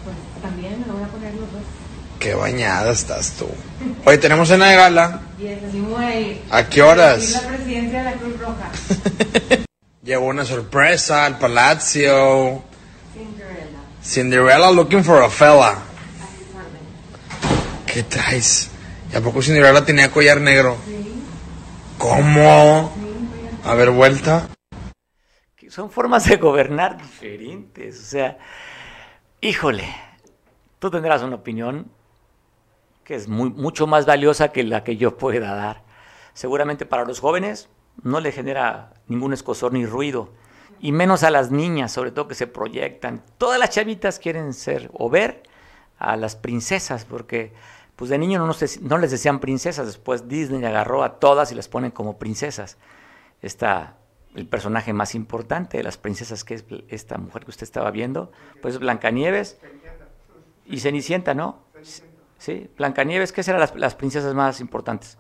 Pues 0.04 0.18
también 0.41 0.82
me 0.82 0.86
lo 0.86 0.96
voy 0.96 1.04
a 1.04 1.08
poner 1.08 1.34
los 1.36 1.50
dos. 1.50 1.62
Qué 2.20 2.36
bañada 2.36 2.91
estás 2.91 3.32
tú. 3.39 3.48
Hoy 4.06 4.18
tenemos 4.18 4.48
cena 4.48 4.68
de 4.68 4.76
gala. 4.76 5.22
Así. 5.38 6.42
¿A 6.50 6.70
qué 6.70 6.82
horas? 6.82 7.32
la 7.32 7.50
presidencia 7.50 8.00
de 8.00 8.06
la 8.06 8.14
Cruz 8.14 8.40
Roja. 8.40 8.72
Llegó 10.04 10.26
una 10.26 10.46
sorpresa 10.46 11.26
al 11.26 11.40
Palacio. 11.40 12.64
Cinderella. 13.14 13.80
Cinderella 14.04 14.72
looking 14.72 15.04
for 15.04 15.24
a 15.24 15.30
fella. 15.30 15.78
¿Qué 17.86 18.04
traes? 18.04 18.70
¿Y 19.12 19.16
a 19.16 19.22
poco 19.22 19.42
Cinderella 19.42 19.84
tenía 19.84 20.12
collar 20.12 20.40
negro? 20.40 20.78
¿Cómo? 21.98 22.96
A 23.64 23.74
ver, 23.74 23.90
vuelta. 23.90 24.48
Son 25.76 25.92
formas 25.92 26.26
de 26.30 26.38
gobernar 26.38 26.96
diferentes. 26.96 28.00
O 28.00 28.06
sea, 28.06 28.38
híjole, 29.42 29.84
tú 30.80 30.90
tendrás 30.90 31.22
una 31.22 31.36
opinión 31.36 31.92
que 33.06 33.16
es 33.16 33.30
mucho 33.30 33.88
más 33.88 34.06
valiosa 34.06 34.49
que 34.49 34.64
la 34.64 34.84
que 34.84 34.97
yo 34.97 35.16
pueda 35.16 35.53
dar. 35.53 35.84
Seguramente 36.34 36.86
para 36.86 37.06
los 37.06 37.20
jóvenes 37.20 37.70
no 38.03 38.20
le 38.20 38.32
genera 38.32 38.93
ningún 39.08 39.32
escosor 39.32 39.72
ni 39.72 39.86
ruido, 39.86 40.34
y 40.82 40.91
menos 40.91 41.24
a 41.24 41.30
las 41.30 41.51
niñas, 41.51 41.91
sobre 41.93 42.12
todo 42.12 42.28
que 42.28 42.36
se 42.36 42.47
proyectan. 42.47 43.24
Todas 43.38 43.60
las 43.60 43.70
chavitas 43.70 44.20
quieren 44.20 44.53
ser 44.53 44.89
o 44.93 45.10
ver 45.10 45.43
a 45.97 46.18
las 46.18 46.36
princesas, 46.36 47.06
porque 47.06 47.53
pues 47.95 48.10
de 48.10 48.18
niño 48.18 48.39
no, 48.39 48.47
nos 48.47 48.82
no 48.82 48.97
les 48.97 49.12
decían 49.12 49.39
princesas, 49.39 49.86
después 49.86 50.28
Disney 50.28 50.66
agarró 50.66 51.03
a 51.03 51.20
todas 51.20 51.51
y 51.51 51.56
las 51.56 51.70
ponen 51.70 51.91
como 51.91 52.18
princesas. 52.18 52.78
Esta, 53.41 53.95
el 54.34 54.47
personaje 54.47 54.91
más 54.93 55.16
importante 55.16 55.78
de 55.78 55.84
las 55.84 55.97
princesas, 55.97 56.43
que 56.43 56.56
es 56.56 56.66
esta 56.89 57.18
mujer 57.20 57.45
que 57.45 57.51
usted 57.51 57.64
estaba 57.64 57.91
viendo, 57.91 58.32
pues 58.62 58.80
Blancanieves 58.80 59.60
y 60.66 60.80
Cenicienta, 60.80 61.36
¿no? 61.36 61.64
Sí, 62.38 62.70
Blancanieves, 62.78 63.32
¿qué 63.32 63.44
serán 63.44 63.68
las, 63.76 63.96
princesas 63.96 64.34
más 64.34 64.60
importantes? 64.60 65.18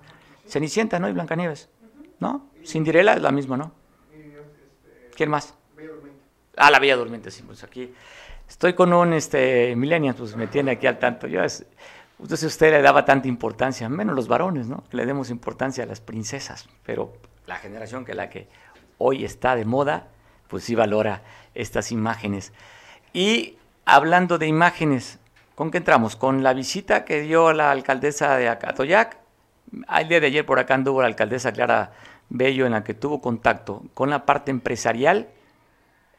Cenicienta, 0.47 0.99
¿no? 0.99 1.09
Y 1.09 1.13
Blancanieves, 1.13 1.69
¿no? 2.19 2.49
Cinderella 2.65 3.13
es 3.13 3.21
la 3.21 3.31
misma, 3.31 3.57
¿no? 3.57 3.71
¿Quién 5.15 5.29
más? 5.29 5.53
Ah, 6.57 6.71
la 6.71 6.79
Bella 6.79 6.95
Durmiente, 6.95 7.31
sí, 7.31 7.43
pues 7.43 7.63
aquí 7.63 7.93
estoy 8.47 8.73
con 8.73 8.93
un 8.93 9.13
este 9.13 9.75
millennial, 9.75 10.15
pues 10.15 10.35
me 10.35 10.47
tiene 10.47 10.71
aquí 10.71 10.87
al 10.87 10.99
tanto. 10.99 11.27
Yo 11.27 11.43
es, 11.43 11.65
entonces 12.19 12.43
usted 12.43 12.71
le 12.71 12.81
daba 12.81 13.05
tanta 13.05 13.27
importancia, 13.27 13.89
menos 13.89 14.15
los 14.15 14.27
varones, 14.27 14.67
¿no? 14.67 14.83
Que 14.89 14.97
le 14.97 15.05
demos 15.05 15.29
importancia 15.29 15.83
a 15.83 15.87
las 15.87 16.01
princesas, 16.01 16.67
pero 16.85 17.13
la 17.45 17.55
generación 17.57 18.05
que 18.05 18.13
la 18.13 18.29
que 18.29 18.47
hoy 18.97 19.25
está 19.25 19.55
de 19.55 19.65
moda, 19.65 20.07
pues 20.47 20.63
sí 20.63 20.75
valora 20.75 21.23
estas 21.53 21.91
imágenes. 21.91 22.53
Y 23.13 23.57
hablando 23.85 24.37
de 24.37 24.47
imágenes, 24.47 25.19
¿con 25.55 25.71
qué 25.71 25.77
entramos? 25.77 26.15
Con 26.15 26.43
la 26.43 26.53
visita 26.53 27.05
que 27.05 27.21
dio 27.21 27.53
la 27.53 27.71
alcaldesa 27.71 28.35
de 28.37 28.49
Acatoyac. 28.49 29.17
El 29.97 30.07
día 30.07 30.19
de 30.19 30.27
ayer 30.27 30.45
por 30.45 30.59
acá 30.59 30.75
anduvo 30.75 31.01
la 31.01 31.07
alcaldesa 31.07 31.53
Clara 31.53 31.93
Bello 32.29 32.65
en 32.65 32.73
la 32.73 32.83
que 32.83 32.93
tuvo 32.93 33.21
contacto 33.21 33.83
con 33.93 34.09
la 34.09 34.25
parte 34.25 34.51
empresarial. 34.51 35.29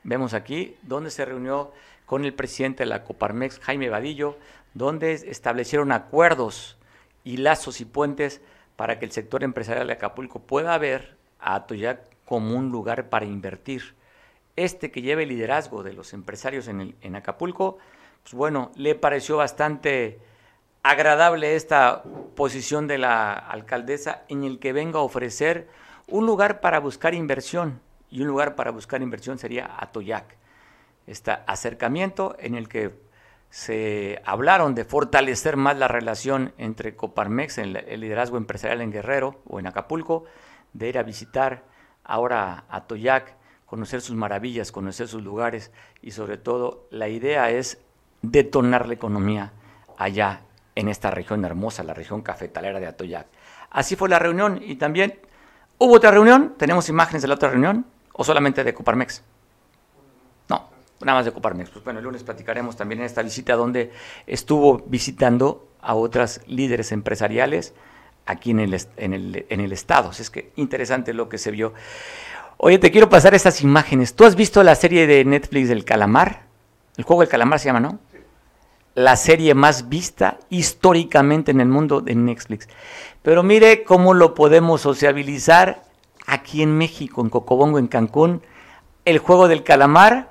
Vemos 0.03 0.34
aquí 0.34 0.76
donde 0.82 1.11
se 1.11 1.24
reunió 1.24 1.72
con 2.07 2.24
el 2.24 2.32
presidente 2.32 2.84
de 2.84 2.89
la 2.89 3.05
Coparmex, 3.05 3.61
Jaime 3.61 3.91
Vadillo, 3.91 4.39
donde 4.74 5.12
establecieron 5.12 5.93
acuerdos 5.93 6.76
y 7.24 7.39
lazos 7.39 7.80
y 7.80 7.84
puentes 7.84 8.41
para 8.76 8.99
que 8.99 9.05
el 9.05 9.12
sector 9.12 9.43
empresarial 9.43 9.87
de 9.87 9.95
Acapulco 9.95 10.41
pueda 10.41 10.76
ver 10.78 11.16
a 11.41 11.57
Atoyac 11.57 12.01
como 12.24 12.57
un 12.57 12.70
lugar 12.70 13.09
para 13.09 13.26
invertir. 13.26 13.95
Este 14.55 14.91
que 14.91 15.03
lleva 15.03 15.22
el 15.22 15.28
liderazgo 15.28 15.82
de 15.82 15.93
los 15.93 16.14
empresarios 16.14 16.68
en 16.68 17.16
Acapulco, 17.16 17.78
pues 18.26 18.34
bueno, 18.34 18.72
le 18.74 18.96
pareció 18.96 19.36
bastante 19.36 20.18
agradable 20.82 21.54
esta 21.54 22.02
posición 22.34 22.88
de 22.88 22.98
la 22.98 23.32
alcaldesa 23.34 24.24
en 24.26 24.42
el 24.42 24.58
que 24.58 24.72
venga 24.72 24.98
a 24.98 25.02
ofrecer 25.02 25.68
un 26.08 26.26
lugar 26.26 26.58
para 26.58 26.80
buscar 26.80 27.14
inversión 27.14 27.80
y 28.10 28.22
un 28.22 28.26
lugar 28.26 28.56
para 28.56 28.72
buscar 28.72 29.00
inversión 29.00 29.38
sería 29.38 29.76
Atoyac. 29.78 30.24
Este 31.06 31.36
acercamiento 31.46 32.34
en 32.40 32.56
el 32.56 32.68
que 32.68 32.98
se 33.50 34.20
hablaron 34.24 34.74
de 34.74 34.84
fortalecer 34.84 35.56
más 35.56 35.78
la 35.78 35.86
relación 35.86 36.52
entre 36.58 36.96
Coparmex, 36.96 37.58
el, 37.58 37.76
el 37.76 38.00
liderazgo 38.00 38.38
empresarial 38.38 38.80
en 38.80 38.90
Guerrero 38.90 39.40
o 39.46 39.60
en 39.60 39.68
Acapulco, 39.68 40.24
de 40.72 40.88
ir 40.88 40.98
a 40.98 41.04
visitar 41.04 41.62
ahora 42.02 42.64
Atoyac, 42.70 43.36
conocer 43.66 44.00
sus 44.00 44.16
maravillas, 44.16 44.72
conocer 44.72 45.06
sus 45.06 45.22
lugares 45.22 45.70
y 46.02 46.10
sobre 46.10 46.38
todo 46.38 46.88
la 46.90 47.08
idea 47.08 47.50
es 47.50 47.86
detonar 48.30 48.86
la 48.86 48.94
economía 48.94 49.52
allá 49.98 50.42
en 50.74 50.88
esta 50.88 51.10
región 51.10 51.44
hermosa, 51.44 51.82
la 51.82 51.94
región 51.94 52.22
cafetalera 52.22 52.78
de 52.78 52.86
Atoyac. 52.86 53.26
Así 53.70 53.96
fue 53.96 54.08
la 54.08 54.18
reunión 54.18 54.60
y 54.62 54.76
también 54.76 55.18
hubo 55.78 55.94
otra 55.94 56.10
reunión, 56.10 56.54
tenemos 56.56 56.88
imágenes 56.88 57.22
de 57.22 57.28
la 57.28 57.34
otra 57.34 57.50
reunión 57.50 57.86
o 58.12 58.24
solamente 58.24 58.62
de 58.62 58.74
Coparmex. 58.74 59.22
No, 60.48 60.68
nada 61.00 61.18
más 61.18 61.24
de 61.24 61.32
Coparmex. 61.32 61.70
Pues 61.70 61.84
bueno, 61.84 61.98
el 61.98 62.04
lunes 62.04 62.22
platicaremos 62.22 62.76
también 62.76 63.00
en 63.00 63.06
esta 63.06 63.22
visita 63.22 63.54
donde 63.56 63.92
estuvo 64.26 64.84
visitando 64.86 65.68
a 65.80 65.94
otras 65.94 66.40
líderes 66.46 66.92
empresariales 66.92 67.74
aquí 68.26 68.50
en 68.50 68.60
el, 68.60 68.80
en 68.96 69.14
el, 69.14 69.46
en 69.48 69.60
el 69.60 69.72
estado. 69.72 70.10
Así 70.10 70.22
es 70.22 70.30
que 70.30 70.52
interesante 70.56 71.14
lo 71.14 71.28
que 71.28 71.38
se 71.38 71.50
vio. 71.50 71.74
Oye, 72.58 72.78
te 72.78 72.90
quiero 72.90 73.08
pasar 73.08 73.34
estas 73.34 73.62
imágenes. 73.62 74.14
¿Tú 74.14 74.24
has 74.24 74.34
visto 74.34 74.62
la 74.62 74.74
serie 74.74 75.06
de 75.06 75.24
Netflix 75.24 75.68
del 75.68 75.84
calamar? 75.84 76.46
El 76.96 77.04
juego 77.04 77.20
del 77.20 77.28
calamar 77.28 77.58
se 77.60 77.66
llama, 77.66 77.80
¿no? 77.80 77.98
La 78.97 79.16
serie 79.16 79.53
más 79.53 79.90
vista 79.90 80.38
históricamente 80.49 81.51
en 81.51 81.61
el 81.61 81.68
mundo 81.68 82.01
de 82.01 82.14
Netflix. 82.14 82.66
Pero 83.20 83.42
mire 83.42 83.84
cómo 83.84 84.14
lo 84.14 84.32
podemos 84.32 84.80
sociabilizar 84.80 85.82
aquí 86.26 86.62
en 86.62 86.78
México, 86.78 87.20
en 87.20 87.28
Cocobongo, 87.28 87.78
en 87.78 87.88
Cancún. 87.88 88.40
El 89.05 89.18
juego 89.18 89.49
del 89.49 89.62
calamar 89.64 90.30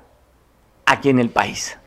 aquí 0.84 1.10
en 1.10 1.20
el 1.20 1.30
país. 1.30 1.78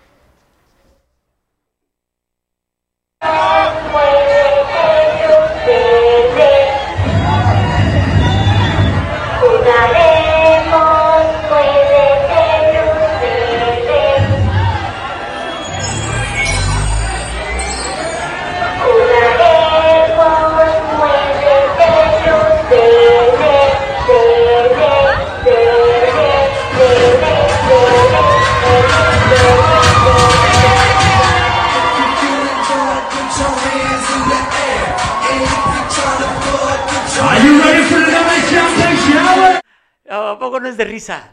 ¿A 40.40 40.42
poco 40.42 40.62
no 40.62 40.70
es 40.70 40.78
de 40.78 40.86
risa? 40.86 41.32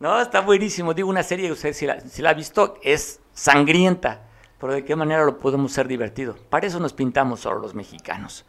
No, 0.00 0.20
está 0.20 0.40
buenísimo. 0.40 0.92
Digo, 0.92 1.08
una 1.08 1.22
serie, 1.22 1.52
usted 1.52 1.72
si 1.72 1.86
la, 1.86 2.00
si 2.00 2.20
la 2.20 2.30
ha 2.30 2.34
visto, 2.34 2.74
es 2.82 3.20
sangrienta. 3.32 4.22
Pero 4.58 4.72
¿de 4.72 4.84
qué 4.84 4.96
manera 4.96 5.24
lo 5.24 5.38
podemos 5.38 5.70
ser 5.70 5.86
divertido? 5.86 6.34
Para 6.50 6.66
eso 6.66 6.80
nos 6.80 6.92
pintamos 6.92 7.38
solo 7.38 7.60
los 7.60 7.76
mexicanos. 7.76 8.44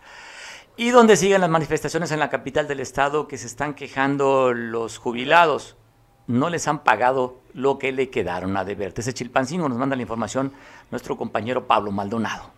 Y 0.75 0.89
donde 0.89 1.15
siguen 1.15 1.41
las 1.41 1.51
manifestaciones 1.51 2.11
en 2.11 2.17
la 2.17 2.31
capital 2.31 2.67
del 2.67 2.79
estado 2.79 3.27
que 3.27 3.37
se 3.37 3.45
están 3.45 3.75
quejando 3.75 4.53
los 4.55 4.97
jubilados. 4.97 5.77
No 6.25 6.49
les 6.49 6.67
han 6.67 6.83
pagado 6.83 7.39
lo 7.53 7.77
que 7.77 7.91
le 7.91 8.09
quedaron 8.09 8.57
a 8.57 8.65
deber. 8.65 8.95
Desde 8.95 9.13
Chilpancingo 9.13 9.69
nos 9.69 9.77
manda 9.77 9.95
la 9.95 10.01
información 10.01 10.51
nuestro 10.89 11.15
compañero 11.15 11.67
Pablo 11.67 11.91
Maldonado. 11.91 12.49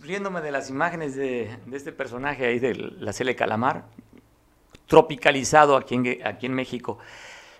Riéndome 0.00 0.40
de 0.40 0.52
las 0.52 0.70
imágenes 0.70 1.16
de, 1.16 1.54
de 1.66 1.76
este 1.76 1.92
personaje 1.92 2.46
ahí 2.46 2.60
de 2.60 2.74
la 2.74 3.12
serie 3.12 3.36
Calamar, 3.36 3.84
tropicalizado 4.86 5.76
aquí 5.76 5.94
en, 5.94 6.54
México. 6.54 6.98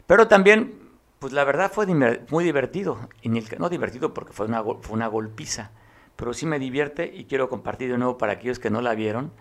Pero 0.07 0.29
también, 0.29 0.79
pues 1.18 1.33
la 1.33 1.45
verdad 1.45 1.70
fue 1.72 1.87
muy 2.31 2.45
divertido. 2.45 2.99
El, 3.22 3.45
no 3.59 3.68
divertido 3.68 4.14
porque 4.14 4.33
fue 4.33 4.47
una, 4.47 5.09
golpiza, 5.09 5.70
pero 6.16 6.33
sí 6.33 6.47
me 6.47 6.59
divierte 6.59 7.11
y 7.12 7.24
quiero 7.24 7.49
compartir 7.49 7.91
de 7.91 7.99
nuevo 7.99 8.18
para 8.18 8.35
aquellos 8.35 8.59
que 8.59 8.70
no 8.70 8.81
la 8.81 8.95
vieron. 8.95 9.33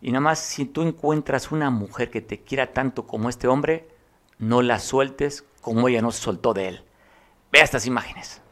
Y 0.00 0.10
nada 0.10 0.20
más 0.20 0.38
si 0.38 0.64
tú 0.64 0.82
encuentras 0.82 1.52
una 1.52 1.70
mujer 1.70 2.10
que 2.10 2.20
te 2.20 2.40
quiera 2.40 2.72
tanto 2.72 3.06
como 3.06 3.28
este 3.28 3.48
hombre, 3.48 3.88
no 4.38 4.62
la 4.62 4.78
sueltes 4.78 5.44
como 5.60 5.88
ella 5.88 6.02
no 6.02 6.10
se 6.10 6.22
soltó 6.22 6.52
de 6.52 6.68
él. 6.68 6.84
Ve 7.50 7.60
estas 7.60 7.86
imágenes. 7.86 8.42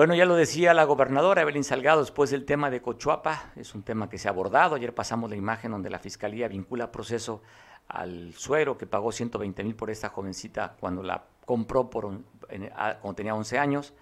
Bueno, 0.00 0.14
ya 0.14 0.24
lo 0.24 0.34
decía 0.34 0.72
la 0.72 0.84
gobernadora 0.84 1.42
Evelyn 1.42 1.62
Salgado 1.62 2.00
después 2.00 2.30
del 2.30 2.46
tema 2.46 2.70
de 2.70 2.80
Cochuapa, 2.80 3.50
es 3.54 3.74
un 3.74 3.82
tema 3.82 4.08
que 4.08 4.16
se 4.16 4.28
ha 4.28 4.30
abordado. 4.30 4.74
Ayer 4.76 4.94
pasamos 4.94 5.28
la 5.28 5.36
imagen 5.36 5.72
donde 5.72 5.90
la 5.90 5.98
fiscalía 5.98 6.48
vincula 6.48 6.90
proceso 6.90 7.42
al 7.86 8.32
suero 8.32 8.78
que 8.78 8.86
pagó 8.86 9.12
120 9.12 9.62
mil 9.62 9.76
por 9.76 9.90
esta 9.90 10.08
jovencita 10.08 10.74
cuando 10.80 11.02
la 11.02 11.22
compró 11.44 11.90
por 11.90 12.06
un- 12.06 12.24
cuando 12.48 13.14
tenía 13.14 13.34
11 13.34 13.58
años. 13.58 13.92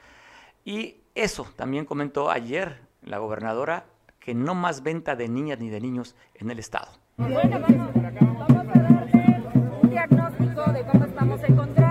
Y 0.65 0.99
eso 1.17 1.49
también 1.57 1.85
comentó 1.85 2.31
ayer 2.31 2.81
la 3.03 3.19
gobernadora 3.19 3.87
que 4.21 4.35
no 4.37 4.55
más 4.55 4.85
venta 4.85 5.17
de 5.17 5.27
niñas 5.29 5.59
ni 5.59 5.69
de 5.69 5.81
niños 5.81 6.15
en 6.37 6.53
el 6.53 6.61
estado. 6.61 6.93
Bueno, 7.17 7.59
vamos, 7.59 7.93
vamos 8.39 8.69
a 8.73 8.79
darle 8.79 9.43
un 9.83 9.91
diagnóstico 9.91 10.63
de 10.73 10.85
cómo 10.93 11.05
estamos 11.07 11.41
encontrando, 11.43 11.88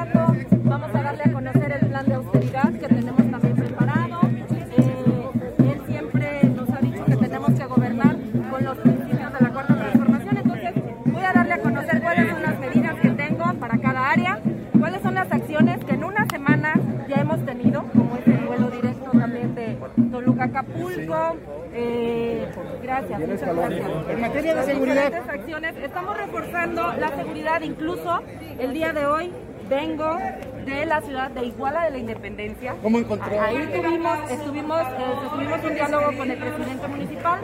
En 24.17 24.21
materia 24.21 24.55
de 24.55 24.63
seguridad. 24.63 25.13
acciones. 25.29 25.75
Estamos 25.77 26.17
reforzando 26.17 26.91
la 26.93 27.09
seguridad, 27.15 27.61
incluso 27.61 28.23
el 28.57 28.73
día 28.73 28.91
de 28.91 29.05
hoy 29.05 29.31
vengo 29.69 30.17
de 30.65 30.87
la 30.87 31.01
ciudad 31.01 31.29
de 31.29 31.45
Iguala 31.45 31.85
de 31.85 31.91
la 31.91 31.97
Independencia. 31.99 32.75
¿Cómo 32.81 32.97
encontró? 32.97 33.39
Ahí 33.39 33.57
tuvimos, 33.67 34.17
estuvimos, 34.31 34.81
eh, 34.81 35.29
tuvimos 35.31 35.63
un 35.63 35.73
diálogo 35.75 36.17
con 36.17 36.31
el 36.31 36.37
presidente 36.39 36.87
municipal, 36.87 37.41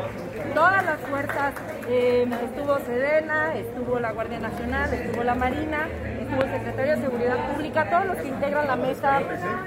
todas 0.56 0.84
las 0.84 1.00
fuerzas, 1.02 1.54
eh, 1.88 2.28
estuvo 2.44 2.80
Sedena, 2.80 3.54
estuvo 3.54 4.00
la 4.00 4.12
Guardia 4.12 4.40
Nacional, 4.40 4.92
estuvo 4.96 5.24
la 5.24 5.36
Marina, 5.36 5.88
estuvo 6.34 6.44
el 6.44 6.52
secretario 6.52 6.96
de 6.96 7.02
Seguridad 7.02 7.54
Pública, 7.54 7.90
todos 7.90 8.06
los 8.06 8.18
que 8.18 8.28
integran 8.28 8.68
la 8.68 8.76
mesa 8.76 9.20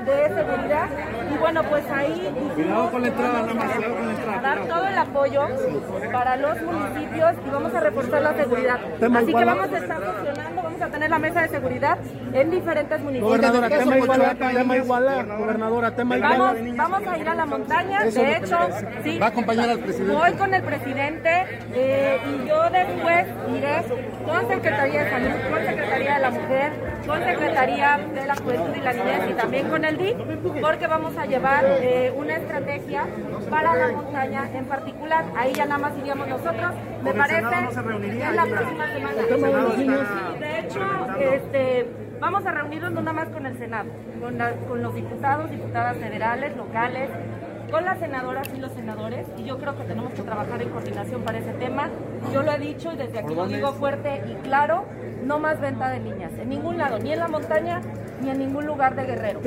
de 0.04 0.34
seguridad. 0.34 0.88
Y 1.32 1.38
bueno, 1.38 1.62
pues 1.64 1.84
ahí 1.90 2.32
la 2.56 3.08
entrada. 3.08 4.40
dar 4.42 4.66
todo 4.66 4.86
el 4.86 4.98
apoyo 4.98 5.48
para 6.12 6.36
los 6.36 6.62
municipios 6.62 7.32
y 7.46 7.50
vamos 7.50 7.74
a 7.74 7.80
reforzar 7.80 8.22
la 8.22 8.34
seguridad. 8.34 8.80
Así 9.16 9.34
que 9.34 9.44
vamos 9.44 9.72
a 9.72 9.78
estar 9.78 10.00
funcionando, 10.02 10.62
vamos 10.62 10.82
a 10.82 10.86
tener 10.88 11.10
la 11.10 11.18
mesa 11.18 11.42
de 11.42 11.48
seguridad 11.48 11.98
en 12.32 12.50
diferentes 12.50 13.00
municipios. 13.00 13.28
Gobernadora, 13.28 13.68
tema 13.68 13.96
Iguala, 13.98 14.34
tema 14.34 14.76
Iguala, 14.76 15.22
gobernadora, 15.22 15.90
tema 15.96 16.16
Iguala. 16.16 16.38
Vamos, 16.38 16.76
vamos 16.76 17.02
a 17.06 17.18
ir 17.18 17.28
a 17.28 17.34
la 17.34 17.46
montaña, 17.46 18.02
de 18.02 18.08
hecho, 18.08 18.58
me 18.58 18.68
parece. 18.68 19.02
sí. 19.04 19.18
Va 19.18 19.26
a 19.26 19.28
acompañar 19.28 19.70
al 19.70 19.78
presidente. 19.78 20.12
Voy 20.12 20.32
con 20.32 20.54
el 20.54 20.62
presidente 20.62 21.30
eh, 21.74 22.18
y 22.26 22.48
yo 22.48 22.62
después 22.70 23.26
iré 23.56 23.82
con 24.24 24.48
Secretaría 24.48 25.04
de 25.04 25.10
Salud, 25.10 25.50
con 25.50 25.66
Secretaría 25.66 26.14
de 26.14 26.20
la 26.20 26.30
Mujer, 26.30 26.55
con 27.06 27.22
Secretaría 27.24 27.98
de 28.14 28.26
la 28.26 28.34
Juventud 28.36 28.74
y 28.76 28.80
la 28.80 28.92
Niñez 28.92 29.30
y 29.30 29.34
también 29.34 29.68
con 29.68 29.84
el 29.84 29.96
DIF, 29.96 30.16
porque 30.60 30.86
vamos 30.86 31.16
a 31.16 31.26
llevar 31.26 31.64
eh, 31.66 32.12
una 32.16 32.36
estrategia 32.36 33.04
para 33.50 33.74
la 33.74 33.88
montaña 33.92 34.48
en 34.54 34.64
particular. 34.66 35.24
Ahí 35.36 35.52
ya 35.52 35.64
nada 35.66 35.78
más 35.78 35.92
iríamos 35.98 36.28
nosotros. 36.28 36.72
Me 37.02 37.10
¿Con 37.12 37.20
el 37.20 37.26
parece 37.26 37.42
no 37.76 37.82
reuniría? 37.82 38.28
en 38.30 38.36
la 38.36 38.44
próxima 38.46 38.86
semana. 38.92 39.22
De 40.40 40.58
hecho, 40.60 40.80
este, 41.20 41.86
vamos 42.20 42.46
a 42.46 42.50
reunirnos 42.50 42.92
no 42.92 43.00
nada 43.02 43.12
más 43.12 43.28
con 43.28 43.46
el 43.46 43.56
Senado, 43.58 43.88
con, 44.20 44.38
la- 44.38 44.52
con 44.68 44.82
los 44.82 44.94
diputados, 44.94 45.50
diputadas 45.50 45.96
federales, 45.98 46.56
locales, 46.56 47.10
con 47.70 47.84
las 47.84 47.98
senadoras 47.98 48.48
y 48.56 48.60
los 48.60 48.72
senadores, 48.72 49.26
y 49.36 49.44
yo 49.44 49.58
creo 49.58 49.76
que 49.76 49.82
tenemos 49.84 50.12
que 50.12 50.22
trabajar 50.22 50.62
en 50.62 50.68
coordinación 50.70 51.22
para 51.22 51.38
ese 51.38 51.52
tema. 51.54 51.88
Yo 52.32 52.42
lo 52.42 52.52
he 52.52 52.58
dicho 52.58 52.92
y 52.92 52.96
desde 52.96 53.18
aquí 53.18 53.34
lo 53.34 53.46
digo 53.48 53.72
fuerte 53.72 54.22
y 54.30 54.34
claro, 54.46 54.84
no 55.26 55.38
más 55.38 55.60
venta 55.60 55.90
de 55.90 55.98
niñas, 55.98 56.32
en 56.38 56.48
ningún 56.48 56.78
lado, 56.78 56.98
ni 56.98 57.12
en 57.12 57.18
la 57.18 57.28
montaña, 57.28 57.80
ni 58.20 58.30
en 58.30 58.38
ningún 58.38 58.64
lugar 58.64 58.94
de 58.94 59.04
Guerrero. 59.04 59.40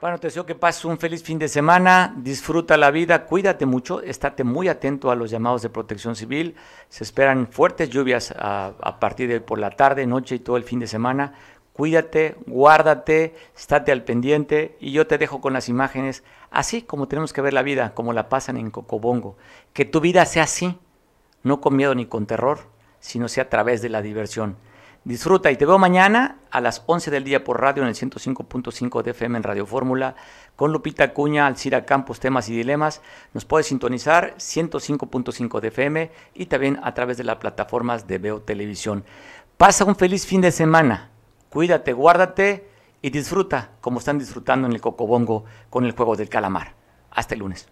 Bueno, 0.00 0.18
te 0.18 0.26
deseo 0.26 0.44
que 0.44 0.56
pases 0.56 0.84
un 0.84 0.98
feliz 0.98 1.22
fin 1.22 1.38
de 1.38 1.46
semana, 1.46 2.12
disfruta 2.16 2.76
la 2.76 2.90
vida, 2.90 3.24
cuídate 3.24 3.66
mucho, 3.66 4.02
estate 4.02 4.42
muy 4.42 4.66
atento 4.68 5.12
a 5.12 5.14
los 5.14 5.30
llamados 5.30 5.62
de 5.62 5.68
protección 5.68 6.16
civil. 6.16 6.56
Se 6.88 7.04
esperan 7.04 7.46
fuertes 7.46 7.88
lluvias 7.88 8.34
a, 8.36 8.72
a 8.80 8.98
partir 8.98 9.28
de 9.28 9.40
por 9.40 9.60
la 9.60 9.70
tarde, 9.70 10.04
noche 10.04 10.36
y 10.36 10.38
todo 10.40 10.56
el 10.56 10.64
fin 10.64 10.80
de 10.80 10.88
semana. 10.88 11.34
Cuídate, 11.72 12.36
guárdate, 12.46 13.34
estate 13.56 13.92
al 13.92 14.04
pendiente 14.04 14.76
y 14.78 14.92
yo 14.92 15.06
te 15.06 15.16
dejo 15.16 15.40
con 15.40 15.54
las 15.54 15.70
imágenes, 15.70 16.22
así 16.50 16.82
como 16.82 17.08
tenemos 17.08 17.32
que 17.32 17.40
ver 17.40 17.54
la 17.54 17.62
vida, 17.62 17.94
como 17.94 18.12
la 18.12 18.28
pasan 18.28 18.58
en 18.58 18.70
Cocobongo. 18.70 19.36
Que 19.72 19.86
tu 19.86 20.00
vida 20.00 20.26
sea 20.26 20.42
así, 20.42 20.78
no 21.42 21.60
con 21.62 21.74
miedo 21.76 21.94
ni 21.94 22.04
con 22.04 22.26
terror, 22.26 22.60
sino 23.00 23.28
sea 23.28 23.44
a 23.44 23.48
través 23.48 23.80
de 23.80 23.88
la 23.88 24.02
diversión. 24.02 24.56
Disfruta 25.04 25.50
y 25.50 25.56
te 25.56 25.66
veo 25.66 25.78
mañana 25.78 26.38
a 26.52 26.60
las 26.60 26.84
11 26.86 27.10
del 27.10 27.24
día 27.24 27.42
por 27.42 27.60
radio 27.60 27.82
en 27.82 27.88
el 27.88 27.96
105.5 27.96 29.02
de 29.02 29.10
FM 29.10 29.38
en 29.38 29.42
Radio 29.42 29.66
Fórmula 29.66 30.14
con 30.54 30.72
Lupita 30.72 31.12
Cuña, 31.12 31.48
Alcira 31.48 31.84
Campos, 31.84 32.20
temas 32.20 32.48
y 32.48 32.56
dilemas. 32.56 33.02
Nos 33.34 33.44
puedes 33.44 33.66
sintonizar 33.66 34.36
105.5 34.36 35.58
de 35.58 35.68
FM 35.68 36.10
y 36.34 36.46
también 36.46 36.78
a 36.84 36.94
través 36.94 37.16
de 37.16 37.24
las 37.24 37.38
plataformas 37.38 38.06
de 38.06 38.18
Veo 38.18 38.42
Televisión. 38.42 39.04
Pasa 39.56 39.84
un 39.84 39.96
feliz 39.96 40.24
fin 40.24 40.40
de 40.40 40.52
semana. 40.52 41.11
Cuídate, 41.52 41.92
guárdate 41.92 42.66
y 43.02 43.10
disfruta 43.10 43.72
como 43.82 43.98
están 43.98 44.18
disfrutando 44.18 44.66
en 44.66 44.72
el 44.72 44.80
Cocobongo 44.80 45.44
con 45.68 45.84
el 45.84 45.92
juego 45.92 46.16
del 46.16 46.30
calamar. 46.30 46.72
Hasta 47.10 47.34
el 47.34 47.40
lunes. 47.40 47.68